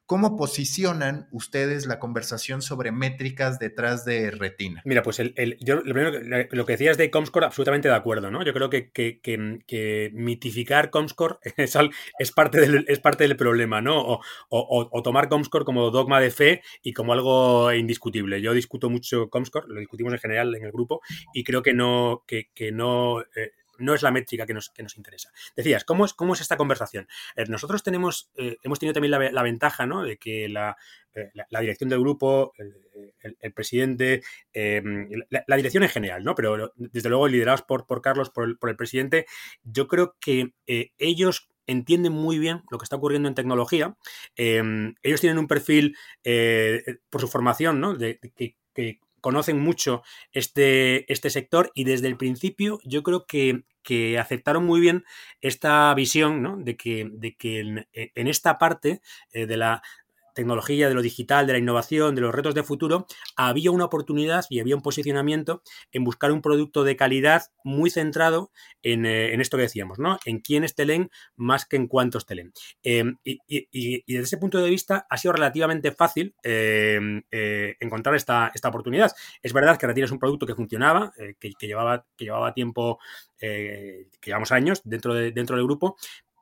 ¿Cómo 0.06 0.36
posicionan 0.36 1.26
ustedes 1.32 1.86
la 1.86 1.98
conversación 1.98 2.62
sobre 2.62 2.92
métricas 2.92 3.58
detrás 3.58 4.04
de 4.04 4.30
Retina? 4.30 4.80
Mira, 4.84 5.02
pues 5.02 5.18
el, 5.18 5.56
yo, 5.60 5.76
lo, 5.76 5.82
primero, 5.82 6.46
lo 6.48 6.64
que 6.64 6.74
decías 6.74 6.96
de 6.96 7.10
Comscore, 7.10 7.46
absolutamente 7.46 7.88
de 7.88 7.94
acuerdo, 7.94 8.30
¿no? 8.30 8.44
Yo 8.44 8.52
creo 8.52 8.70
que, 8.70 8.92
que, 8.92 10.10
mitificar 10.14 10.90
Comscore 10.90 11.38
es, 11.56 11.76
es, 12.20 12.30
parte 12.30 12.60
del, 12.60 12.84
es 12.86 13.00
parte 13.00 13.26
del 13.26 13.36
problema, 13.36 13.80
¿no? 13.80 14.20
O, 14.48 15.02
tomar 15.02 15.28
Comscore 15.28 15.64
como 15.64 15.90
dogma 15.90 16.20
de 16.20 16.30
fe 16.30 16.62
y 16.84 16.92
como 16.92 17.12
algo 17.12 17.72
indiscutible. 17.72 18.40
Yo 18.40 18.52
discuto 18.52 18.88
mucho 18.88 19.28
Comscore, 19.28 19.66
lo 19.68 19.80
discutimos 19.80 20.12
en 20.12 20.20
general 20.20 20.54
en 20.54 20.64
el 20.64 20.70
grupo, 20.70 21.00
y 21.34 21.42
creo 21.42 21.62
que 21.64 21.74
no, 21.74 22.22
que, 22.28 22.46
no 22.72 23.22
eh, 23.22 23.50
no 23.78 23.94
es 23.94 24.02
la 24.02 24.10
métrica 24.10 24.46
que 24.46 24.54
nos, 24.54 24.72
interesa. 24.96 25.30
Decías, 25.54 25.84
¿cómo 25.84 26.04
es, 26.04 26.14
cómo 26.14 26.34
es 26.34 26.40
esta 26.40 26.56
conversación? 26.56 27.08
Eh, 27.36 27.44
nosotros 27.48 27.82
tenemos, 27.82 28.30
eh, 28.36 28.56
hemos 28.62 28.78
tenido 28.78 28.94
también 28.94 29.10
la, 29.32 29.42
ventaja 29.42 29.86
¿no? 29.86 30.02
de 30.02 30.16
que 30.16 30.48
la, 30.48 30.76
eh, 31.14 31.30
dirección 31.60 31.90
del 31.90 32.00
grupo, 32.00 32.52
el, 32.58 33.52
presidente, 33.52 34.22
la, 34.54 35.56
dirección 35.56 35.82
en 35.82 35.88
general, 35.88 36.24
¿no? 36.24 36.34
pero 36.34 36.72
desde 36.76 37.08
luego 37.08 37.28
liderados 37.28 37.62
por, 37.62 37.86
por 37.86 38.02
Carlos, 38.02 38.30
por 38.30 38.44
el, 38.44 38.58
por 38.58 38.70
el 38.70 38.76
presidente, 38.76 39.26
yo 39.62 39.88
creo 39.88 40.16
que 40.20 40.52
ellos 40.66 41.48
entienden 41.66 42.12
muy 42.12 42.38
bien 42.38 42.62
lo 42.70 42.78
que 42.78 42.84
está 42.84 42.96
ocurriendo 42.96 43.28
en 43.28 43.34
tecnología. 43.34 43.96
ellos 44.36 45.20
tienen 45.20 45.38
un 45.38 45.48
perfil, 45.48 45.96
por 47.10 47.20
su 47.20 47.28
formación, 47.28 47.80
¿no? 47.80 47.94
de, 47.94 48.18
que, 48.36 48.56
que 48.74 49.00
conocen 49.26 49.58
mucho 49.58 50.04
este, 50.30 51.12
este 51.12 51.30
sector 51.30 51.72
y 51.74 51.82
desde 51.82 52.06
el 52.06 52.16
principio 52.16 52.78
yo 52.84 53.02
creo 53.02 53.26
que, 53.26 53.64
aceptaron 54.20 54.64
muy 54.64 54.78
bien 54.80 55.04
esta 55.40 55.92
visión 55.94 56.42
¿no? 56.42 56.56
de 56.58 56.76
que, 56.76 57.08
de 57.12 57.34
que 57.34 57.58
en, 57.92 58.28
esta 58.28 58.56
parte 58.56 59.00
eh, 59.32 59.46
de 59.46 59.56
la 59.56 59.82
tecnología, 60.36 60.88
de 60.88 60.94
lo 60.94 61.02
digital, 61.02 61.46
de 61.46 61.54
la 61.54 61.58
innovación, 61.58 62.14
de 62.14 62.20
los 62.20 62.32
retos 62.32 62.54
de 62.54 62.62
futuro, 62.62 63.06
había 63.36 63.72
una 63.72 63.86
oportunidad 63.86 64.44
y 64.50 64.60
había 64.60 64.76
un 64.76 64.82
posicionamiento 64.82 65.62
en 65.90 66.04
buscar 66.04 66.30
un 66.30 66.42
producto 66.42 66.84
de 66.84 66.94
calidad 66.94 67.42
muy 67.64 67.90
centrado 67.90 68.52
en, 68.82 69.06
eh, 69.06 69.34
esto 69.40 69.56
que 69.56 69.64
decíamos, 69.64 69.98
¿no? 69.98 70.18
En 70.24 70.40
quiénes 70.40 70.74
te 70.74 70.84
leen 70.84 71.10
más 71.34 71.64
que 71.64 71.76
en 71.76 71.88
cuántos 71.88 72.26
te 72.26 72.36
leen. 72.36 72.52
Em, 72.82 73.16
y, 73.24 74.04
desde 74.06 74.24
ese 74.24 74.36
punto 74.36 74.58
de 74.58 74.70
vista 74.70 75.06
ha 75.08 75.16
sido 75.16 75.32
relativamente 75.32 75.90
fácil 75.90 76.34
em, 76.42 77.22
eh, 77.30 77.74
encontrar 77.80 78.14
esta, 78.14 78.52
esta, 78.54 78.68
oportunidad. 78.68 79.12
Es 79.42 79.52
verdad 79.52 79.78
que 79.78 79.86
Retira 79.86 80.04
es 80.04 80.12
un 80.12 80.18
producto 80.18 80.46
que 80.46 80.54
funcionaba, 80.54 81.12
eh, 81.18 81.34
que, 81.40 81.66
llevaba, 81.66 82.04
que 82.16 82.26
llevaba 82.26 82.52
tiempo, 82.52 82.98
que 83.38 84.08
llevamos 84.24 84.50
años 84.52 84.80
dentro, 84.84 85.14
de, 85.14 85.30
dentro 85.30 85.56
del 85.56 85.66
grupo, 85.66 85.96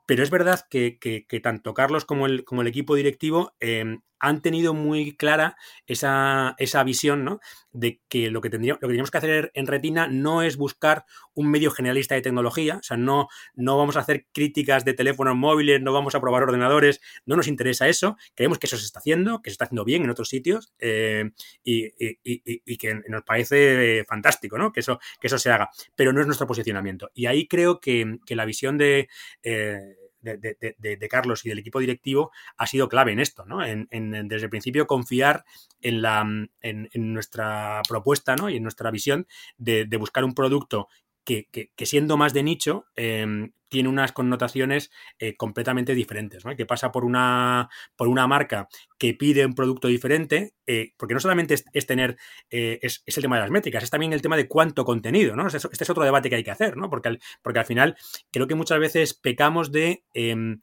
pero 0.05 0.23
es 0.23 0.29
verdad 0.29 0.61
que, 0.69 0.97
tanto 1.43 1.73
Carlos 1.73 2.05
como 2.05 2.25
el, 2.27 2.45
equipo 2.67 2.95
directivo 2.95 3.53
em, 3.59 4.01
han 4.19 4.41
tenido 4.41 4.73
muy 4.73 5.15
clara 5.15 5.55
esa, 5.87 6.55
esa 6.57 6.83
visión 6.83 7.23
¿no? 7.23 7.39
de 7.71 8.01
que 8.07 8.29
lo 8.31 8.41
que, 8.41 8.49
tendríamos, 8.49 8.79
que 8.79 9.11
que 9.11 9.17
hacer 9.17 9.51
en 9.53 9.67
Retina 9.67 10.07
no 10.07 10.41
es 10.41 10.57
buscar 10.57 11.05
un 11.33 11.51
medio 11.51 11.71
generalista 11.71 12.15
de 12.15 12.21
tecnología, 12.21 12.77
o 12.77 12.83
sea, 12.83 12.95
no, 12.95 13.27
no 13.53 13.77
vamos 13.77 13.97
a 13.97 13.99
hacer 13.99 14.25
críticas 14.31 14.85
de 14.85 14.93
teléfonos 14.93 15.35
móviles, 15.35 15.81
no 15.81 15.91
vamos 15.91 16.15
a 16.15 16.21
probar 16.21 16.43
ordenadores, 16.43 17.01
no 17.25 17.35
nos 17.35 17.47
interesa 17.47 17.87
eso, 17.89 18.17
creemos 18.33 18.57
que 18.57 18.67
eso 18.67 18.77
se 18.77 18.85
está 18.85 18.99
haciendo, 18.99 19.41
que 19.41 19.49
se 19.49 19.53
está 19.53 19.65
haciendo 19.65 19.83
bien 19.83 20.03
en 20.03 20.09
otros 20.09 20.29
sitios 20.29 20.73
eh, 20.79 21.31
y, 21.63 22.77
que 22.77 23.01
nos 23.07 23.23
parece 23.23 24.05
fantástico 24.05 24.57
¿no? 24.57 24.71
que, 24.71 24.79
eso, 24.79 24.99
que 25.19 25.27
eso 25.27 25.37
se 25.37 25.51
haga, 25.51 25.69
pero 25.95 26.13
no 26.13 26.21
es 26.21 26.27
nuestro 26.27 26.47
posicionamiento. 26.47 27.11
Y 27.13 27.25
ahí 27.25 27.47
creo 27.47 27.79
que, 27.79 28.19
la 28.29 28.45
visión 28.45 28.77
de... 28.77 29.07
Eh, 29.43 30.04
de, 30.25 31.07
Carlos 31.09 31.45
y 31.45 31.49
del 31.49 31.59
equipo 31.59 31.79
directivo 31.79 32.31
ha 32.57 32.67
sido 32.67 32.89
clave 32.89 33.11
en 33.11 33.19
esto, 33.19 33.45
¿no? 33.45 33.63
En, 33.63 33.87
desde 34.27 34.45
el 34.45 34.49
principio 34.49 34.87
confiar 34.87 35.45
en, 35.81 36.01
la, 36.01 36.25
en, 36.61 36.89
nuestra 37.13 37.81
propuesta 37.87 38.35
¿no? 38.35 38.49
y 38.49 38.57
en 38.57 38.63
nuestra 38.63 38.91
visión 38.91 39.27
de, 39.57 39.85
buscar 39.97 40.23
un 40.23 40.33
producto 40.33 40.87
que, 41.25 41.69
siendo 41.85 42.17
más 42.17 42.33
de 42.33 42.43
nicho, 42.43 42.85
em, 42.95 43.51
tiene 43.67 43.89
unas 43.89 44.11
connotaciones 44.11 44.91
eh, 45.19 45.35
completamente 45.35 45.95
diferentes, 45.95 46.45
¿no? 46.45 46.55
que 46.55 46.65
pasa 46.65 46.91
por 46.91 47.03
una, 47.03 47.67
por 47.95 48.07
una 48.07 48.27
marca 48.27 48.69
que 48.97 49.13
pide 49.15 49.45
un 49.45 49.53
producto 49.53 49.87
diferente, 49.87 50.53
eh, 50.67 50.93
porque 50.97 51.13
no 51.13 51.19
solamente 51.19 51.55
es, 51.73 51.85
tener, 51.85 52.17
eh, 52.49 52.79
es, 52.81 53.03
el 53.05 53.21
tema 53.21 53.35
de 53.35 53.41
las 53.41 53.51
métricas, 53.51 53.83
es 53.83 53.89
también 53.89 54.13
el 54.13 54.21
tema 54.21 54.37
de 54.37 54.47
cuánto 54.47 54.85
contenido, 54.85 55.35
¿no? 55.35 55.47
Este 55.47 55.83
es 55.83 55.89
otro 55.89 56.03
debate 56.03 56.29
que 56.29 56.35
hay 56.35 56.43
que 56.43 56.51
hacer, 56.51 56.77
¿no? 56.77 56.89
Porque 56.89 57.09
al, 57.09 57.19
porque 57.41 57.59
al 57.59 57.65
final 57.65 57.97
creo 58.31 58.47
que 58.47 58.55
muchas 58.55 58.79
veces 58.79 59.13
pecamos 59.13 59.71
de 59.71 60.03
em, 60.13 60.61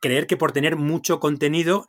creer 0.00 0.26
que 0.26 0.36
por 0.36 0.52
tener 0.52 0.76
mucho 0.76 1.20
contenido 1.20 1.86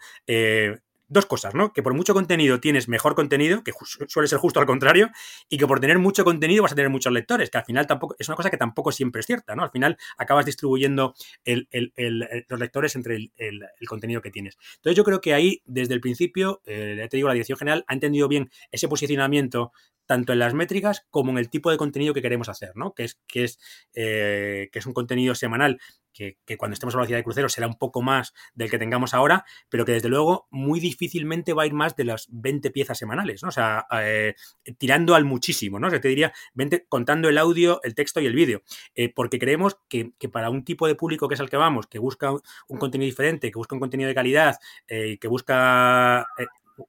dos 1.13 1.25
cosas, 1.25 1.55
¿no? 1.55 1.71
Que 1.71 1.81
por 1.81 1.93
mucho 1.93 2.13
contenido 2.13 2.59
tienes 2.59 2.89
mejor 2.89 3.15
contenido, 3.15 3.63
que 3.63 3.71
suele 4.07 4.27
ser 4.27 4.39
justo 4.39 4.59
al 4.59 4.65
contrario, 4.65 5.09
y 5.47 5.57
que 5.57 5.67
por 5.67 5.79
tener 5.79 5.99
mucho 5.99 6.23
contenido 6.23 6.63
vas 6.63 6.73
a 6.73 6.75
tener 6.75 6.89
muchos 6.89 7.13
lectores, 7.13 7.49
que 7.49 7.57
al 7.57 7.65
final 7.65 7.87
tampoco 7.87 8.15
es 8.19 8.27
una 8.27 8.35
cosa 8.35 8.49
que 8.49 8.57
tampoco 8.57 8.91
siempre 8.91 9.21
es 9.21 9.25
cierta, 9.25 9.55
¿no? 9.55 9.63
Al 9.63 9.71
final 9.71 9.97
acabas 10.17 10.45
distribuyendo 10.45 11.13
los 11.45 12.59
lectores 12.59 12.95
entre 12.95 13.31
el, 13.37 13.61
contenido 13.87 14.21
que 14.21 14.31
tienes. 14.31 14.57
Entonces 14.77 14.97
yo 14.97 15.03
creo 15.03 15.21
que 15.21 15.33
ahí, 15.33 15.61
desde 15.65 15.93
el 15.93 16.01
principio, 16.01 16.61
eh, 16.65 17.07
te 17.09 17.17
digo, 17.17 17.27
la 17.27 17.35
dirección 17.35 17.57
general 17.57 17.85
ha 17.87 17.93
entendido 17.93 18.27
bien 18.27 18.49
ese 18.71 18.87
posicionamiento 18.87 19.71
tanto 20.05 20.33
en 20.33 20.39
las 20.39 20.53
métricas 20.53 21.05
como 21.09 21.31
en 21.31 21.37
el 21.37 21.49
tipo 21.49 21.71
de 21.71 21.77
contenido 21.77 22.13
que 22.13 22.21
queremos 22.21 22.49
hacer, 22.49 22.71
¿no? 22.75 22.93
Que 22.93 23.05
es, 23.05 23.19
que 23.27 23.45
es, 23.45 23.59
eh, 23.93 24.69
que 24.71 24.79
es 24.79 24.85
un 24.85 24.93
contenido 24.93 25.35
semanal 25.35 25.79
que, 26.13 26.37
cuando 26.57 26.73
estemos 26.73 26.95
a 26.95 26.97
velocidad 26.97 27.17
de 27.17 27.23
crucero 27.23 27.49
será 27.49 27.67
un 27.67 27.77
poco 27.77 28.01
más 28.01 28.33
del 28.53 28.69
que 28.69 28.77
tengamos 28.77 29.13
ahora, 29.13 29.45
pero 29.69 29.85
que 29.85 29.93
desde 29.93 30.09
luego 30.09 30.47
muy 30.51 30.79
difícilmente 30.79 31.53
va 31.53 31.63
a 31.63 31.65
ir 31.65 31.73
más 31.73 31.95
de 31.95 32.05
las 32.05 32.27
20 32.31 32.71
piezas 32.71 32.97
semanales, 32.97 33.43
¿no? 33.43 33.49
O 33.49 33.51
sea, 33.51 33.85
eh, 34.01 34.35
tirando 34.77 35.15
al 35.15 35.25
muchísimo, 35.25 35.79
¿no? 35.79 35.87
O 35.87 35.89
sea, 35.89 35.99
te 35.99 36.07
diría 36.07 36.33
20, 36.53 36.85
contando 36.87 37.29
el 37.29 37.37
audio, 37.37 37.81
el 37.83 37.95
texto 37.95 38.21
y 38.21 38.27
el 38.27 38.35
vídeo, 38.35 38.61
eh, 38.95 39.11
porque 39.13 39.39
creemos 39.39 39.77
que, 39.89 40.13
para 40.31 40.49
un 40.49 40.63
tipo 40.63 40.87
de 40.87 40.95
público 40.95 41.27
que 41.27 41.35
es 41.35 41.39
al 41.39 41.49
que 41.49 41.57
vamos, 41.57 41.87
que 41.87 41.99
busca 41.99 42.31
un 42.31 42.77
contenido 42.77 43.07
diferente, 43.09 43.51
que 43.51 43.57
busca 43.57 43.75
un 43.75 43.79
contenido 43.79 44.07
de 44.07 44.15
calidad, 44.15 44.57
y 44.87 45.17
que 45.17 45.27
busca 45.27 46.27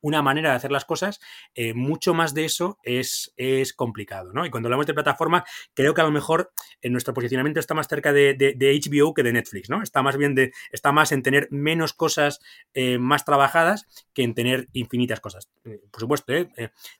una 0.00 0.22
manera 0.22 0.50
de 0.50 0.56
hacer 0.56 0.72
las 0.72 0.84
cosas, 0.84 1.20
eh, 1.54 1.74
mucho 1.74 2.14
más 2.14 2.34
de 2.34 2.44
eso 2.44 2.78
es, 2.82 3.32
es, 3.36 3.72
complicado, 3.72 4.32
¿no? 4.32 4.46
Y 4.46 4.50
cuando 4.50 4.68
hablamos 4.68 4.86
de 4.86 4.94
plataforma, 4.94 5.44
creo 5.74 5.94
que 5.94 6.00
a 6.00 6.04
lo 6.04 6.10
mejor 6.10 6.52
en 6.82 6.92
nuestro 6.92 7.14
posicionamiento 7.14 7.60
está 7.60 7.74
más 7.74 7.88
cerca 7.88 8.12
de, 8.12 8.36
HBO 8.38 9.14
que 9.14 9.22
de 9.22 9.32
Netflix, 9.32 9.70
¿no? 9.70 9.82
Está 9.82 10.02
más 10.02 10.16
bien 10.16 10.34
de, 10.34 10.52
está 10.72 10.92
más 10.92 11.12
en 11.12 11.22
tener 11.22 11.48
menos 11.50 11.92
cosas 11.92 12.40
eh, 12.74 12.98
más 12.98 13.24
trabajadas 13.24 13.86
que 14.12 14.22
en 14.22 14.34
tener 14.34 14.68
infinitas 14.72 15.20
cosas. 15.20 15.48
Eh, 15.64 15.80
por 15.90 16.00
supuesto, 16.00 16.32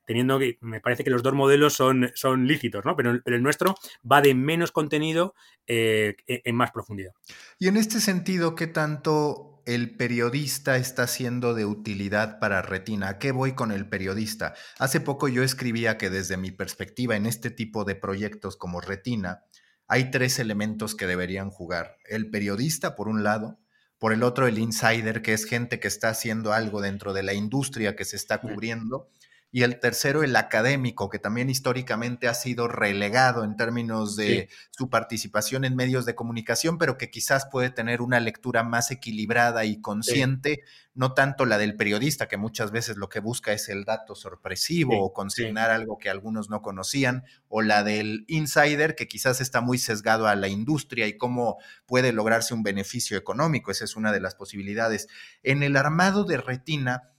teniendo 0.06 0.38
que, 0.38 0.58
me 0.60 0.80
parece 0.80 1.04
que 1.04 1.10
los 1.10 1.22
dos 1.22 1.34
modelos 1.34 1.74
son, 1.74 2.10
son 2.14 2.46
lícitos, 2.46 2.84
¿no? 2.84 2.96
Pero, 2.96 3.20
pero 3.24 3.36
el 3.36 3.42
nuestro 3.42 3.74
va 4.10 4.20
de 4.20 4.34
menos 4.34 4.72
contenido 4.72 5.34
en 5.66 6.54
más 6.54 6.70
profundidad. 6.72 7.12
Y 7.58 7.68
en 7.68 7.76
este 7.76 8.00
sentido, 8.00 8.54
¿qué 8.54 8.66
tanto 8.66 9.53
el 9.66 9.96
periodista 9.96 10.76
está 10.76 11.06
siendo 11.06 11.54
de 11.54 11.64
utilidad 11.64 12.38
para 12.38 12.62
Retina. 12.62 13.08
¿A 13.08 13.18
qué 13.18 13.32
voy 13.32 13.52
con 13.52 13.72
el 13.72 13.88
periodista? 13.88 14.54
Hace 14.78 15.00
poco 15.00 15.28
yo 15.28 15.42
escribía 15.42 15.96
que 15.96 16.10
desde 16.10 16.36
mi 16.36 16.50
perspectiva 16.50 17.16
en 17.16 17.26
este 17.26 17.50
tipo 17.50 17.84
de 17.84 17.94
proyectos 17.94 18.56
como 18.56 18.80
Retina, 18.80 19.44
hay 19.86 20.10
tres 20.10 20.38
elementos 20.38 20.94
que 20.94 21.06
deberían 21.06 21.50
jugar. 21.50 21.96
El 22.08 22.30
periodista, 22.30 22.94
por 22.94 23.08
un 23.08 23.22
lado, 23.22 23.58
por 23.98 24.12
el 24.12 24.22
otro, 24.22 24.46
el 24.46 24.58
insider, 24.58 25.22
que 25.22 25.32
es 25.32 25.46
gente 25.46 25.80
que 25.80 25.88
está 25.88 26.10
haciendo 26.10 26.52
algo 26.52 26.82
dentro 26.82 27.14
de 27.14 27.22
la 27.22 27.32
industria 27.32 27.96
que 27.96 28.04
se 28.04 28.16
está 28.16 28.40
cubriendo, 28.40 29.08
y 29.54 29.62
el 29.62 29.78
tercero, 29.78 30.24
el 30.24 30.34
académico, 30.34 31.08
que 31.08 31.20
también 31.20 31.48
históricamente 31.48 32.26
ha 32.26 32.34
sido 32.34 32.66
relegado 32.66 33.44
en 33.44 33.56
términos 33.56 34.16
de 34.16 34.48
su 34.72 34.90
participación 34.90 35.64
en 35.64 35.76
medios 35.76 36.04
de 36.06 36.16
comunicación, 36.16 36.76
pero 36.76 36.98
que 36.98 37.08
quizás 37.08 37.46
puede 37.46 37.70
tener 37.70 38.02
una 38.02 38.18
lectura 38.18 38.64
más 38.64 38.90
equilibrada 38.90 39.64
y 39.64 39.80
consciente, 39.80 40.64
no 40.92 41.14
tanto 41.14 41.46
la 41.46 41.56
del 41.56 41.76
periodista, 41.76 42.26
que 42.26 42.36
muchas 42.36 42.72
veces 42.72 42.96
lo 42.96 43.08
que 43.08 43.20
busca 43.20 43.52
es 43.52 43.68
el 43.68 43.84
dato 43.84 44.16
sorpresivo 44.16 45.00
o 45.00 45.12
consignar 45.12 45.70
algo 45.70 45.98
que 45.98 46.10
algunos 46.10 46.50
no 46.50 46.60
conocían, 46.60 47.22
o 47.46 47.62
la 47.62 47.84
del 47.84 48.24
insider, 48.26 48.96
que 48.96 49.06
quizás 49.06 49.40
está 49.40 49.60
muy 49.60 49.78
sesgado 49.78 50.26
a 50.26 50.34
la 50.34 50.48
industria 50.48 51.06
y 51.06 51.16
cómo 51.16 51.58
puede 51.86 52.12
lograrse 52.12 52.54
un 52.54 52.64
beneficio 52.64 53.16
económico. 53.16 53.70
Esa 53.70 53.84
es 53.84 53.94
una 53.94 54.10
de 54.10 54.18
las 54.18 54.34
posibilidades. 54.34 55.06
En 55.44 55.62
el 55.62 55.76
armado 55.76 56.24
de 56.24 56.38
retina, 56.38 57.13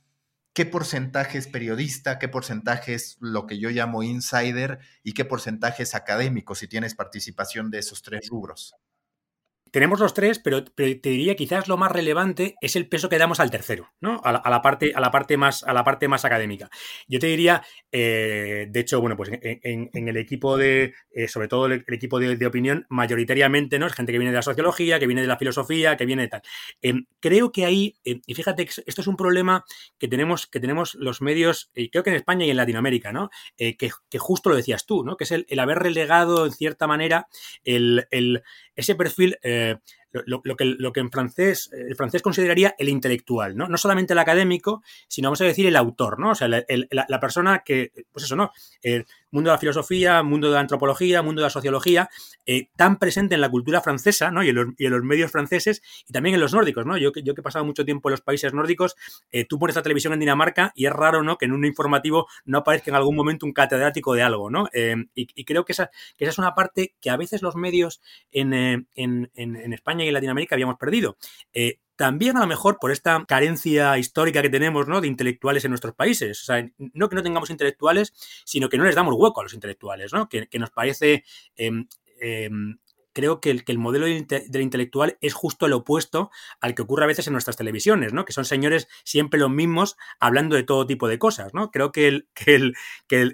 qué 0.56 0.66
porcentaje 0.66 1.38
es 1.38 1.48
periodista, 1.48 2.18
qué 2.18 2.30
porcentaje 2.30 2.94
es 2.94 3.18
lo 3.20 3.46
que 3.46 3.60
yo 3.60 3.70
llamo 3.70 4.04
insider 4.04 4.80
y 5.04 5.12
qué 5.12 5.26
porcentaje 5.26 5.84
es 5.84 5.94
académico, 5.94 6.56
si 6.56 6.70
tienes 6.70 6.96
participación 6.96 7.70
de 7.70 7.80
esos 7.80 8.02
tres 8.02 8.30
rubros. 8.30 8.74
Tenemos 9.76 10.00
los 10.00 10.14
tres, 10.14 10.40
pero, 10.40 10.64
te 10.64 10.96
diría 11.02 11.36
quizás 11.36 11.68
lo 11.68 11.76
más 11.76 11.92
relevante 11.92 12.56
es 12.62 12.78
el 12.78 12.88
peso 12.88 13.10
que 13.10 13.18
damos 13.18 13.42
al 13.42 13.52
tercero, 13.52 13.92
¿no? 14.00 14.22
A 14.24 14.32
la, 14.32 14.62
parte, 14.62 14.94
a 14.96 15.02
la 15.02 15.12
parte, 15.12 15.36
más, 15.36 15.66
a 15.66 15.74
la 15.74 15.84
parte 15.84 16.08
más 16.08 16.24
académica. 16.24 16.70
Yo 17.10 17.20
te 17.20 17.28
diría, 17.28 17.62
eh, 17.92 18.68
de 18.70 18.80
hecho, 18.80 19.02
bueno, 19.02 19.18
pues 19.18 19.32
en, 19.34 19.90
el 19.94 20.16
equipo 20.16 20.56
de, 20.56 20.94
eh, 21.12 21.28
sobre 21.28 21.50
todo 21.50 21.66
el, 21.66 21.84
equipo 21.90 22.20
de, 22.20 22.46
opinión, 22.48 22.86
mayoritariamente, 22.88 23.78
¿no? 23.78 23.88
Es 23.88 23.94
gente 23.94 24.14
que 24.14 24.18
viene 24.18 24.32
de 24.32 24.38
la 24.38 24.44
sociología, 24.44 24.98
que 24.98 25.08
viene 25.08 25.24
de 25.24 25.28
la 25.28 25.36
filosofía, 25.36 25.98
que 25.98 26.06
viene 26.06 26.22
de 26.22 26.28
tal. 26.30 26.42
Em, 26.82 27.06
creo 27.20 27.52
que 27.52 27.66
ahí, 27.66 27.96
em, 28.06 28.22
y 28.26 28.34
fíjate, 28.34 28.64
esto 28.64 29.02
es 29.02 29.08
un 29.08 29.18
problema 29.18 29.66
que 30.00 30.08
tenemos, 30.08 30.48
que 30.48 30.62
tenemos 30.62 30.96
los 30.96 31.22
medios, 31.22 31.70
y 31.76 31.90
creo 31.90 32.02
que 32.06 32.12
en 32.12 32.16
España 32.16 32.46
y 32.46 32.50
en 32.50 32.56
Latinoamérica, 32.56 33.12
¿no? 33.12 33.30
Eh, 33.58 33.76
que, 33.76 33.90
justo 34.20 34.50
lo 34.50 34.56
decías 34.56 34.86
tú, 34.86 35.04
¿no? 35.04 35.18
Que 35.18 35.26
es 35.26 35.32
el, 35.34 35.60
haber 35.60 35.80
relegado, 35.80 36.46
en 36.46 36.54
cierta 36.54 36.88
manera, 36.88 37.28
el, 37.66 38.08
ese 38.76 38.96
perfil 38.96 39.38
eh, 39.44 39.78
lo, 40.26 40.42
que, 40.56 40.66
lo 40.66 40.94
que 40.94 41.00
en 41.00 41.12
francés, 41.12 41.70
el 41.72 41.96
francés 41.96 42.22
consideraría 42.22 42.76
el 42.78 42.90
intelectual, 42.90 43.56
¿no? 43.56 43.68
No 43.68 43.78
solamente 43.78 44.14
el 44.14 44.20
académico, 44.20 44.84
sino 45.08 45.28
vamos 45.28 45.42
a 45.42 45.46
decir 45.46 45.66
el 45.66 45.76
autor, 45.76 46.20
¿no? 46.20 46.32
O 46.32 46.36
sea, 46.36 46.48
la, 46.48 47.20
persona 47.20 47.64
que, 47.66 47.92
pues 48.12 48.26
eso, 48.26 48.36
¿no? 48.36 48.52
El 48.82 49.06
mundo 49.32 49.50
de 49.50 49.56
la 49.56 49.60
filosofía, 49.60 50.24
mundo 50.24 50.48
de 50.48 50.54
la 50.54 50.62
antropología, 50.62 51.22
mundo 51.22 51.42
de 51.42 51.48
la 51.48 51.50
sociología, 51.50 52.10
eh, 52.46 52.70
tan 52.76 52.98
presente 52.98 53.36
en 53.36 53.42
la 53.42 53.50
cultura 53.50 53.82
francesa, 53.82 54.32
¿no? 54.32 54.44
Y 54.44 54.50
en, 54.50 54.56
los, 54.56 55.04
medios 55.04 55.32
franceses 55.32 55.82
y 56.08 56.14
también 56.14 56.36
en 56.36 56.42
los 56.42 56.54
nórdicos, 56.54 56.86
¿no? 56.86 56.98
Yo, 56.98 57.12
yo 57.14 57.36
que 57.36 57.42
he 57.42 57.44
pasado 57.44 57.66
mucho 57.66 57.86
tiempo 57.86 58.10
en 58.10 58.12
los 58.12 58.22
países 58.22 58.54
nórdicos, 58.54 58.96
eh, 59.32 59.46
tú 59.46 59.60
pones 59.60 59.76
la 59.76 59.84
televisión 59.84 60.14
en 60.14 60.20
Dinamarca 60.20 60.72
y 60.76 60.86
es 60.86 60.94
raro, 60.94 61.24
¿no? 61.24 61.38
Que 61.38 61.46
en 61.46 61.52
un 61.52 61.66
informativo 61.66 62.28
no 62.46 62.60
aparezca 62.60 62.92
en 62.92 62.96
algún 62.96 63.16
momento 63.16 63.46
un 63.46 63.54
catedrático 63.54 64.14
de 64.14 64.24
algo, 64.24 64.50
¿no? 64.50 64.68
Eh, 64.74 64.96
y, 65.14 65.46
creo 65.46 65.66
que 65.66 65.74
esa, 65.74 65.92
que 66.18 66.26
esa 66.26 66.32
es 66.32 66.38
una 66.38 66.56
parte 66.56 66.96
que 67.02 67.10
a 67.10 67.18
veces 67.18 67.42
los 67.42 67.56
medios 67.56 68.02
en, 68.32 68.54
en, 68.54 69.32
en 69.36 69.74
España 69.74 70.05
y 70.08 70.12
Latinoamérica 70.12 70.56
habíamos 70.56 70.78
perdido. 70.78 71.18
Eh, 71.54 71.80
también 71.96 72.36
a 72.38 72.42
lo 72.42 72.48
mejor 72.48 72.78
por 72.80 72.92
esta 72.92 73.24
carencia 73.26 73.98
histórica 73.98 74.42
que 74.42 74.50
tenemos 74.50 74.88
¿no? 74.88 75.02
de 75.02 75.08
intelectuales 75.08 75.64
en 75.66 75.72
nuestros 75.72 75.96
países. 75.96 76.42
O 76.42 76.46
sea, 76.46 76.68
no 76.78 77.10
que 77.10 77.16
no 77.16 77.24
tengamos 77.24 77.50
intelectuales, 77.50 78.14
sino 78.46 78.70
que 78.70 78.78
no 78.78 78.84
les 78.84 78.96
damos 78.96 79.16
hueco 79.18 79.40
a 79.40 79.44
los 79.44 79.54
intelectuales, 79.54 80.12
¿no? 80.14 80.28
que, 80.28 80.48
nos 80.60 80.72
parece 80.72 81.24
em, 81.56 81.88
em, 82.20 82.78
creo 83.16 83.40
que 83.40 83.50
el, 83.50 83.64
que 83.64 83.72
el 83.72 83.80
modelo 83.80 84.06
del 84.06 84.62
intelectual 84.62 85.18
es 85.22 85.34
justo 85.34 85.66
el 85.66 85.74
opuesto 85.74 86.30
al 86.60 86.76
que 86.76 86.82
ocurre 86.82 87.06
a 87.06 87.08
veces 87.08 87.26
en 87.26 87.34
nuestras 87.34 87.56
televisiones, 87.56 88.14
¿no? 88.14 88.26
Que 88.26 88.34
son 88.34 88.46
señores 88.46 88.88
siempre 89.06 89.40
los 89.40 89.50
mismos 89.50 89.96
hablando 90.20 90.56
de 90.56 90.64
todo 90.64 90.86
tipo 90.86 91.08
de 91.08 91.18
cosas, 91.18 91.54
¿no? 91.54 91.72
Creo 91.72 91.92
que 91.94 92.08
el, 92.08 92.28
que 92.36 92.56
el, 92.56 92.76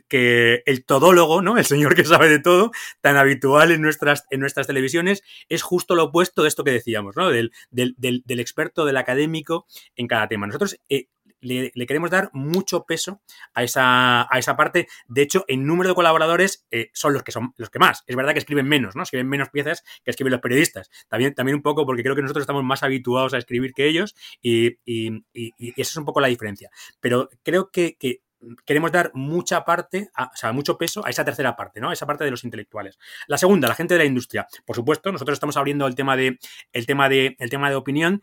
que 0.08 0.64
el, 0.66 0.86
todólogo, 0.86 1.42
¿no? 1.42 1.58
El 1.58 1.66
señor 1.66 1.96
que 1.96 2.06
sabe 2.06 2.30
de 2.30 2.40
todo, 2.40 2.72
tan 3.02 3.18
habitual 3.18 3.72
en 3.72 3.82
nuestras, 3.82 4.26
en 4.30 4.40
nuestras 4.40 4.68
televisiones, 4.68 5.24
es 5.50 5.64
justo 5.64 5.96
lo 5.96 6.06
opuesto 6.06 6.44
de 6.44 6.48
esto 6.48 6.64
que 6.64 6.72
decíamos, 6.72 7.16
¿no? 7.18 7.30
Del, 7.30 7.52
del, 7.72 7.96
del, 7.98 8.40
experto, 8.40 8.86
del 8.86 8.98
académico 8.98 9.66
en 9.96 10.08
cada 10.08 10.28
tema. 10.28 10.46
Nosotros, 10.46 10.80
eh, 10.90 11.08
le, 11.42 11.72
queremos 11.86 12.10
dar 12.10 12.30
mucho 12.34 12.86
peso 12.86 13.22
a 13.54 13.64
esa, 13.64 14.28
a 14.34 14.40
esa 14.40 14.56
parte. 14.56 14.88
De 15.08 15.22
hecho, 15.22 15.44
en 15.48 15.66
número 15.66 15.90
de 15.90 15.96
colaboradores 15.96 16.66
eh, 16.72 16.90
son 16.94 17.14
los 17.14 17.24
que 17.24 17.32
son 17.32 17.54
los 17.58 17.70
que 17.70 17.80
más. 17.80 18.04
Es 18.08 18.16
verdad 18.16 18.34
que 18.34 18.40
escriben 18.40 18.68
menos, 18.68 18.96
¿no? 18.96 19.04
Escriben 19.04 19.28
menos 19.28 19.50
piezas 19.50 19.84
que 20.04 20.12
escriben 20.12 20.32
los 20.32 20.42
periodistas. 20.42 20.90
También, 21.10 21.34
también 21.34 21.56
un 21.56 21.62
poco 21.62 21.86
porque 21.86 22.04
creo 22.04 22.16
que 22.16 22.22
nosotros 22.22 22.44
estamos 22.44 22.64
más 22.64 22.84
habituados 22.84 23.34
a 23.34 23.38
escribir 23.38 23.74
que 23.74 23.88
ellos 23.88 24.16
y, 24.42 24.78
y, 24.86 25.24
esa 25.76 25.92
es 25.92 25.98
un 25.98 26.06
poco 26.06 26.22
la 26.22 26.28
diferencia. 26.28 26.70
Pero 27.00 27.30
creo 27.44 27.72
que, 27.72 27.96
que 27.98 28.22
queremos 28.66 28.92
dar 28.92 29.12
mucha 29.14 29.64
parte, 29.66 30.10
o 30.18 30.36
sea, 30.36 30.52
mucho 30.52 30.78
peso 30.78 31.06
a 31.06 31.10
esa 31.10 31.24
tercera 31.24 31.56
parte, 31.56 31.80
¿no? 31.80 31.90
A 31.90 31.94
esa 31.94 32.06
parte 32.06 32.24
de 32.24 32.32
los 32.32 32.44
intelectuales. 32.44 32.98
La 33.28 33.38
segunda, 33.38 33.68
la 33.68 33.76
gente 33.76 33.94
de 33.94 34.00
la 34.00 34.06
industria. 34.06 34.48
Por 34.66 34.76
supuesto, 34.76 35.12
nosotros 35.12 35.36
estamos 35.36 35.58
abriendo 35.58 35.88
el 35.88 35.96
tema 35.96 36.16
de, 36.16 36.40
el 36.74 36.86
tema 36.86 37.10
de, 37.10 37.36
el 37.40 37.50
tema 37.50 37.70
de 37.70 37.76
opinión, 37.76 38.22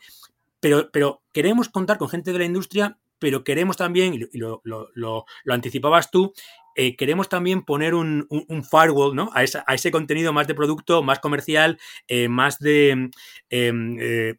pero, 0.61 0.91
pero 0.91 1.23
queremos 1.33 1.69
contar 1.69 1.99
con 1.99 2.09
gente 2.09 2.33
de 2.33 2.39
la 2.39 2.45
industria, 2.45 2.99
pero 3.19 3.45
queremos 3.45 3.77
también, 3.77 4.15
y 4.15 4.39
lo, 4.39 4.63
lo, 4.65 5.25
anticipabas 5.49 6.11
tú, 6.11 6.33
eh, 6.81 6.95
queremos 6.95 7.29
también 7.29 7.65
poner 7.65 7.93
un, 7.93 8.29
un, 8.31 8.65
firewall 8.65 9.17
¿no? 9.17 9.31
a, 9.35 9.43
esa, 9.43 9.65
a, 9.67 9.75
ese 9.75 9.91
contenido 9.91 10.33
más 10.33 10.47
de 10.47 10.55
producto, 10.55 11.03
más 11.03 11.19
comercial, 11.19 11.77
eh, 12.07 12.29
más 12.29 12.61
de... 12.61 13.11
Em, 13.51 13.99
eh, 14.01 14.37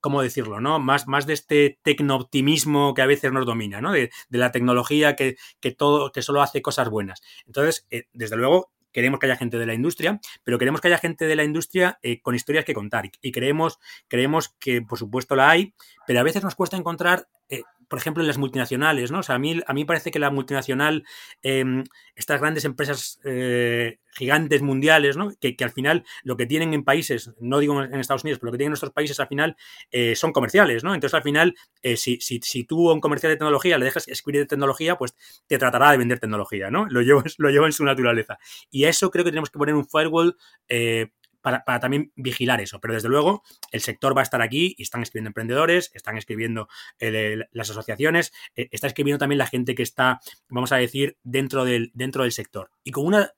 ¿cómo 0.00 0.20
decirlo? 0.20 0.60
¿no? 0.60 0.80
Más, 0.80 1.06
más 1.06 1.26
de 1.26 1.32
este 1.32 1.78
tecno-optimismo 1.82 2.92
que 2.92 3.00
a 3.00 3.06
veces 3.06 3.32
nos 3.32 3.46
domina, 3.46 3.80
¿no? 3.80 3.92
De, 3.92 4.10
la 4.28 4.52
tecnología 4.52 5.16
que, 5.16 5.36
todo, 5.76 6.12
que 6.12 6.20
solo 6.20 6.42
hace 6.42 6.60
cosas 6.60 6.90
buenas. 6.90 7.22
Entonces, 7.46 7.86
desde 8.12 8.36
luego, 8.36 8.72
queremos 8.92 9.20
que 9.20 9.26
haya 9.26 9.36
gente 9.36 9.58
de 9.58 9.66
la 9.66 9.74
industria, 9.74 10.20
pero 10.42 10.58
queremos 10.58 10.80
que 10.80 10.88
haya 10.88 10.98
gente 10.98 11.26
de 11.26 11.36
la 11.36 11.44
industria 11.44 11.98
con 12.22 12.34
historias 12.34 12.64
que 12.64 12.74
contar. 12.74 13.10
Y, 13.20 13.30
creemos, 13.30 13.78
creemos 14.08 14.48
que, 14.58 14.82
por 14.82 14.98
supuesto, 14.98 15.36
la 15.36 15.50
hay, 15.50 15.74
pero 16.06 16.20
a 16.20 16.24
veces 16.24 16.42
nos 16.42 16.54
cuesta 16.54 16.76
encontrar 16.76 17.28
por 17.92 17.98
ejemplo, 17.98 18.22
en 18.22 18.26
las 18.26 18.38
multinacionales, 18.38 19.10
¿no? 19.10 19.18
O 19.18 19.22
sea, 19.22 19.34
a 19.34 19.38
mí, 19.38 19.60
a 19.66 19.74
mí 19.74 19.84
parece 19.84 20.10
que 20.10 20.18
la 20.18 20.30
multinacional, 20.30 21.04
em, 21.42 21.84
estas 22.16 22.40
grandes 22.40 22.64
empresas 22.64 23.20
eh, 23.22 23.98
gigantes 24.14 24.62
mundiales, 24.62 25.18
¿no? 25.18 25.30
Que, 25.38 25.54
al 25.60 25.72
final 25.72 26.02
lo 26.22 26.38
que 26.38 26.46
tienen 26.46 26.72
en 26.72 26.84
países, 26.84 27.34
no 27.38 27.58
digo 27.58 27.82
en 27.82 28.00
Estados 28.00 28.24
Unidos, 28.24 28.38
pero 28.38 28.46
lo 28.48 28.52
que 28.52 28.56
tienen 28.56 28.68
en 28.68 28.70
nuestros 28.70 28.94
países 28.94 29.20
al 29.20 29.28
final 29.28 29.58
eh, 29.90 30.16
son 30.16 30.32
comerciales, 30.32 30.82
¿no? 30.84 30.94
Entonces 30.94 31.12
al 31.12 31.22
final, 31.22 31.54
eh, 31.82 31.98
si, 31.98 32.18
si, 32.22 32.40
si, 32.42 32.64
tú 32.64 32.88
a 32.88 32.94
un 32.94 33.00
comercial 33.02 33.30
de 33.30 33.36
tecnología 33.36 33.76
le 33.76 33.84
dejas 33.84 34.08
escribir 34.08 34.40
de 34.40 34.46
tecnología, 34.46 34.96
pues 34.96 35.14
te 35.46 35.58
tratará 35.58 35.90
de 35.90 35.98
vender 35.98 36.18
tecnología, 36.18 36.70
¿no? 36.70 36.86
Lo 36.88 37.02
lleva, 37.02 37.22
lo 37.36 37.66
en 37.66 37.72
su 37.72 37.84
naturaleza. 37.84 38.38
Y 38.70 38.84
eso 38.84 39.10
creo 39.10 39.22
que 39.22 39.32
tenemos 39.32 39.50
que 39.50 39.58
poner 39.58 39.74
un 39.74 39.86
firewall 39.86 40.34
para, 41.42 41.62
también 41.80 42.12
vigilar 42.16 42.60
eso. 42.60 42.80
Pero 42.80 42.94
desde 42.94 43.08
luego, 43.08 43.42
el 43.70 43.80
sector 43.80 44.16
va 44.16 44.22
a 44.22 44.24
estar 44.24 44.40
aquí 44.40 44.74
y 44.78 44.82
están 44.82 45.02
escribiendo 45.02 45.28
emprendedores, 45.28 45.90
están 45.94 46.16
escribiendo 46.16 46.68
las 46.98 47.70
asociaciones, 47.70 48.32
eh, 48.56 48.68
está 48.70 48.86
escribiendo 48.86 49.18
también 49.18 49.38
la 49.38 49.46
gente 49.46 49.74
que 49.74 49.82
está, 49.82 50.20
vamos 50.48 50.72
a 50.72 50.76
decir, 50.76 51.18
dentro 51.22 51.64
del, 51.64 51.90
dentro 51.94 52.22
del 52.22 52.32
sector. 52.32 52.70
Y 52.84 52.92
con 52.92 53.06
una 53.06 53.32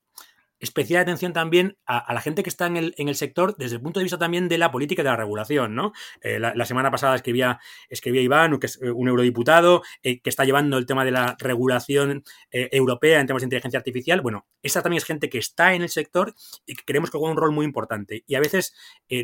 especial 0.65 1.03
atención 1.03 1.33
también 1.33 1.77
a, 1.87 2.13
la 2.13 2.21
gente 2.21 2.43
que 2.43 2.51
está 2.51 2.67
en 2.67 2.77
el, 2.77 2.95
en 2.99 3.09
el, 3.09 3.15
sector 3.15 3.57
desde 3.57 3.77
el 3.77 3.83
punto 3.83 4.01
de 4.01 4.05
vista 4.05 4.19
también 4.19 4.49
de 4.49 4.59
la 4.59 4.71
política 4.71 5.03
y 5.03 5.05
de 5.05 5.11
la 5.11 5.17
regulación, 5.17 5.75
¿no? 5.75 5.93
Eh, 6.21 6.39
la, 6.39 6.65
semana 6.67 6.91
pasada 6.91 7.15
escribía, 7.15 7.61
escribía 7.89 8.23
Iván, 8.23 8.59
que 8.59 8.67
es 8.67 8.81
eh, 8.83 8.91
un 8.91 9.09
eurodiputado, 9.09 9.83
eh, 10.03 10.21
que 10.21 10.31
está 10.31 10.45
llevando 10.45 10.77
el 10.79 10.87
tema 10.87 11.05
de 11.05 11.13
la 11.13 11.37
regulación 11.39 12.25
europea 12.51 13.21
en 13.21 13.27
temas 13.27 13.43
de 13.43 13.47
inteligencia 13.47 13.79
artificial. 13.79 14.21
Bueno, 14.21 14.47
esa 14.63 14.83
también 14.83 14.99
es 14.99 15.05
gente 15.05 15.29
que 15.29 15.39
está 15.39 15.75
en 15.75 15.83
el 15.83 15.89
sector 15.89 16.35
y 16.67 16.75
que 16.75 16.85
creemos 16.85 17.11
que 17.11 17.19
juega 17.19 17.33
un 17.33 17.39
rol 17.39 17.53
muy 17.53 17.65
importante. 17.65 18.25
Y 18.27 18.35
a 18.35 18.41
veces 18.41 18.75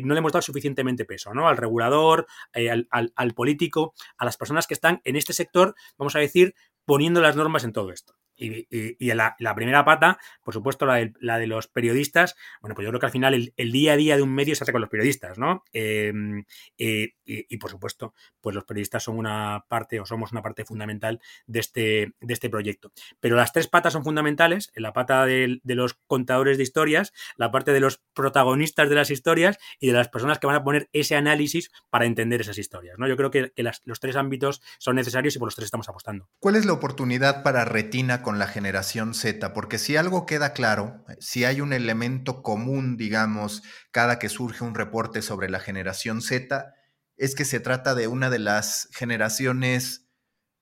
no 0.03 0.13
le 0.13 0.19
hemos 0.19 0.31
dado 0.31 0.41
suficientemente 0.41 1.05
peso, 1.05 1.33
¿no? 1.33 1.47
Al 1.47 1.57
regulador, 1.57 2.27
al, 2.53 3.13
al 3.15 3.33
político, 3.33 3.93
a 4.17 4.25
las 4.25 4.37
personas 4.37 4.67
que 4.67 4.73
están 4.73 5.01
en 5.03 5.15
este 5.15 5.33
sector, 5.33 5.75
vamos 5.97 6.15
a 6.15 6.19
decir, 6.19 6.53
poniendo 6.85 7.21
las 7.21 7.35
normas 7.35 7.63
en 7.63 7.73
todo 7.73 7.91
esto. 7.91 8.20
Y, 8.41 9.13
la, 9.13 9.55
primera 9.55 9.85
pata, 9.85 10.17
por 10.43 10.53
supuesto, 10.53 10.85
la 10.85 10.95
de, 10.95 11.13
la 11.19 11.37
de, 11.37 11.45
los 11.45 11.67
periodistas, 11.67 12.35
bueno, 12.61 12.73
pues 12.73 12.85
yo 12.85 12.89
creo 12.89 12.99
que 12.99 13.05
al 13.05 13.11
final 13.11 13.53
el, 13.55 13.71
día 13.71 13.93
a 13.93 13.97
día 13.97 14.15
de 14.15 14.23
un 14.23 14.33
medio 14.33 14.55
se 14.55 14.63
hace 14.63 14.71
con 14.71 14.81
los 14.81 14.89
periodistas, 14.89 15.37
¿no? 15.37 15.63
Em, 15.73 16.43
y, 16.77 17.57
por 17.57 17.69
supuesto, 17.69 18.13
pues 18.41 18.55
los 18.55 18.65
periodistas 18.65 19.03
son 19.03 19.17
una 19.17 19.65
parte 19.67 19.99
o 19.99 20.05
somos 20.05 20.31
una 20.31 20.41
parte 20.41 20.65
fundamental 20.65 21.21
de 21.45 21.59
este, 21.59 22.13
de 22.19 22.33
este 22.33 22.49
proyecto. 22.49 22.91
Pero 23.19 23.35
las 23.35 23.53
tres 23.53 23.67
patas 23.67 23.93
son 23.93 24.03
fundamentales, 24.03 24.71
la 24.75 24.91
pata 24.93 25.25
de, 25.25 25.61
los 25.63 25.93
contadores 26.07 26.57
de 26.57 26.63
historias, 26.63 27.13
la 27.37 27.51
parte 27.51 27.73
de 27.73 27.79
los 27.79 28.01
protagonistas 28.13 28.89
de 28.89 28.95
las 28.95 29.11
historias 29.11 29.57
y 29.79 29.87
de 29.87 29.93
las 29.93 30.09
personas 30.09 30.39
que 30.39 30.47
van 30.47 30.55
a 30.55 30.63
poner 30.63 30.89
ese 30.93 31.15
análisis 31.15 31.71
para 31.89 32.05
entender 32.05 32.41
esas 32.41 32.57
historias, 32.57 32.97
¿no? 32.97 33.07
Yo 33.07 33.17
creo 33.17 33.31
que, 33.31 33.51
los 33.85 33.99
tres 33.99 34.15
ámbitos 34.15 34.61
son 34.79 34.95
necesarios 34.95 35.35
y 35.35 35.39
por 35.39 35.47
los 35.47 35.55
tres 35.55 35.65
estamos 35.65 35.87
apostando. 35.89 36.29
¿Cuál 36.39 36.55
es 36.55 36.65
la 36.65 36.73
oportunidad 36.73 37.43
para 37.43 37.65
Retina 37.65 38.21
con 38.21 38.30
la 38.39 38.47
generación 38.47 39.13
Z, 39.13 39.53
porque 39.53 39.77
si 39.77 39.97
algo 39.97 40.25
queda 40.25 40.53
claro, 40.53 41.03
si 41.19 41.45
hay 41.45 41.61
un 41.61 41.73
elemento 41.73 42.43
común, 42.43 42.97
digamos, 42.97 43.63
cada 43.91 44.19
que 44.19 44.29
surge 44.29 44.63
un 44.63 44.75
reporte 44.75 45.21
sobre 45.21 45.49
la 45.49 45.59
generación 45.59 46.21
Z, 46.21 46.73
es 47.17 47.35
que 47.35 47.45
se 47.45 47.59
trata 47.59 47.95
de 47.95 48.07
una 48.07 48.29
de 48.29 48.39
las 48.39 48.89
generaciones 48.93 50.07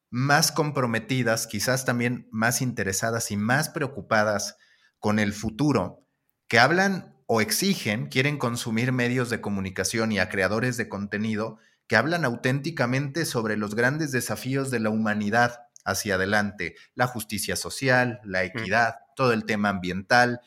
más 0.09 0.51
comprometidas, 0.51 1.47
quizás 1.47 1.85
también 1.85 2.27
más 2.31 2.61
interesadas 2.61 3.31
y 3.31 3.37
más 3.37 3.69
preocupadas 3.69 4.57
con 4.99 5.19
el 5.19 5.33
futuro, 5.33 6.05
que 6.47 6.59
hablan 6.59 7.15
o 7.27 7.41
exigen, 7.41 8.07
quieren 8.07 8.37
consumir 8.37 8.91
medios 8.91 9.29
de 9.29 9.39
comunicación 9.39 10.11
y 10.11 10.19
a 10.19 10.29
creadores 10.29 10.77
de 10.77 10.89
contenido 10.89 11.59
que 11.87 11.95
hablan 11.95 12.25
auténticamente 12.25 13.25
sobre 13.25 13.55
los 13.55 13.75
grandes 13.75 14.11
desafíos 14.11 14.69
de 14.71 14.79
la 14.79 14.89
humanidad 14.89 15.68
hacia 15.85 16.15
adelante, 16.15 16.75
la 16.95 17.07
justicia 17.07 17.55
social, 17.55 18.19
la 18.23 18.43
equidad, 18.43 18.95
todo 19.15 19.33
el 19.33 19.45
tema 19.45 19.69
ambiental. 19.69 20.41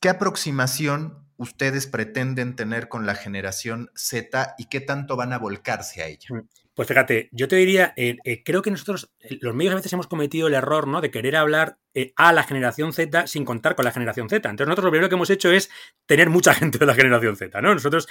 ¿Qué 0.00 0.08
aproximación 0.08 1.26
ustedes 1.36 1.86
pretenden 1.86 2.56
tener 2.56 2.88
con 2.88 3.06
la 3.06 3.14
generación 3.14 3.90
Z 3.94 4.54
y 4.58 4.66
qué 4.66 4.80
tanto 4.80 5.16
van 5.16 5.32
a 5.32 5.38
volcarse 5.38 6.02
a 6.02 6.06
ella? 6.06 6.32
Pues 6.74 6.86
fíjate, 6.86 7.28
yo 7.32 7.48
te 7.48 7.56
diría, 7.56 7.92
eh, 7.96 8.16
eh, 8.24 8.44
creo 8.44 8.62
que 8.62 8.70
nosotros, 8.70 9.10
eh, 9.18 9.38
los 9.40 9.54
medios 9.56 9.72
a 9.72 9.76
veces 9.76 9.92
hemos 9.92 10.06
cometido 10.06 10.46
el 10.46 10.54
error, 10.54 10.86
¿no? 10.86 11.00
De 11.00 11.10
querer 11.10 11.34
hablar 11.34 11.78
a 12.14 12.32
la 12.32 12.44
generación 12.44 12.92
Z 12.92 13.26
sin 13.26 13.44
contar 13.44 13.74
con 13.74 13.84
la 13.84 13.90
generación 13.90 14.28
Z. 14.28 14.48
Entonces 14.48 14.68
nosotros 14.68 14.84
lo 14.84 14.90
primero 14.92 15.08
que 15.08 15.16
hemos 15.16 15.30
hecho 15.30 15.50
es 15.50 15.68
tener 16.06 16.30
mucha 16.30 16.54
gente 16.54 16.78
de 16.78 16.86
la 16.86 16.94
generación 16.94 17.36
Z, 17.36 17.60
¿no? 17.60 17.74
Nosotros, 17.74 18.06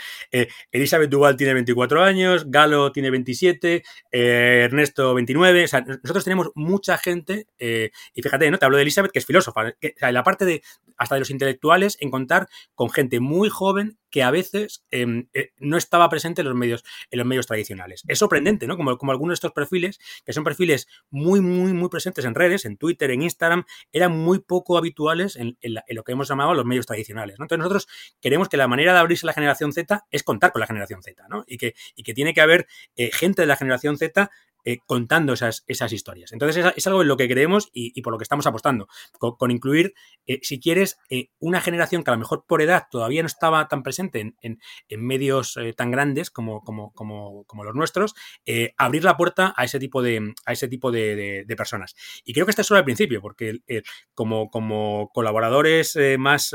Elizabeth 0.72 1.10
Duval 1.10 1.38
tiene 1.38 1.54
24 1.54 2.04
años, 2.04 2.52
Galo 2.52 2.92
tiene 2.92 3.10
27, 3.10 3.84
Ernesto 4.12 5.14
29, 5.14 5.64
o 5.64 5.68
sea, 5.68 5.82
nosotros 5.82 6.26
tenemos 6.26 6.52
mucha 6.56 6.98
gente, 6.98 7.48
y 7.58 8.22
fíjate, 8.22 8.52
¿no? 8.52 8.58
Te 8.58 8.66
hablo 8.66 8.76
de 8.76 8.84
Elizabeth, 8.84 9.12
que 9.12 9.20
es 9.20 9.26
filósofa, 9.26 9.72
que, 9.80 9.94
o 9.96 10.00
sea, 10.00 10.12
la 10.12 10.24
parte 10.24 10.44
de, 10.44 10.62
hasta 11.00 11.16
de 11.16 11.20
los 11.20 11.32
intelectuales, 11.32 11.98
en 12.00 12.12
contar 12.12 12.48
con 12.76 12.90
gente 12.90 13.20
muy 13.20 13.50
joven 13.50 13.98
que 14.10 14.24
a 14.24 14.32
veces 14.32 14.84
em, 14.92 15.30
eh, 15.34 15.52
no 15.58 15.78
estaba 15.78 16.10
presente 16.10 16.42
en 16.42 16.48
los 16.48 16.56
medios, 16.56 16.84
en 17.12 17.20
los 17.20 17.28
medios 17.28 17.48
tradicionales. 17.48 18.04
Es 18.08 18.20
sorprendente, 18.20 18.68
¿no? 18.68 18.76
Como, 18.76 18.98
como 18.98 19.12
algunos 19.12 19.34
de 19.34 19.36
estos 19.36 19.52
perfiles, 19.52 20.00
que 20.26 20.34
son 20.34 20.44
perfiles 20.44 20.88
muy, 21.10 21.42
muy, 21.42 21.74
muy 21.74 21.90
presentes 21.90 22.26
en 22.26 22.36
redes, 22.36 22.66
en 22.66 22.78
Twitter, 22.78 23.12
en 23.12 23.22
Instagram, 23.22 23.66
eran 23.92 24.12
muy 24.12 24.40
poco 24.40 24.78
habituales 24.78 25.36
en, 25.36 25.58
lo 25.62 26.04
que 26.04 26.12
hemos 26.12 26.28
llamado 26.28 26.54
los 26.54 26.66
medios 26.66 26.86
tradicionales. 26.86 27.40
¿no? 27.40 27.46
Entonces 27.46 27.60
nosotros 27.60 27.88
queremos 28.20 28.50
que 28.50 28.58
la 28.58 28.68
manera 28.68 28.94
de 28.94 29.00
abrirse 29.00 29.26
la 29.26 29.34
generación 29.34 29.74
Z 29.74 30.06
es 30.12 30.24
contar 30.24 30.52
con 30.52 30.60
la 30.60 30.68
generación 30.68 31.02
Z, 31.04 31.28
¿no? 31.30 31.44
Y 31.48 31.58
que, 31.58 31.76
y 31.96 32.04
que 32.04 32.14
tiene 32.14 32.34
que 32.34 32.42
haber 32.42 32.68
eh, 32.96 33.12
gente 33.12 33.42
de 33.42 33.48
la 33.48 33.56
generación 33.56 33.98
Z 33.98 34.30
eh, 34.66 34.80
contando 34.86 35.34
esas, 35.34 35.64
esas, 35.68 35.94
historias. 35.94 36.34
Entonces 36.34 36.74
es, 36.76 36.88
algo 36.88 37.02
en 37.02 37.08
lo 37.08 37.16
que 37.16 37.30
creemos 37.30 37.70
y, 37.72 38.02
por 38.02 38.12
lo 38.12 38.20
que 38.20 38.24
estamos 38.24 38.46
apostando, 38.46 38.90
con, 39.18 39.52
incluir, 39.52 39.94
eh, 40.28 40.40
si 40.42 40.60
quieres, 40.60 40.98
eh, 41.10 41.30
una 41.40 41.62
generación 41.62 42.04
que 42.04 42.12
a 42.12 42.14
lo 42.14 42.20
mejor 42.20 42.44
por 42.46 42.62
edad 42.62 42.88
todavía 42.92 43.22
no 43.24 43.28
estaba 43.28 43.68
tan 43.70 43.84
presente 43.84 44.34
en, 44.42 44.60
medios 44.90 45.58
tan 45.78 45.92
grandes 45.92 46.30
como, 46.30 46.62
como, 46.62 46.92
como, 46.94 47.46
como 47.46 47.64
los 47.64 47.74
nuestros, 47.74 48.16
abrir 48.78 49.04
la 49.06 49.16
puerta 49.16 49.54
a 49.56 49.64
ese 49.64 49.80
tipo 49.80 50.02
de, 50.02 50.34
a 50.46 50.52
ese 50.52 50.68
tipo 50.68 50.92
de, 50.92 51.46
personas. 51.58 51.96
Y 52.26 52.34
creo 52.34 52.46
que 52.46 52.52
este 52.52 52.62
es 52.62 52.68
solo 52.68 52.80
el 52.80 52.86
principio, 52.86 53.22
porque 53.22 53.60
como, 54.14 54.50
como 54.50 55.10
colaboradores 55.14 55.98
más, 56.18 56.54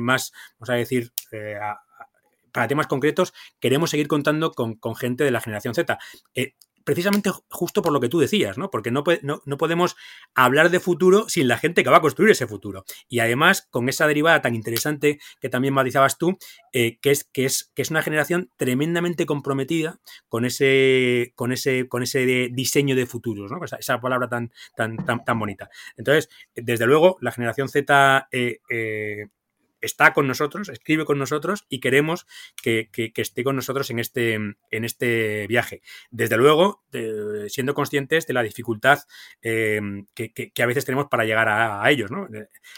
más, 0.00 0.32
vamos 0.58 0.70
a 0.70 0.74
decir, 0.74 1.12
para 2.52 2.68
temas 2.68 2.88
concretos, 2.88 3.32
queremos 3.60 3.90
seguir 3.90 4.08
contando 4.08 4.52
con, 4.52 4.74
con 4.74 4.96
gente 4.96 5.24
de 5.24 5.30
la 5.30 5.40
generación 5.40 5.74
Z 5.74 5.98
precisamente 6.84 7.30
justo 7.50 7.82
por 7.82 7.92
lo 7.92 8.00
que 8.00 8.08
tú 8.08 8.20
decías, 8.20 8.58
¿no? 8.58 8.70
Porque 8.70 8.90
no, 8.90 9.02
no, 9.22 9.56
podemos 9.56 9.96
hablar 10.34 10.70
de 10.70 10.80
futuro 10.80 11.28
sin 11.28 11.48
la 11.48 11.58
gente 11.58 11.82
que 11.82 11.90
va 11.90 11.96
a 11.96 12.00
construir 12.00 12.30
ese 12.30 12.46
futuro. 12.46 12.84
Y 13.08 13.20
además, 13.20 13.66
con 13.70 13.88
esa 13.88 14.06
derivada 14.06 14.42
tan 14.42 14.54
interesante 14.54 15.18
que 15.40 15.48
también 15.48 15.74
matizabas 15.74 16.18
tú, 16.18 16.38
eh, 16.72 16.98
que, 17.00 17.10
es, 17.10 17.24
que, 17.24 17.46
es, 17.46 17.72
que 17.74 17.82
es 17.82 17.90
una 17.90 18.02
generación 18.02 18.50
tremendamente 18.56 19.26
comprometida 19.26 19.98
con 20.28 20.44
ese, 20.44 21.32
con 21.34 21.52
ese, 21.52 21.88
con 21.88 22.02
ese 22.02 22.50
diseño 22.52 22.94
de 22.94 23.06
futuros, 23.06 23.50
¿no? 23.50 23.60
Esa, 23.64 24.00
palabra 24.00 24.28
tan, 24.28 24.52
tan, 24.76 24.96
tan, 24.96 25.24
tan 25.24 25.38
bonita. 25.38 25.70
Entonces, 25.96 26.28
desde 26.54 26.86
luego, 26.86 27.16
la 27.20 27.32
generación 27.32 27.68
Z 27.68 28.28
eh, 28.30 28.58
eh, 28.70 29.26
está 29.84 30.12
con 30.12 30.26
nosotros, 30.26 30.68
escribe 30.68 31.04
con 31.04 31.18
nosotros 31.18 31.66
y 31.68 31.80
queremos 31.80 32.26
que, 32.62 32.88
esté 33.16 33.44
con 33.44 33.56
nosotros 33.56 33.90
en 33.90 33.98
este, 33.98 34.34
en 34.34 34.84
este 34.84 35.46
viaje. 35.46 35.82
Desde 36.10 36.36
luego, 36.36 36.82
siendo 37.48 37.74
conscientes 37.74 38.26
de 38.26 38.34
la 38.34 38.42
dificultad 38.42 39.00
em, 39.42 40.06
que, 40.14 40.52
a 40.62 40.66
veces 40.66 40.84
tenemos 40.84 41.06
para 41.08 41.24
llegar 41.24 41.48
a, 41.48 41.90
ellos. 41.90 42.10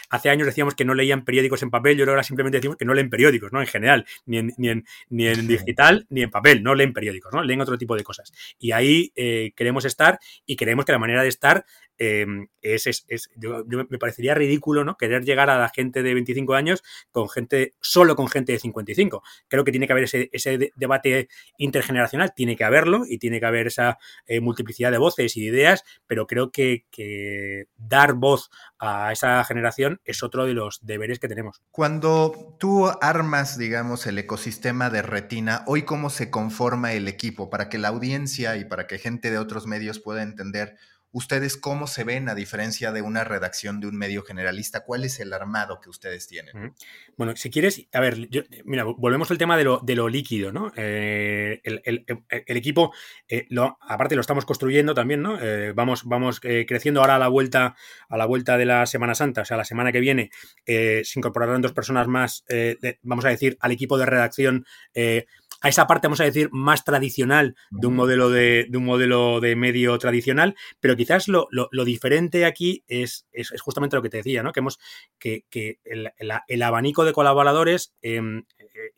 Hace 0.09 0.29
años 0.29 0.45
decíamos 0.45 0.75
que 0.75 0.85
no 0.85 0.93
leían 0.93 1.23
periódicos 1.23 1.63
en 1.63 1.69
papel, 1.69 1.97
yo 1.97 2.05
ahora 2.09 2.23
simplemente 2.23 2.57
decimos 2.57 2.77
que 2.77 2.85
no 2.85 2.93
leen 2.93 3.09
periódicos, 3.09 3.51
¿no? 3.51 3.61
En 3.61 3.67
general, 3.67 4.05
ni 4.25 4.37
en, 4.37 4.53
ni 4.57 4.69
en, 4.69 4.85
ni 5.09 5.27
en 5.27 5.47
digital 5.47 6.05
ni 6.09 6.23
en 6.23 6.29
papel, 6.29 6.63
no 6.63 6.75
leen 6.75 6.93
periódicos, 6.93 7.33
¿no? 7.33 7.43
Leen 7.43 7.61
otro 7.61 7.77
tipo 7.77 7.95
de 7.95 8.03
cosas. 8.03 8.33
Y 8.59 8.71
ahí 8.71 9.11
eh, 9.15 9.53
queremos 9.55 9.85
estar 9.85 10.19
y 10.45 10.55
queremos 10.55 10.85
que 10.85 10.91
la 10.91 10.99
manera 10.99 11.23
de 11.23 11.29
estar 11.29 11.65
Em, 11.97 12.47
es, 12.61 12.85
es, 12.85 13.29
yo, 13.35 13.63
me 13.65 13.97
parecería 13.97 14.35
ridículo 14.35 14.83
¿no? 14.83 14.97
querer 14.97 15.23
llegar 15.23 15.49
a 15.49 15.57
la 15.57 15.69
gente 15.69 16.03
de 16.03 16.13
25 16.13 16.53
años 16.53 16.83
con 17.11 17.29
gente, 17.29 17.73
solo 17.81 18.15
con 18.15 18.27
gente 18.27 18.51
de 18.51 18.59
55. 18.59 19.23
Creo 19.47 19.63
que 19.63 19.71
tiene 19.71 19.87
que 19.87 19.93
haber 19.93 20.05
ese, 20.05 20.29
ese 20.33 20.71
debate 20.75 21.29
intergeneracional, 21.57 22.33
tiene 22.35 22.55
que 22.55 22.63
haberlo 22.63 23.03
y 23.07 23.17
tiene 23.17 23.39
que 23.39 23.45
haber 23.45 23.67
esa 23.67 23.97
eh, 24.25 24.41
multiplicidad 24.41 24.91
de 24.91 24.97
voces 24.97 25.35
y 25.37 25.41
de 25.41 25.47
ideas, 25.47 25.83
pero 26.05 26.27
creo 26.27 26.51
que, 26.51 26.85
que 26.91 27.65
dar 27.77 28.13
voz 28.13 28.49
a 28.79 29.11
esa 29.11 29.43
generación 29.43 30.01
es 30.05 30.23
otro 30.23 30.45
de 30.45 30.53
los 30.53 30.85
deberes 30.85 31.19
que 31.19 31.27
tenemos. 31.27 31.61
Cuando 31.71 32.55
tú 32.59 32.87
armas, 33.01 33.57
digamos, 33.57 34.05
el 34.07 34.19
ecosistema 34.19 34.89
de 34.89 35.01
Retina, 35.01 35.63
hoy 35.67 35.83
cómo 35.83 36.09
se 36.09 36.29
conforma 36.29 36.93
el 36.93 37.07
equipo 37.07 37.49
para 37.49 37.69
que 37.69 37.77
la 37.77 37.89
audiencia 37.89 38.57
y 38.57 38.65
para 38.65 38.87
que 38.87 38.99
gente 38.99 39.31
de 39.31 39.37
otros 39.37 39.67
medios 39.67 39.99
pueda 39.99 40.21
entender 40.21 40.75
¿Ustedes 41.17 41.57
cómo 41.57 41.87
se 41.87 42.03
ven 42.03 42.29
a 42.29 42.35
diferencia 42.35 42.91
de 42.91 43.01
una 43.01 43.23
redacción 43.23 43.79
de 43.79 43.87
un 43.87 43.97
medio 43.97 44.21
generalista? 44.21 44.81
¿Cuál 44.81 45.03
es 45.03 45.19
el 45.19 45.33
armado 45.33 45.81
que 45.81 45.89
ustedes 45.89 46.27
tienen? 46.27 46.75
Bueno, 47.17 47.35
si 47.35 47.49
quieres, 47.49 47.87
a 47.91 47.99
ver, 48.01 48.29
mira, 48.65 48.83
volvemos 48.83 49.31
al 49.31 49.39
tema 49.39 49.57
de 49.57 49.63
lo, 49.63 49.79
de 49.79 49.95
lo 49.95 50.09
líquido, 50.09 50.51
¿no? 50.51 50.71
Eh, 50.75 51.59
el, 51.63 52.55
equipo, 52.55 52.93
eh, 53.27 53.47
lo, 53.49 53.79
aparte 53.81 54.13
lo 54.13 54.21
estamos 54.21 54.45
construyendo 54.45 54.93
también, 54.93 55.23
¿no? 55.23 55.41
Eh, 55.41 55.73
vamos 55.73 56.03
vamos 56.03 56.39
creciendo 56.39 57.01
ahora 57.01 57.15
a 57.15 57.19
la 57.19 57.29
vuelta 57.29 57.75
a 58.09 58.17
la 58.17 58.27
vuelta 58.27 58.55
de 58.59 58.65
la 58.65 58.85
Semana 58.85 59.15
Santa, 59.15 59.41
o 59.41 59.45
sea, 59.45 59.57
la 59.57 59.65
semana 59.65 59.91
que 59.91 60.01
viene 60.01 60.29
se 60.67 61.13
incorporarán 61.15 61.63
dos 61.63 61.73
personas 61.73 62.07
más, 62.07 62.45
vamos 63.01 63.25
a 63.25 63.29
decir, 63.29 63.57
al 63.59 63.71
equipo 63.71 63.97
de 63.97 64.05
redacción 64.05 64.65
a 65.61 65.69
esa 65.69 65.87
parte, 65.87 66.07
vamos 66.07 66.21
a 66.21 66.25
decir, 66.25 66.49
más 66.51 66.83
tradicional 66.83 67.55
de 67.71 67.87
un 67.87 67.95
modelo 67.95 68.29
de, 68.29 68.67
un 68.73 68.85
modelo 68.85 69.39
de 69.39 69.55
medio 69.55 69.97
tradicional, 69.97 70.55
pero 70.79 70.95
quizás 71.07 71.27
lo, 71.29 71.85
diferente 71.85 72.45
aquí 72.45 72.83
es, 72.87 73.27
es, 73.31 73.49
justamente 73.61 73.95
lo 73.95 74.01
que 74.01 74.09
te 74.09 74.17
decía, 74.17 74.43
¿no? 74.43 74.51
Que 74.51 74.59
hemos 74.59 74.77
que, 75.17 75.45
el, 75.85 76.61
abanico 76.61 77.05
de 77.05 77.13
colaboradores 77.13 77.93
em, 78.01 78.43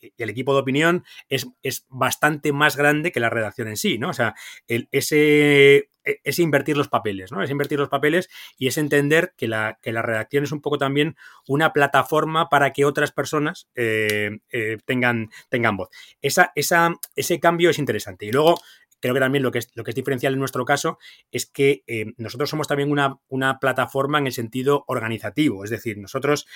eh, 0.01 0.11
el 0.17 0.29
equipo 0.29 0.53
de 0.53 0.61
opinión 0.61 1.05
es, 1.29 1.47
es, 1.61 1.85
bastante 1.89 2.51
más 2.51 2.75
grande 2.75 3.11
que 3.11 3.19
la 3.19 3.29
redacción 3.29 3.67
en 3.67 3.77
sí, 3.77 3.99
¿no? 3.99 4.09
O 4.09 4.13
sea, 4.13 4.33
ese 4.67 5.89
e, 6.03 6.19
es 6.23 6.39
invertir 6.39 6.77
los 6.77 6.87
papeles, 6.87 7.31
¿no? 7.31 7.43
Es 7.43 7.51
invertir 7.51 7.77
los 7.77 7.89
papeles 7.89 8.29
y 8.57 8.67
es 8.67 8.77
entender 8.77 9.33
que 9.37 9.47
la, 9.47 9.77
que 9.81 9.91
la 9.91 10.01
redacción 10.01 10.43
es 10.43 10.51
un 10.51 10.61
poco 10.61 10.79
también 10.79 11.15
una 11.47 11.73
plataforma 11.73 12.49
para 12.49 12.73
que 12.73 12.85
otras 12.85 13.11
personas 13.11 13.69
eh, 13.75 14.39
eh, 14.51 14.77
tengan, 14.85 15.29
tengan 15.49 15.77
voz. 15.77 15.89
Esa, 16.21 16.51
esa, 16.55 16.95
ese 17.15 17.39
cambio 17.39 17.69
es 17.69 17.77
interesante. 17.77 18.25
Y 18.25 18.31
luego, 18.31 18.59
creo 18.99 19.13
que 19.13 19.19
también 19.19 19.43
lo 19.43 19.51
que 19.51 19.59
es, 19.59 19.69
lo 19.75 19.83
que 19.83 19.91
es 19.91 19.95
diferencial 19.95 20.33
en 20.33 20.39
nuestro 20.39 20.65
caso 20.65 20.97
es 21.31 21.45
que 21.45 21.83
eh, 21.87 22.13
nosotros 22.17 22.49
somos 22.49 22.67
también 22.67 22.91
una, 22.91 23.19
una, 23.27 23.59
plataforma 23.59 24.19
en 24.19 24.27
el 24.27 24.33
sentido 24.33 24.83
organizativo, 24.87 25.63
es 25.63 25.69
decir, 25.69 25.97
nosotros 25.97 26.47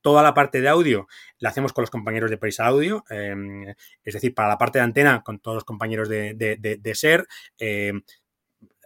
toda 0.00 0.22
la 0.22 0.34
parte 0.34 0.60
de 0.60 0.68
audio 0.68 1.08
la 1.38 1.50
hacemos 1.50 1.72
con 1.72 1.82
los 1.82 1.90
compañeros 1.90 2.30
de 2.30 2.38
Prisa 2.38 2.66
Audio, 2.66 3.04
es 3.08 4.14
decir, 4.14 4.34
para 4.34 4.48
la 4.48 4.58
parte 4.58 4.78
de 4.78 4.84
antena 4.84 5.22
con 5.22 5.40
todos 5.40 5.56
los 5.56 5.64
compañeros 5.64 6.08
de, 6.08 6.34
de, 6.34 6.56
de 6.56 6.94
SER, 6.94 7.26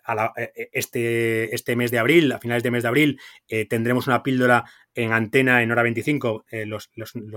e, 0.02 0.26
e, 0.44 0.68
este, 0.72 1.54
este 1.54 1.76
mes 1.76 1.90
de 1.90 1.98
abril, 1.98 2.32
a 2.32 2.38
finales 2.38 2.62
de 2.62 2.70
mes 2.70 2.82
de 2.82 2.88
abril, 2.88 3.20
eh, 3.48 3.66
tendremos 3.66 4.06
una 4.06 4.22
píldora 4.22 4.64
en 4.94 5.12
antena 5.12 5.62
en 5.62 5.70
hora 5.70 5.82
25 5.82 6.44
eh, 6.50 6.66
los, 6.66 6.90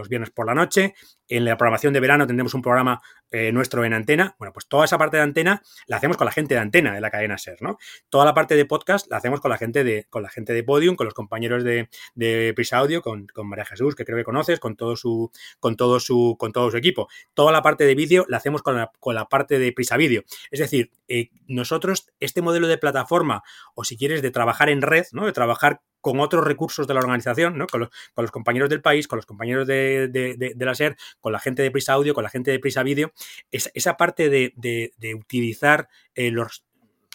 viernes 0.09 0.31
por 0.31 0.45
la 0.45 0.53
noche. 0.53 0.93
En 1.27 1.45
la 1.45 1.57
programación 1.57 1.93
de 1.93 1.99
verano 1.99 2.27
tendremos 2.27 2.53
un 2.53 2.61
programa 2.61 3.01
eh, 3.31 3.51
nuestro 3.51 3.83
en 3.85 3.93
antena. 3.93 4.35
Bueno, 4.37 4.53
pues 4.53 4.67
toda 4.67 4.85
esa 4.85 4.97
parte 4.97 5.17
de 5.17 5.23
antena 5.23 5.61
la 5.87 5.97
hacemos 5.97 6.17
con 6.17 6.25
la 6.25 6.31
gente 6.31 6.53
de 6.55 6.59
antena 6.59 6.93
de 6.93 7.01
la 7.01 7.09
cadena 7.09 7.37
SER, 7.37 7.61
¿no? 7.61 7.77
Toda 8.09 8.25
la 8.25 8.33
parte 8.33 8.55
de 8.55 8.65
podcast 8.65 9.09
la 9.09 9.17
hacemos 9.17 9.41
con 9.41 9.51
la 9.51 9.57
gente 9.57 9.83
de, 9.83 10.05
con 10.09 10.23
la 10.23 10.29
gente 10.29 10.53
de 10.53 10.63
Podium, 10.63 10.95
con 10.95 11.05
los 11.05 11.13
compañeros 11.13 11.63
de, 11.63 11.89
de 12.13 12.53
Prisa 12.55 12.77
Audio, 12.77 13.01
con, 13.01 13.27
María 13.43 13.65
Jesús, 13.65 13.95
que 13.95 14.05
creo 14.05 14.17
que 14.17 14.23
conoces, 14.23 14.59
con 14.59 14.75
todo 14.75 14.95
su, 14.95 15.31
con 15.59 15.75
todo 15.75 15.99
su, 15.99 16.35
con 16.37 16.51
todo 16.51 16.71
su 16.71 16.77
equipo. 16.77 17.07
Toda 17.33 17.51
la 17.51 17.61
parte 17.61 17.85
de 17.85 17.95
vídeo 17.95 18.25
la 18.27 18.37
hacemos 18.37 18.61
con 18.61 18.75
la, 18.75 18.91
con 18.99 19.15
la 19.15 19.25
parte 19.25 19.59
de 19.59 19.71
Prisa 19.71 19.97
Vídeo. 19.97 20.23
Es 20.51 20.59
decir, 20.59 20.91
eh, 21.07 21.29
nosotros, 21.47 22.07
este 22.19 22.41
modelo 22.41 22.67
de 22.67 22.77
plataforma, 22.77 23.43
o 23.75 23.83
si 23.83 23.97
quieres, 23.97 24.21
de 24.21 24.31
trabajar 24.31 24.69
en 24.69 24.81
red, 24.81 25.05
¿no? 25.11 25.25
De 25.25 25.31
trabajar 25.31 25.81
con 26.05 26.19
otros 26.19 26.45
recursos 26.45 26.85
de 26.85 26.93
la 26.93 26.99
organización, 26.99 27.57
¿no? 27.57 27.65
con, 27.65 27.89
los, 28.15 28.29
compañeros 28.29 28.69
del 28.69 28.79
país, 28.79 29.07
con 29.07 29.17
los 29.17 29.25
compañeros 29.25 29.65
de, 29.65 30.53
la 30.55 30.75
SER, 30.75 30.95
con 31.19 31.31
la 31.33 31.39
gente 31.39 31.63
de 31.63 31.71
Prisa 31.71 31.93
Audio, 31.93 32.13
con 32.13 32.23
la 32.23 32.29
gente 32.29 32.51
de 32.51 32.59
Prisa 32.59 32.83
Video, 32.83 33.11
esa, 33.49 33.97
parte 33.97 34.29
de, 34.29 35.15
utilizar 35.15 35.89
eh, 36.13 36.29
los, 36.29 36.63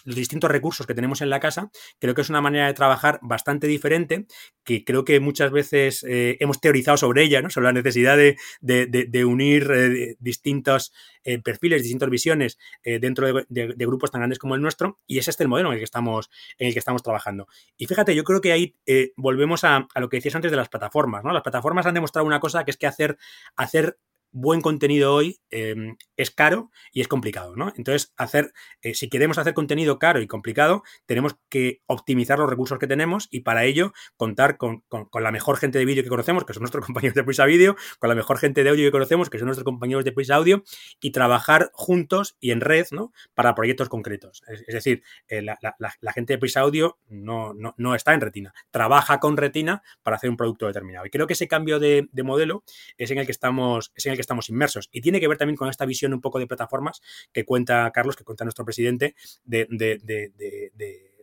los 0.04 0.16
distintos 0.16 0.50
recursos 0.50 0.86
que 0.86 0.94
tenemos 0.94 1.20
en 1.20 1.30
la 1.30 1.40
casa, 1.40 1.70
creo 1.98 2.14
que 2.14 2.22
es 2.22 2.30
una 2.30 2.40
manera 2.40 2.66
de 2.66 2.74
trabajar 2.74 3.18
bastante 3.22 3.66
diferente, 3.66 4.26
que 4.64 4.84
creo 4.84 5.04
que 5.04 5.20
muchas 5.20 5.50
veces 5.50 6.04
eh, 6.08 6.36
hemos 6.40 6.60
teorizado 6.60 6.96
sobre 6.96 7.24
ella, 7.24 7.42
¿no? 7.42 7.50
sobre 7.50 7.66
la 7.66 7.72
necesidad 7.72 8.16
de, 8.16 9.24
unir 9.24 9.70
eh, 9.70 10.16
distintos 10.18 10.92
eh, 11.24 11.38
perfiles, 11.40 11.82
distintas 11.82 12.10
visiones 12.10 12.58
dentro 12.84 13.44
de, 13.48 13.74
grupos 13.76 14.10
tan 14.10 14.20
grandes 14.20 14.38
como 14.38 14.54
el 14.54 14.62
nuestro, 14.62 14.98
y 15.06 15.18
es 15.18 15.28
este 15.28 15.44
el 15.44 15.48
modelo 15.48 15.68
en 15.68 15.74
el 15.74 15.80
que 15.80 15.84
estamos, 15.84 16.30
en 16.58 16.68
el 16.68 16.72
que 16.72 16.78
estamos 16.78 17.02
trabajando. 17.02 17.46
Y 17.76 17.86
fíjate, 17.86 18.14
yo 18.14 18.24
creo 18.24 18.40
que 18.40 18.52
ahí 18.52 18.76
volvemos 19.16 19.64
a, 19.64 19.88
a, 19.94 20.00
lo 20.00 20.08
que 20.08 20.18
decías 20.18 20.34
antes 20.34 20.50
de 20.50 20.56
las 20.56 20.68
plataformas. 20.68 21.24
¿no? 21.24 21.32
Las 21.32 21.42
plataformas 21.42 21.86
han 21.86 21.94
demostrado 21.94 22.26
una 22.26 22.40
cosa 22.40 22.64
que 22.64 22.70
es 22.70 22.76
que 22.76 22.86
hacer, 22.86 23.18
hacer 23.56 23.98
buen 24.32 24.60
contenido 24.60 25.14
hoy 25.14 25.40
em, 25.50 25.96
es 26.16 26.30
caro 26.30 26.70
y 26.92 27.00
es 27.00 27.08
complicado, 27.08 27.56
¿no? 27.56 27.72
Entonces, 27.76 28.12
hacer, 28.16 28.52
eh, 28.82 28.94
si 28.94 29.08
queremos 29.08 29.38
hacer 29.38 29.54
contenido 29.54 29.98
caro 29.98 30.20
y 30.20 30.26
complicado, 30.26 30.82
tenemos 31.06 31.36
que 31.48 31.82
optimizar 31.86 32.38
los 32.38 32.48
recursos 32.48 32.78
que 32.78 32.86
tenemos 32.86 33.28
y 33.30 33.40
para 33.40 33.64
ello 33.64 33.92
contar 34.16 34.56
con, 34.56 34.84
la 35.12 35.32
mejor 35.32 35.56
gente 35.56 35.78
de 35.78 35.84
vídeo 35.84 36.02
que 36.02 36.08
conocemos, 36.08 36.44
que 36.44 36.52
son 36.52 36.62
nuestros 36.62 36.84
compañeros 36.86 37.14
de 37.14 37.24
Prisa 37.24 37.44
Video, 37.46 37.76
con 37.98 38.08
la 38.08 38.14
mejor 38.14 38.38
gente 38.38 38.62
de 38.62 38.70
audio 38.70 38.86
que 38.86 38.92
conocemos, 38.92 39.30
que 39.30 39.38
son 39.38 39.46
nuestros 39.46 39.64
compañeros 39.64 40.04
de 40.04 40.12
Prisa 40.12 40.36
Audio, 40.36 40.62
y 41.00 41.10
trabajar 41.10 41.70
juntos 41.72 42.36
y 42.40 42.52
en 42.52 42.60
red, 42.60 42.86
¿no? 42.92 43.12
Para 43.34 43.54
proyectos 43.54 43.88
concretos. 43.88 44.42
Es, 44.48 44.74
decir, 44.74 45.02
eh, 45.28 45.42
la, 45.42 45.56
gente 46.14 46.34
de 46.34 46.38
Prisa 46.38 46.60
Audio 46.60 46.98
no, 47.08 47.54
no, 47.54 47.94
está 47.94 48.14
en 48.14 48.20
Retina, 48.20 48.54
trabaja 48.70 49.18
con 49.18 49.36
Retina 49.36 49.82
para 50.02 50.16
hacer 50.16 50.30
un 50.30 50.36
producto 50.36 50.66
determinado. 50.66 51.06
Y 51.06 51.10
creo 51.10 51.26
que 51.26 51.32
ese 51.32 51.48
cambio 51.48 51.78
de, 51.78 52.08
de 52.12 52.22
modelo 52.22 52.62
es 52.96 53.10
en 53.10 53.18
el 53.18 53.26
que 53.26 53.32
estamos, 53.32 53.92
es 53.94 54.06
en 54.06 54.12
el 54.12 54.19
que 54.20 54.22
estamos 54.22 54.48
inmersos. 54.48 54.88
Y 54.92 55.00
tiene 55.00 55.20
que 55.20 55.28
ver 55.28 55.38
también 55.38 55.56
con 55.56 55.68
esta 55.68 55.86
visión 55.86 56.12
un 56.12 56.20
poco 56.20 56.38
de 56.38 56.46
plataformas 56.46 57.00
que 57.32 57.44
cuenta 57.44 57.90
Carlos, 57.92 58.16
que 58.16 58.24
cuenta 58.24 58.44
nuestro 58.44 58.64
presidente, 58.64 59.14
de, 59.44 59.66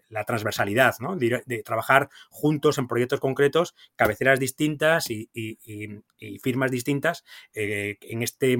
la 0.09 0.23
transversalidad, 0.23 0.95
¿no? 0.99 1.15
de, 1.17 1.63
trabajar 1.65 2.09
juntos 2.29 2.77
en 2.77 2.87
proyectos 2.87 3.19
concretos, 3.19 3.75
cabeceras 3.95 4.39
distintas 4.39 5.09
y, 5.09 5.29
firmas 6.41 6.71
distintas 6.71 7.23
eh, 7.53 7.97
en 8.01 8.23
este 8.23 8.57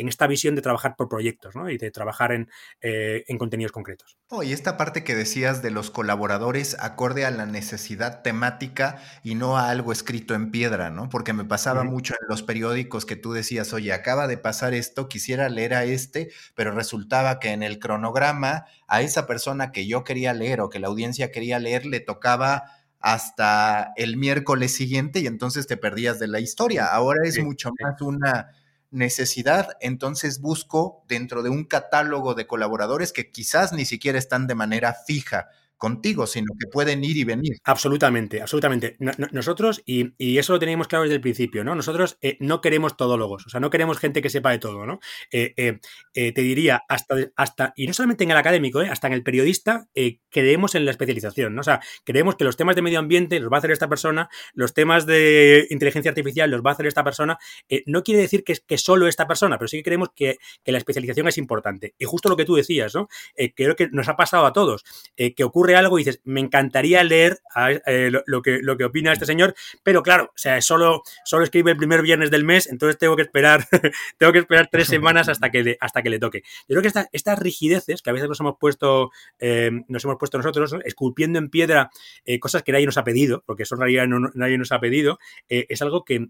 en 0.00 0.08
esta 0.08 0.26
visión 0.26 0.54
de 0.54 0.62
trabajar 0.62 0.96
por 0.96 1.08
proyectos 1.08 1.54
¿no? 1.54 1.70
y 1.70 1.78
de 1.78 1.90
trabajar 1.90 2.32
en, 2.32 2.48
eh, 2.80 3.24
en 3.28 3.38
contenidos 3.38 3.72
concretos. 3.72 4.18
Oh, 4.28 4.42
y 4.42 4.52
esta 4.52 4.76
parte 4.76 5.04
que 5.04 5.14
decías 5.14 5.62
de 5.62 5.70
los 5.70 5.90
colaboradores 5.90 6.76
acorde 6.80 7.24
a 7.24 7.30
la 7.30 7.46
necesidad 7.46 8.22
temática 8.22 8.98
y 9.22 9.34
no 9.34 9.58
a 9.58 9.70
algo 9.70 9.92
escrito 9.92 10.34
en 10.34 10.50
piedra, 10.50 10.90
¿no? 10.90 11.08
Porque 11.08 11.32
me 11.32 11.44
pasaba 11.44 11.84
mucho 11.84 12.14
en 12.14 12.28
los 12.28 12.42
periódicos 12.42 13.06
que 13.06 13.16
tú 13.16 13.32
decías, 13.32 13.72
oye, 13.72 13.92
acaba 13.92 14.26
de 14.26 14.38
pasar 14.38 14.74
esto, 14.74 15.08
quisiera 15.08 15.48
leer 15.48 15.74
a 15.74 15.84
este, 15.84 16.30
pero 16.54 16.72
resultaba 16.72 17.38
que 17.38 17.50
en 17.50 17.62
el 17.62 17.78
cronograma 17.78 18.66
a 18.86 19.02
esa 19.02 19.26
persona 19.26 19.72
que 19.72 19.86
yo 19.86 20.04
quería 20.04 20.32
leer 20.32 20.60
o 20.60 20.70
que 20.70 20.78
la 20.78 20.88
audiencia 20.88 21.30
quería 21.30 21.58
leer 21.58 21.86
le 21.86 22.00
tocaba 22.00 22.64
hasta 23.00 23.92
el 23.96 24.16
miércoles 24.16 24.74
siguiente 24.74 25.20
y 25.20 25.26
entonces 25.26 25.66
te 25.66 25.76
perdías 25.76 26.18
de 26.18 26.28
la 26.28 26.40
historia. 26.40 26.86
Ahora 26.86 27.20
es 27.24 27.42
mucho 27.42 27.70
más 27.80 28.00
una 28.02 28.50
necesidad, 28.90 29.76
entonces 29.80 30.40
busco 30.40 31.04
dentro 31.08 31.42
de 31.42 31.50
un 31.50 31.64
catálogo 31.64 32.34
de 32.34 32.46
colaboradores 32.46 33.12
que 33.12 33.30
quizás 33.30 33.72
ni 33.72 33.84
siquiera 33.84 34.18
están 34.18 34.46
de 34.46 34.54
manera 34.54 34.94
fija 34.94 35.48
contigo, 35.80 36.26
sino 36.26 36.52
que 36.60 36.66
pueden 36.66 37.02
ir 37.02 37.16
y 37.16 37.24
venir. 37.24 37.56
Absolutamente, 37.64 38.42
absolutamente. 38.42 38.96
nosotros, 39.32 39.82
y, 39.86 40.12
eso 40.38 40.52
lo 40.52 40.58
teníamos 40.58 40.88
claro 40.88 41.04
desde 41.04 41.16
el 41.16 41.22
principio, 41.22 41.64
¿no? 41.64 41.74
Nosotros 41.74 42.18
eh, 42.20 42.36
no 42.38 42.60
queremos 42.60 42.98
todólogos, 42.98 43.46
o 43.46 43.48
sea, 43.48 43.60
no 43.60 43.70
queremos 43.70 43.98
gente 43.98 44.20
que 44.20 44.28
sepa 44.28 44.50
de 44.50 44.58
todo, 44.58 44.84
¿no? 44.84 45.00
Eh, 45.32 45.54
eh, 45.56 46.32
te 46.32 46.42
diría, 46.42 46.84
hasta, 46.86 47.16
hasta, 47.34 47.72
y 47.76 47.86
no 47.86 47.94
solamente 47.94 48.24
en 48.24 48.30
el 48.30 48.36
académico, 48.36 48.80
hasta 48.80 49.06
en 49.06 49.14
el 49.14 49.22
periodista, 49.22 49.88
creemos 50.28 50.74
en 50.74 50.84
la 50.84 50.90
especialización, 50.90 51.54
¿no? 51.54 51.62
O 51.62 51.64
sea, 51.64 51.80
creemos 52.04 52.36
que 52.36 52.44
los 52.44 52.58
temas 52.58 52.76
de 52.76 52.82
medio 52.82 52.98
ambiente 52.98 53.40
los 53.40 53.50
va 53.50 53.56
a 53.56 53.58
hacer 53.60 53.70
esta 53.70 53.88
persona, 53.88 54.28
los 54.52 54.74
temas 54.74 55.06
de 55.06 55.66
inteligencia 55.70 56.10
artificial 56.10 56.50
los 56.50 56.60
va 56.60 56.70
a 56.70 56.74
hacer 56.74 56.86
esta 56.88 57.02
persona. 57.02 57.38
no 57.86 58.02
quiere 58.02 58.20
decir 58.20 58.44
que, 58.44 58.54
que 58.66 58.76
solo 58.76 59.08
esta 59.08 59.26
persona, 59.26 59.56
pero 59.56 59.68
sí 59.68 59.78
que 59.78 59.84
creemos 59.84 60.10
que, 60.14 60.36
que 60.62 60.72
la 60.72 60.78
especialización 60.78 61.26
es 61.28 61.38
importante. 61.38 61.94
Y 61.98 62.04
justo 62.04 62.28
lo 62.28 62.36
que 62.36 62.44
tú 62.44 62.54
decías, 62.54 62.94
¿no? 62.94 63.08
creo 63.56 63.76
que 63.76 63.88
nos 63.88 64.10
ha 64.10 64.16
pasado 64.16 64.44
a 64.44 64.52
todos, 64.52 64.84
que 65.16 65.44
ocurre 65.44 65.69
algo 65.76 65.98
y 65.98 66.04
dices, 66.04 66.20
me 66.24 66.40
encantaría 66.40 67.02
leer 67.04 67.40
eh, 67.86 68.10
lo, 68.26 68.42
que, 68.42 68.60
lo 68.62 68.76
que 68.76 68.84
opina 68.84 69.12
este 69.12 69.26
señor, 69.26 69.54
pero 69.82 70.02
claro, 70.02 70.24
o 70.24 70.38
sea, 70.38 70.60
solo, 70.60 71.02
solo 71.24 71.44
escribe 71.44 71.72
el 71.72 71.76
primer 71.76 72.02
viernes 72.02 72.30
del 72.30 72.44
mes, 72.44 72.68
entonces 72.68 72.98
tengo 72.98 73.16
que 73.16 73.22
esperar, 73.22 73.66
tengo 74.18 74.32
que 74.32 74.38
esperar 74.38 74.68
tres 74.70 74.88
semanas 74.88 75.28
hasta 75.28 75.50
que 75.50 75.62
le, 75.62 75.78
hasta 75.80 76.02
que 76.02 76.10
le 76.10 76.18
toque. 76.18 76.42
Yo 76.68 76.80
creo 76.80 76.82
que 76.82 77.06
estas 77.12 77.38
rigideces 77.38 78.02
que 78.02 78.10
a 78.10 78.12
veces 78.12 78.28
nos 78.28 78.40
hemos 78.40 78.56
puesto, 78.58 79.10
eh, 79.38 79.70
nos 79.88 80.04
hemos 80.04 80.16
puesto 80.16 80.38
nosotros, 80.38 80.74
esculpiendo 80.84 81.38
en 81.38 81.50
piedra 81.50 81.90
eh, 82.24 82.38
cosas 82.40 82.62
que 82.62 82.72
nadie 82.72 82.86
nos 82.86 82.98
ha 82.98 83.04
pedido, 83.04 83.42
porque 83.46 83.64
eso 83.64 83.74
en 83.74 83.80
realidad 83.80 84.06
nadie 84.34 84.58
nos 84.58 84.72
ha 84.72 84.80
pedido, 84.80 85.18
es 85.48 85.82
algo 85.82 86.04
que, 86.04 86.28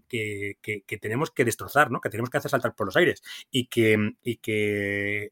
tenemos 1.01 1.31
que 1.31 1.45
destrozar, 1.45 1.91
¿no? 1.91 2.01
que 2.01 2.09
tenemos 2.09 2.29
que 2.29 2.37
hacer 2.37 2.51
saltar 2.51 2.75
por 2.75 2.87
los 2.87 2.95
aires 2.95 3.21
y 3.49 3.67
que, 3.67 4.13
y 4.23 4.37
que 4.37 5.31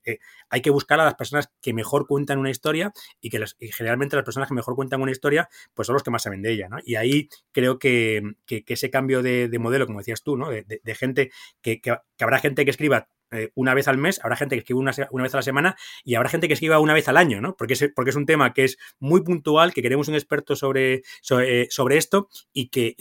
hay 0.50 0.62
que 0.62 0.70
buscar 0.70 1.00
a 1.00 1.06
las 1.06 1.16
personas 1.16 1.50
que 1.62 1.74
mejor 1.74 2.08
cuentan 2.08 2.40
una 2.40 2.50
historia 2.50 2.94
y 3.22 3.30
que 3.30 3.40
las, 3.40 3.56
y 3.60 3.72
generalmente 3.72 3.99
las 4.00 4.26
personas 4.26 4.48
que 4.48 4.56
mejor 4.56 4.76
cuentan 4.76 5.02
una 5.02 5.12
historia, 5.12 5.50
pues 5.74 5.86
son 5.86 5.94
los 5.94 6.04
que 6.04 6.12
más 6.12 6.24
saben 6.24 6.42
de 6.42 6.52
ella, 6.52 6.70
¿no? 6.70 6.78
Y 6.84 6.96
ahí 6.96 7.30
creo 7.52 7.80
que, 7.80 8.22
ese 8.48 8.90
cambio 8.90 9.22
de, 9.22 9.50
modelo, 9.60 9.86
como 9.86 10.00
decías 10.00 10.24
tú, 10.24 10.38
¿no? 10.38 10.50
De, 10.50 10.96
gente, 10.96 11.32
que, 11.62 11.82
habrá 12.20 12.40
gente 12.40 12.66
que 12.66 12.72
escriba 12.72 13.10
eh, 13.32 13.52
una 13.56 13.74
vez 13.74 13.88
al 13.88 13.98
mes, 13.98 14.20
habrá 14.24 14.36
gente 14.36 14.56
que 14.56 14.60
escriba 14.60 14.80
una, 14.80 15.24
vez 15.24 15.34
a 15.34 15.38
la 15.38 15.44
semana 15.44 15.76
y 16.04 16.16
habrá 16.16 16.30
gente 16.30 16.48
que 16.48 16.54
escriba 16.54 16.80
una 16.80 16.94
vez 16.94 17.08
al 17.08 17.18
año, 17.18 17.42
¿no? 17.42 17.56
Porque 17.56 17.74
es, 17.74 17.92
porque 17.96 18.10
es 18.10 18.16
un 18.16 18.26
tema 18.26 18.54
que 18.54 18.64
es 18.64 18.78
muy 19.00 19.22
puntual, 19.22 19.74
que 19.74 19.82
queremos 19.82 20.08
un 20.08 20.16
experto 20.16 20.56
sobre, 20.56 21.04
sobre, 21.22 21.64
eh, 21.64 21.98
esto 21.98 22.30
y 22.54 22.70
que 22.70 22.96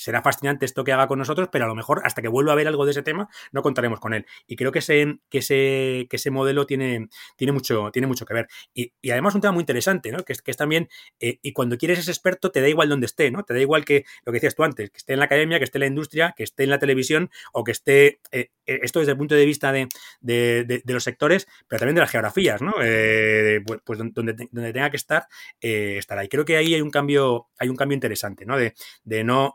será 0.00 0.22
fascinante 0.22 0.64
esto 0.64 0.82
que 0.82 0.92
haga 0.92 1.06
con 1.06 1.18
nosotros, 1.18 1.48
pero 1.52 1.66
a 1.66 1.68
lo 1.68 1.74
mejor 1.74 2.00
hasta 2.04 2.22
que 2.22 2.28
vuelva 2.28 2.52
a 2.52 2.56
ver 2.56 2.66
algo 2.68 2.84
de 2.84 2.92
ese 2.92 3.02
tema 3.02 3.28
no 3.52 3.62
contaremos 3.62 4.00
con 4.00 4.14
él. 4.14 4.26
Y 4.46 4.56
creo 4.56 4.72
que 4.72 4.78
ese, 4.78 5.18
que 5.28 5.38
ese, 5.38 6.06
que 6.08 6.16
ese 6.16 6.30
modelo 6.30 6.66
tiene, 6.66 7.08
tiene, 7.36 7.52
mucho, 7.52 7.90
tiene 7.92 8.06
mucho 8.08 8.24
que 8.24 8.34
ver. 8.34 8.48
Y, 8.72 8.92
además 9.10 9.34
un 9.34 9.42
tema 9.42 9.52
muy 9.52 9.62
interesante, 9.62 10.10
¿no? 10.10 10.24
Que 10.24 10.32
es, 10.32 10.42
que 10.42 10.50
es 10.50 10.56
también, 10.56 10.88
eh, 11.18 11.38
y 11.42 11.52
cuando 11.52 11.76
quieres 11.76 11.98
ese 11.98 12.10
experto 12.10 12.50
te 12.50 12.60
da 12.60 12.68
igual 12.68 12.88
donde 12.88 13.06
esté, 13.06 13.30
¿no? 13.30 13.44
Te 13.44 13.54
da 13.54 13.60
igual 13.60 13.84
que 13.84 14.04
lo 14.24 14.32
que 14.32 14.36
decías 14.36 14.54
tú 14.54 14.64
antes, 14.64 14.90
que 14.90 14.98
esté 14.98 15.12
en 15.12 15.18
la 15.18 15.26
academia, 15.26 15.58
que 15.58 15.64
esté 15.64 15.78
en 15.78 15.80
la 15.80 15.86
industria, 15.86 16.34
que 16.36 16.44
esté 16.44 16.64
en 16.64 16.70
la 16.70 16.78
televisión 16.78 17.30
o 17.52 17.64
que 17.64 17.72
esté, 17.72 18.20
eh, 18.30 18.50
eh, 18.66 18.80
esto 18.82 19.00
desde 19.00 19.12
el 19.12 19.18
punto 19.18 19.34
de 19.34 19.44
vista 19.44 19.72
de, 19.72 19.88
de, 20.20 20.82
los 20.86 21.04
sectores, 21.04 21.46
pero 21.68 21.80
también 21.80 21.94
de 21.94 22.00
las 22.00 22.10
geografías, 22.10 22.62
¿no? 22.62 22.72
pues, 22.72 23.80
pues 23.84 23.98
donde, 23.98 24.48
donde, 24.50 24.72
tenga 24.72 24.90
que 24.90 24.96
estar, 24.96 25.26
estará. 25.60 26.24
Y 26.24 26.28
creo 26.28 26.44
que 26.44 26.56
ahí 26.56 26.74
hay 26.74 26.80
un 26.80 26.90
cambio, 26.90 27.48
hay 27.58 27.68
un 27.68 27.76
cambio 27.76 27.94
interesante, 27.94 28.44
¿no? 28.46 28.56
De, 28.56 28.74
de 29.04 29.24
no, 29.24 29.54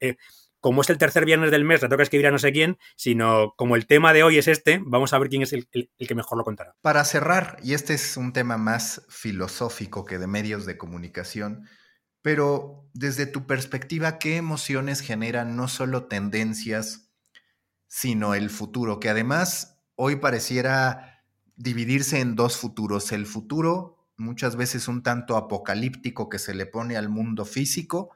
eh, 0.00 0.16
como 0.60 0.82
es 0.82 0.90
el 0.90 0.98
tercer 0.98 1.24
viernes 1.24 1.50
del 1.50 1.64
mes, 1.64 1.82
le 1.82 1.88
toca 1.88 2.02
escribir 2.02 2.26
a 2.26 2.30
no 2.30 2.38
sé 2.38 2.52
quién, 2.52 2.78
sino 2.96 3.54
como 3.56 3.76
el 3.76 3.86
tema 3.86 4.12
de 4.12 4.22
hoy 4.22 4.38
es 4.38 4.46
este, 4.46 4.80
vamos 4.84 5.12
a 5.12 5.18
ver 5.18 5.28
quién 5.28 5.42
es 5.42 5.52
el, 5.52 5.66
que 5.70 6.14
mejor 6.14 6.38
lo 6.38 6.44
contará. 6.44 6.76
Para 6.82 7.04
cerrar, 7.04 7.56
y 7.62 7.72
este 7.74 7.94
es 7.94 8.16
un 8.16 8.32
tema 8.32 8.58
más 8.58 9.02
filosófico 9.08 10.04
que 10.04 10.18
de 10.18 10.26
medios 10.26 10.66
de 10.66 10.76
comunicación, 10.76 11.66
pero 12.22 12.86
desde 12.92 13.26
tu 13.26 13.46
perspectiva, 13.46 14.18
¿qué 14.18 14.36
emociones 14.36 15.00
generan 15.00 15.56
no 15.56 15.68
solo 15.68 16.04
tendencias, 16.04 17.10
sino 17.88 18.34
el 18.34 18.50
futuro? 18.50 19.00
Que 19.00 19.08
además 19.08 19.78
hoy 19.96 20.16
pareciera 20.16 21.24
dividirse 21.56 22.20
en 22.20 22.36
dos 22.36 22.58
futuros. 22.58 23.12
El 23.12 23.24
futuro, 23.24 24.06
muchas 24.18 24.56
veces 24.56 24.88
un 24.88 25.02
tanto 25.02 25.38
apocalíptico 25.38 26.28
que 26.28 26.38
se 26.38 26.52
le 26.52 26.66
pone 26.66 26.98
al 26.98 27.08
mundo 27.08 27.46
físico, 27.46 28.10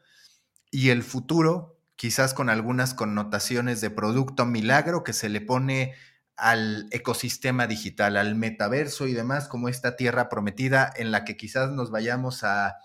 y 0.75 0.91
el 0.91 1.05
futuro, 1.05 1.79
quizás 1.95 2.35
con 2.35 2.51
algunas 2.51 2.95
connotaciones 2.95 3.81
de 3.81 3.91
producto 3.91 4.45
milagro 4.45 5.05
que 5.05 5.13
se 5.13 5.29
le 5.29 5.41
pone 5.41 5.95
al 6.37 6.89
ecosistema 6.91 7.69
digital, 7.69 8.17
al 8.17 8.35
metaverso 8.35 9.07
y 9.07 9.13
demás, 9.13 9.47
como 9.47 9.69
esta 9.69 9.95
tierra 9.95 10.29
prometida 10.29 10.93
en 10.97 11.13
la 11.13 11.25
que 11.25 11.37
quizás 11.37 11.71
nos 11.71 11.93
vayamos 11.93 12.43
a 12.43 12.79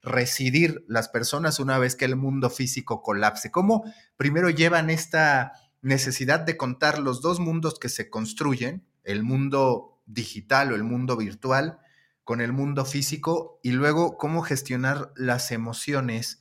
residir 0.00 0.86
las 0.88 1.10
personas 1.10 1.60
una 1.60 1.76
vez 1.76 1.96
que 1.96 2.06
el 2.06 2.16
mundo 2.16 2.48
físico 2.48 3.02
colapse. 3.02 3.50
¿Cómo 3.50 3.84
primero 4.16 4.48
llevan 4.48 4.88
esta 4.88 5.52
necesidad 5.82 6.40
de 6.40 6.56
contar 6.56 6.98
los 6.98 7.20
dos 7.20 7.40
mundos 7.40 7.78
que 7.78 7.90
se 7.90 8.08
construyen, 8.08 8.86
el 9.04 9.22
mundo 9.22 10.00
digital 10.06 10.72
o 10.72 10.76
el 10.76 10.82
mundo 10.82 11.18
virtual, 11.18 11.78
con 12.24 12.40
el 12.40 12.54
mundo 12.54 12.86
físico, 12.86 13.60
y 13.62 13.72
luego 13.72 14.16
cómo 14.16 14.40
gestionar 14.40 15.12
las 15.14 15.50
emociones 15.50 16.40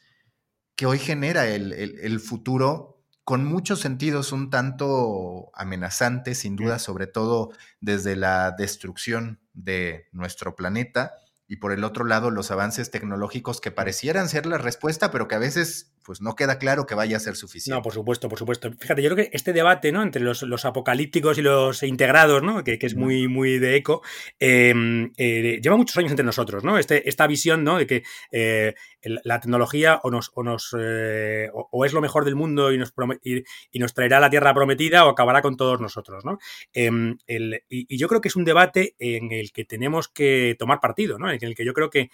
que 0.78 0.86
hoy 0.86 1.00
genera 1.00 1.48
el, 1.48 2.20
futuro 2.22 3.02
con 3.24 3.44
muchos 3.44 3.82
sentidos 3.82 4.32
un 4.32 4.52
tanto 4.52 5.50
amenazante, 5.54 6.36
sin 6.36 6.56
duda, 6.56 6.80
sobre 6.80 7.08
todo 7.08 7.50
desde 7.82 8.16
la 8.16 8.52
destrucción 8.52 9.42
de 9.54 10.08
nuestro 10.14 10.56
planeta 10.56 11.16
y 11.48 11.58
por 11.58 11.72
el 11.72 11.84
otro 11.84 12.06
lado 12.06 12.30
los 12.30 12.52
avances 12.52 12.92
tecnológicos 12.92 13.60
que 13.60 13.72
parecieran 13.72 14.30
ser 14.30 14.46
la 14.46 14.60
respuesta, 14.60 15.12
pero 15.12 15.28
que 15.28 15.36
a 15.36 15.40
veces 15.40 15.94
pues 16.08 16.22
no 16.22 16.36
queda 16.36 16.58
claro 16.58 16.86
que 16.86 16.96
vaya 16.96 17.18
a 17.18 17.20
ser 17.20 17.36
suficiente. 17.36 17.76
No, 17.76 17.82
por 17.82 17.94
supuesto, 17.94 18.30
por 18.30 18.40
supuesto. 18.40 18.72
Fíjate, 18.80 19.02
yo 19.02 19.10
creo 19.10 19.26
que 19.26 19.36
este 19.36 19.52
debate, 19.52 19.92
¿no? 19.92 20.02
Entre 20.02 20.22
los, 20.22 20.66
apocalípticos 20.66 21.38
y 21.38 21.42
los 21.42 21.84
integrados, 21.84 22.42
¿no? 22.42 22.64
Que, 22.64 22.80
es 22.80 22.96
muy, 22.96 23.28
muy 23.28 23.60
de 23.60 23.76
eco, 23.76 24.02
em, 24.40 25.12
eh, 25.18 25.60
lleva 25.62 25.76
muchos 25.76 25.98
años 25.98 26.12
entre 26.12 26.26
nosotros, 26.26 26.64
¿no? 26.64 26.78
Este, 26.78 27.10
esta 27.10 27.28
visión, 27.28 27.66
¿no? 27.66 27.78
De 27.78 27.88
que 27.88 28.04
eh, 28.32 28.76
la 29.24 29.40
tecnología 29.40 30.00
o 30.04 30.12
nos, 30.12 30.32
o 30.34 30.44
nos 30.44 30.76
eh, 30.78 31.50
o, 31.54 31.86
es 31.86 31.94
lo 31.94 32.02
mejor 32.02 32.26
del 32.26 32.36
mundo 32.36 32.72
y 32.72 32.78
nos, 32.78 32.94
y, 33.24 33.80
nos 33.80 33.94
traerá 33.94 34.20
la 34.20 34.30
tierra 34.30 34.54
prometida 34.54 35.06
o 35.06 35.10
acabará 35.10 35.42
con 35.42 35.58
todos 35.58 35.80
nosotros, 35.80 36.26
¿no? 36.26 36.40
Em, 36.74 37.18
y, 37.28 37.98
yo 37.98 38.08
creo 38.08 38.22
que 38.22 38.28
es 38.28 38.36
un 38.36 38.46
debate 38.46 38.96
en 39.00 39.32
el 39.32 39.52
que 39.52 39.66
tenemos 39.66 40.08
que 40.08 40.56
tomar 40.58 40.80
partido, 40.80 41.18
¿no? 41.20 41.32
En 41.32 41.40
el 41.42 41.56
que 41.56 41.66
yo 41.66 41.74
creo 41.74 41.90
que, 41.90 42.10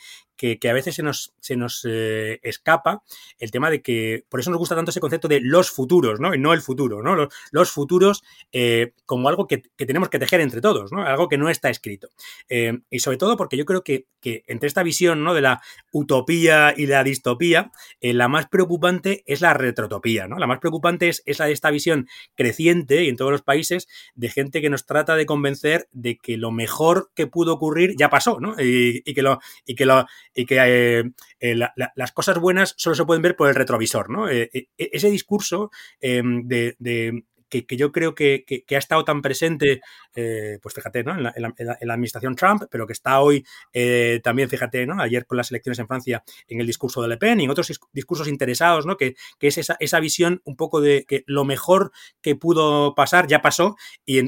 a 0.69 0.73
veces 0.73 0.95
se 0.95 1.03
nos, 1.03 1.33
nos 1.55 1.85
escapa 1.85 3.03
el 3.39 3.51
tema 3.51 3.69
de 3.69 3.81
que 3.81 4.25
por 4.29 4.39
eso 4.39 4.49
nos 4.49 4.59
gusta 4.59 4.75
tanto 4.75 4.91
ese 4.91 4.99
concepto 4.99 5.27
de 5.27 5.39
los 5.41 5.71
futuros, 5.71 6.19
¿no? 6.19 6.35
Y 6.35 6.39
no 6.39 6.53
el 6.53 6.61
futuro, 6.61 7.01
¿no? 7.01 7.29
Los, 7.51 7.71
futuros 7.71 8.23
eh, 8.51 8.93
como 9.05 9.29
algo 9.29 9.47
que, 9.47 9.63
tenemos 9.77 10.09
que 10.09 10.19
tejer 10.19 10.41
entre 10.41 10.61
todos, 10.61 10.91
¿no? 10.91 11.05
Algo 11.05 11.29
que 11.29 11.37
no 11.37 11.49
está 11.49 11.69
escrito. 11.69 12.09
Eh, 12.49 12.79
y 12.89 12.99
sobre 12.99 13.17
todo 13.17 13.37
porque 13.37 13.57
yo 13.57 13.65
creo 13.65 13.83
que, 13.83 14.05
entre 14.21 14.67
esta 14.67 14.83
visión. 14.83 15.23
De 15.33 15.41
la 15.41 15.61
utopía 15.91 16.73
y 16.75 16.82
la 16.87 17.03
distopía, 17.03 17.71
eh, 18.01 18.13
la 18.13 18.27
más 18.27 18.47
preocupante 18.47 19.23
es 19.25 19.41
la 19.41 19.53
retrotopía, 19.53 20.27
¿no? 20.27 20.37
La 20.37 20.47
más 20.47 20.59
preocupante 20.59 21.09
es, 21.09 21.23
esa 21.25 21.49
esta 21.49 21.71
visión 21.71 22.07
creciente 22.35 23.03
y 23.03 23.09
en 23.09 23.15
todos 23.15 23.31
los 23.31 23.41
países 23.41 23.87
de 24.15 24.29
gente 24.29 24.61
que 24.61 24.69
nos 24.69 24.85
trata 24.85 25.15
de 25.15 25.25
convencer 25.25 25.87
de 25.91 26.17
que 26.17 26.37
lo 26.37 26.51
mejor 26.51 27.11
que 27.15 27.27
pudo 27.27 27.53
ocurrir 27.53 27.95
ya 27.97 28.09
pasó, 28.09 28.39
¿no? 28.39 28.55
Y, 28.59 29.01
que 29.03 29.23
y 29.65 29.75
y 30.43 31.55
las 31.55 32.11
cosas 32.13 32.39
buenas 32.39 32.73
solo 32.77 32.95
se 32.95 33.05
pueden 33.05 33.21
ver 33.21 33.35
por 33.35 33.49
el 33.49 33.55
retrovisor 33.55 34.09
¿no? 34.09 34.29
Eh, 34.29 34.49
eh, 34.53 34.67
ese 34.77 35.09
discurso 35.09 35.71
em, 35.99 36.47
de, 36.47 37.23
que, 37.61 37.77
yo 37.77 37.91
creo 37.91 38.15
que, 38.15 38.45
ha 38.71 38.77
estado 38.77 39.03
tan 39.05 39.21
presente, 39.21 39.81
eh, 40.15 40.59
pues 40.61 40.73
fíjate, 40.73 41.03
¿no? 41.03 41.15
En 41.15 41.23
la, 41.23 41.93
administración 41.93 42.35
Trump, 42.35 42.63
pero 42.71 42.87
que 42.87 42.93
está 42.93 43.19
hoy 43.19 43.45
también, 44.23 44.49
fíjate, 44.49 44.85
¿no? 44.85 45.01
Ayer 45.01 45.25
con 45.25 45.37
las 45.37 45.51
elecciones 45.51 45.79
en 45.79 45.87
Francia, 45.87 46.23
en 46.47 46.59
el 46.59 46.67
discurso 46.67 47.01
de 47.01 47.07
Le 47.07 47.17
Pen 47.17 47.39
y 47.39 47.45
en 47.45 47.49
otros 47.49 47.71
discursos 47.91 48.27
interesados, 48.27 48.85
¿no? 48.85 48.97
Que, 48.97 49.15
es 49.39 49.57
esa, 49.57 49.75
esa, 49.79 49.99
visión 49.99 50.41
un 50.45 50.55
poco 50.55 50.79
de 50.81 51.05
que 51.05 51.23
lo 51.27 51.43
mejor 51.43 51.91
que 52.21 52.35
pudo 52.35 52.95
pasar 52.95 53.27
ya 53.27 53.41
pasó 53.41 53.75
y, 54.05 54.19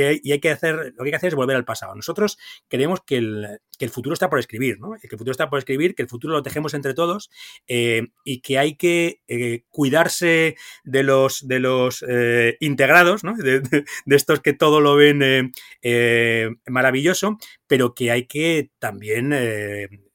hay 0.00 0.40
que 0.40 0.50
hacer, 0.50 0.92
lo 0.96 1.04
que 1.04 1.04
hay 1.04 1.10
que 1.10 1.16
hacer 1.16 1.28
es 1.28 1.34
volver 1.34 1.56
al 1.56 1.64
pasado. 1.64 1.94
Nosotros 1.94 2.38
creemos 2.68 3.00
que 3.00 3.16
el, 3.18 3.60
que 3.76 3.84
el 3.84 3.90
futuro 3.90 4.14
está 4.14 4.30
por 4.30 4.38
escribir, 4.38 4.78
¿no? 4.78 4.92
Que 4.92 5.06
el 5.06 5.18
futuro 5.18 5.32
está 5.32 5.48
por 5.48 5.58
escribir, 5.58 5.94
que 5.94 6.02
el 6.02 6.08
futuro 6.08 6.34
lo 6.34 6.42
tejemos 6.42 6.74
entre 6.74 6.94
todos 6.94 7.30
eh, 7.66 8.08
y 8.24 8.40
que 8.40 8.58
hay 8.58 8.76
que 8.76 9.20
eh, 9.28 9.64
cuidarse 9.70 10.56
de 10.84 11.02
los, 11.02 11.46
de 11.46 11.60
los 11.60 12.04
eh, 12.08 12.56
integrados, 12.60 13.24
¿no? 13.24 13.34
De, 13.36 13.62
estos 14.06 14.40
que 14.40 14.52
todo 14.52 14.80
lo 14.80 14.94
ven 14.94 15.52
maravilloso, 16.66 17.38
pero 17.66 17.94
que 17.94 18.10
hay 18.10 18.26
que 18.26 18.70
también 18.78 19.32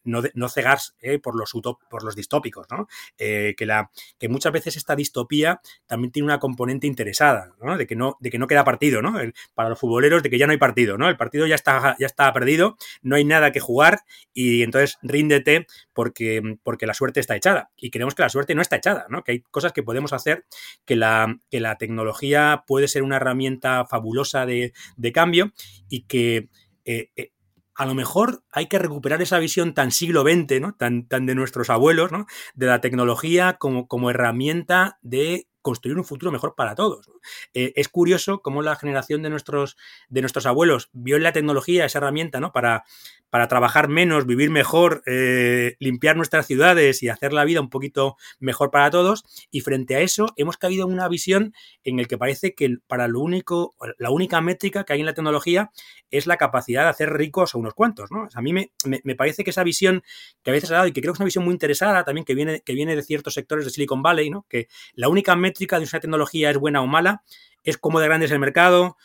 no, 0.10 0.22
no 0.34 0.50
cegar 0.50 0.80
por, 1.22 1.36
los 1.36 1.54
por 1.90 2.04
los 2.04 2.16
distópicos, 2.16 2.68
¿no? 2.70 2.88
que, 3.18 3.56
la, 3.66 3.92
que 4.18 4.30
muchas 4.30 4.52
veces 4.52 4.78
esta 4.78 4.96
distopía 4.96 5.62
también 5.88 6.12
tiene 6.12 6.26
una 6.26 6.40
componente 6.40 6.88
interesada, 6.88 7.54
¿no? 7.62 7.78
De 7.78 7.88
que 7.88 7.96
no, 7.96 8.18
de 8.20 8.30
que 8.30 8.38
no 8.38 8.48
queda 8.48 8.64
partido, 8.64 9.02
¿no? 9.02 9.14
para 9.54 9.70
los 9.70 9.80
futboleros, 9.80 10.24
de 10.24 10.30
que 10.30 10.38
ya 10.38 10.46
no 10.46 10.52
hay 10.52 10.58
partido, 10.58 10.98
¿no? 10.98 11.10
El 11.10 11.18
partido 11.18 11.48
ya 11.48 11.56
está, 11.56 11.96
ya 12.00 12.06
está 12.06 12.32
perdido, 12.34 12.78
no 13.02 13.16
hay 13.16 13.26
nada 13.26 13.52
que 13.52 13.60
jugar 13.60 14.02
y 14.34 14.64
entonces 14.64 14.98
ríndete 15.02 15.68
porque, 15.94 16.58
porque 16.64 16.86
la 16.86 16.94
suerte 16.94 17.20
está 17.20 17.36
echada. 17.36 17.72
Y 17.78 17.92
creemos 17.92 18.16
que 18.16 18.24
la 18.24 18.30
suerte 18.30 18.56
no 18.56 18.62
está 18.62 18.78
echada, 18.78 19.06
¿no? 19.10 19.24
Que 19.24 19.34
hay 19.34 19.40
cosas 19.42 19.74
que 19.74 19.84
podemos 19.84 20.14
hacer, 20.14 20.46
que 20.86 20.96
la, 20.96 21.38
que 21.50 21.60
la 21.60 21.78
tecnología 21.78 22.64
puede 22.68 22.88
ser 22.88 23.04
una 23.04 23.18
herramienta 23.18 23.86
fabulosa 23.86 24.46
de, 24.46 24.74
cambio 25.14 25.54
y 25.90 26.04
que 26.04 26.50
eh, 26.86 27.10
eh, 27.16 27.32
a 27.80 27.86
lo 27.86 27.96
mejor 27.96 28.44
hay 28.52 28.68
que 28.68 28.78
recuperar 28.78 29.22
esa 29.22 29.40
visión 29.40 29.74
tan 29.74 29.92
siglo 29.92 30.24
XX, 30.24 30.60
¿no? 30.60 30.74
tan, 30.74 31.08
tan 31.08 31.26
de 31.26 31.34
nuestros 31.34 31.70
abuelos, 31.70 32.12
¿no? 32.12 32.26
de 32.54 32.66
la 32.66 32.82
tecnología 32.82 33.54
como, 33.54 33.88
como 33.88 34.10
herramienta 34.10 35.00
de 35.02 35.48
construir 35.62 35.98
un 35.98 36.06
futuro 36.06 36.32
mejor 36.32 36.56
para 36.56 36.76
todos. 36.76 37.10
Eh, 37.54 37.74
es 37.76 37.90
curioso 37.90 38.42
cómo 38.42 38.62
la 38.62 38.76
generación 38.76 39.22
de 39.22 39.30
nuestros, 39.30 39.78
de 40.08 40.22
nuestros 40.22 40.46
abuelos 40.46 40.90
vio 40.94 41.18
en 41.18 41.24
la 41.24 41.34
tecnología 41.34 41.86
esa 41.86 42.00
herramienta 42.00 42.40
¿no? 42.40 42.52
para, 42.52 42.84
para 43.30 43.48
trabajar 43.48 43.90
menos, 43.90 44.26
vivir 44.26 44.50
mejor, 44.50 45.04
eh, 45.06 45.76
limpiar 45.80 46.16
nuestras 46.16 46.48
ciudades 46.48 47.04
y 47.04 47.10
hacer 47.10 47.34
la 47.34 47.46
vida 47.46 47.62
un 47.62 47.70
poquito 47.70 48.18
mejor 48.40 48.72
para 48.72 48.90
todos. 48.90 49.24
Y 49.52 49.62
frente 49.62 49.96
a 49.96 50.00
eso 50.00 50.34
hemos 50.38 50.58
caído 50.58 50.88
en 50.88 50.94
una 50.94 51.08
visión 51.08 51.54
en 51.84 52.00
el 52.00 52.08
que 52.08 52.18
parece 52.18 52.56
que 52.56 52.78
para 52.88 53.08
lo 53.08 53.20
único, 53.20 53.76
la 53.98 54.12
única 54.12 54.42
métrica 54.42 54.84
que 54.84 54.94
hay 54.94 55.00
en 55.02 55.06
la 55.06 55.14
tecnología 55.14 55.72
es 56.12 56.26
la 56.26 56.38
capacidad 56.38 56.84
de 56.84 56.90
hacer 56.90 57.14
ricos 57.14 57.54
a 57.54 57.58
unos 57.58 57.74
cuantos. 57.74 58.12
¿no? 58.12 58.28
a 58.34 58.42
mí 58.42 58.54
me, 58.54 58.72
me, 58.86 59.16
parece 59.16 59.44
que 59.44 59.52
esa 59.52 59.64
visión 59.64 60.04
que 60.44 60.52
a 60.52 60.54
veces 60.54 60.72
ha 60.72 60.76
dado 60.76 60.88
y 60.88 60.92
que 60.92 61.02
creo 61.02 61.14
que 61.14 61.18
es 61.18 61.20
una 61.20 61.26
visión 61.26 61.44
muy 61.44 61.54
interesada 61.54 62.04
también 62.04 62.26
que 62.26 62.34
viene, 62.34 62.62
que 62.62 62.74
viene 62.74 62.96
de 62.96 63.04
ciertos 63.04 63.34
sectores 63.34 63.66
de 63.66 63.72
Silicon 63.72 64.02
Valley, 64.02 64.30
¿no? 64.30 64.46
que 64.50 64.68
la 64.94 65.10
única 65.10 65.36
métrica 65.36 65.49
de 65.54 65.78
una 65.78 66.00
tecnología 66.00 66.50
es 66.50 66.58
buena 66.58 66.82
o 66.82 66.88
mala 66.88 67.24
es 67.64 67.78
cómo 67.78 68.00
de 68.00 68.08
grande 68.08 68.26
es 68.26 68.32
el 68.32 68.40
mercado, 68.40 68.98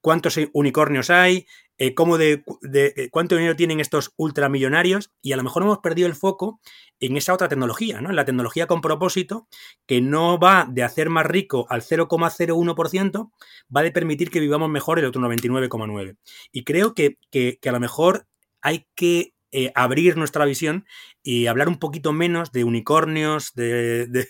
cuántos 0.00 0.38
unicornios 0.52 1.10
hay, 1.10 1.46
eh, 1.78 1.94
cómo 1.94 2.16
de, 2.16 2.44
eh, 2.72 3.08
cuánto 3.10 3.36
dinero 3.36 3.56
tienen 3.56 3.80
estos 3.80 4.12
ultramillonarios 4.16 5.10
y 5.20 5.32
a 5.32 5.36
lo 5.36 5.42
mejor 5.42 5.62
hemos 5.62 5.78
perdido 5.78 6.08
el 6.08 6.14
foco 6.14 6.60
en 7.00 7.16
esa 7.16 7.34
otra 7.34 7.48
tecnología, 7.48 8.00
¿no? 8.00 8.10
En 8.10 8.16
la 8.16 8.24
tecnología 8.24 8.66
con 8.66 8.80
propósito 8.80 9.48
que 9.86 10.00
no 10.00 10.38
va 10.38 10.66
de 10.70 10.82
hacer 10.82 11.10
más 11.10 11.26
rico 11.26 11.66
al 11.68 11.82
0,01%, 11.82 13.32
va 13.74 13.82
de 13.82 13.92
permitir 13.92 14.30
que 14.30 14.40
vivamos 14.40 14.70
mejor 14.70 14.98
el 14.98 15.04
otro 15.06 15.20
99,9%. 15.20 16.16
Y 16.52 16.64
creo 16.64 16.94
que, 16.94 17.18
que 17.30 17.58
a 17.68 17.72
lo 17.72 17.80
mejor 17.80 18.26
hay 18.62 18.86
que 18.94 19.34
eh, 19.58 19.72
abrir 19.74 20.18
nuestra 20.18 20.44
visión 20.44 20.84
y 21.22 21.46
hablar 21.46 21.68
un 21.68 21.78
poquito 21.78 22.12
menos 22.12 22.52
de 22.52 22.62
unicornios, 22.62 23.54
de, 23.54 24.26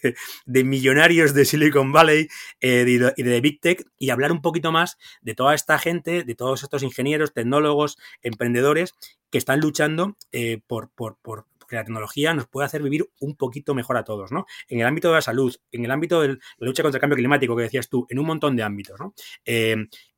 millonarios 0.47 1.35
de 1.35 1.45
Silicon 1.45 1.91
Valley 1.91 2.29
eh, 2.61 2.85
y, 2.87 3.23
de, 3.25 3.41
Big 3.41 3.61
Tech 3.61 3.85
y 3.99 4.11
hablar 4.11 4.31
un 4.31 4.41
poquito 4.41 4.71
más 4.71 4.99
de 5.23 5.35
toda 5.35 5.57
esta 5.57 5.81
gente, 5.81 6.23
de 6.23 6.35
todos 6.37 6.63
estos 6.63 6.85
ingenieros, 6.85 7.35
tecnólogos, 7.35 7.99
emprendedores 8.23 8.95
que 9.29 9.39
están 9.39 9.59
luchando 9.59 10.17
eh, 10.31 10.61
por, 10.65 10.91
por, 10.91 11.17
por 11.23 11.47
que 11.69 11.75
la 11.75 11.83
tecnología 11.83 12.33
nos 12.33 12.47
puede 12.47 12.67
hacer 12.67 12.81
vivir 12.81 13.11
un 13.19 13.35
poquito 13.35 13.75
mejor 13.75 13.97
a 13.97 14.05
todos, 14.05 14.31
¿no? 14.31 14.47
En 14.69 14.79
el 14.79 14.87
ámbito 14.87 15.09
de 15.09 15.15
la 15.15 15.23
salud, 15.23 15.57
en 15.73 15.85
el 15.85 15.91
ámbito 15.91 16.21
de 16.21 16.29
la 16.29 16.37
lucha 16.59 16.85
contra 16.85 16.99
el 16.99 17.01
cambio 17.01 17.17
climático 17.17 17.57
que 17.57 17.65
decías 17.65 17.89
tú, 17.89 18.07
en 18.09 18.21
un 18.21 18.27
montón 18.27 18.55
de 18.55 18.63
ámbitos, 18.63 19.01
¿no? 19.01 19.15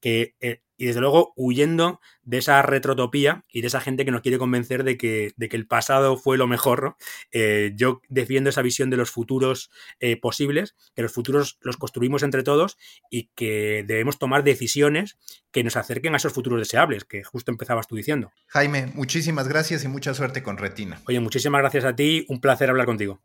Que 0.01 0.35
y 0.79 0.87
desde 0.87 1.01
luego 1.01 1.33
huyendo 1.37 2.01
de 2.23 2.39
esa 2.39 2.63
retrotopía 2.63 3.45
y 3.53 3.61
de 3.61 3.67
esa 3.67 3.81
gente 3.81 4.05
que 4.05 4.13
nos 4.13 4.23
quiere 4.23 4.39
convencer 4.39 4.85
de 4.85 4.97
que, 4.97 5.33
de 5.37 5.49
que 5.49 5.57
el 5.57 5.67
pasado 5.67 6.17
fue 6.17 6.39
lo 6.39 6.47
mejor. 6.47 6.97
Eh, 7.33 7.73
yo 7.75 8.01
defiendo 8.09 8.49
esa 8.49 8.63
visión 8.63 8.89
de 8.89 8.97
los 8.97 9.11
futuros 9.11 9.71
eh, 9.99 10.17
posibles, 10.17 10.77
que 10.95 11.03
los 11.03 11.13
futuros 11.13 11.59
los 11.61 11.77
construimos 11.77 12.23
entre 12.23 12.45
todos 12.45 12.79
y 13.11 13.31
que 13.35 13.85
debemos 13.87 14.19
tomar 14.19 14.45
decisiones 14.45 15.19
que 15.51 15.65
nos 15.65 15.77
acerquen 15.77 16.15
a 16.15 16.19
esos 16.19 16.33
futuros 16.33 16.61
deseables, 16.61 17.05
que 17.05 17.25
justo 17.25 17.51
empezabas 17.51 17.89
tú 17.89 17.97
diciendo. 17.97 18.31
Jaime, 18.47 18.87
muchísimas 18.95 19.49
gracias 19.49 19.83
y 19.83 19.89
mucha 19.89 20.15
suerte 20.15 20.45
con 20.45 20.59
Retina. 20.59 21.01
Oye, 21.09 21.19
muchísimas 21.19 21.61
gracias 21.61 21.85
a 21.85 21.97
ti, 21.97 22.25
un 22.29 22.41
placer 22.41 22.71
hablar 22.71 22.87
contigo. 22.87 23.21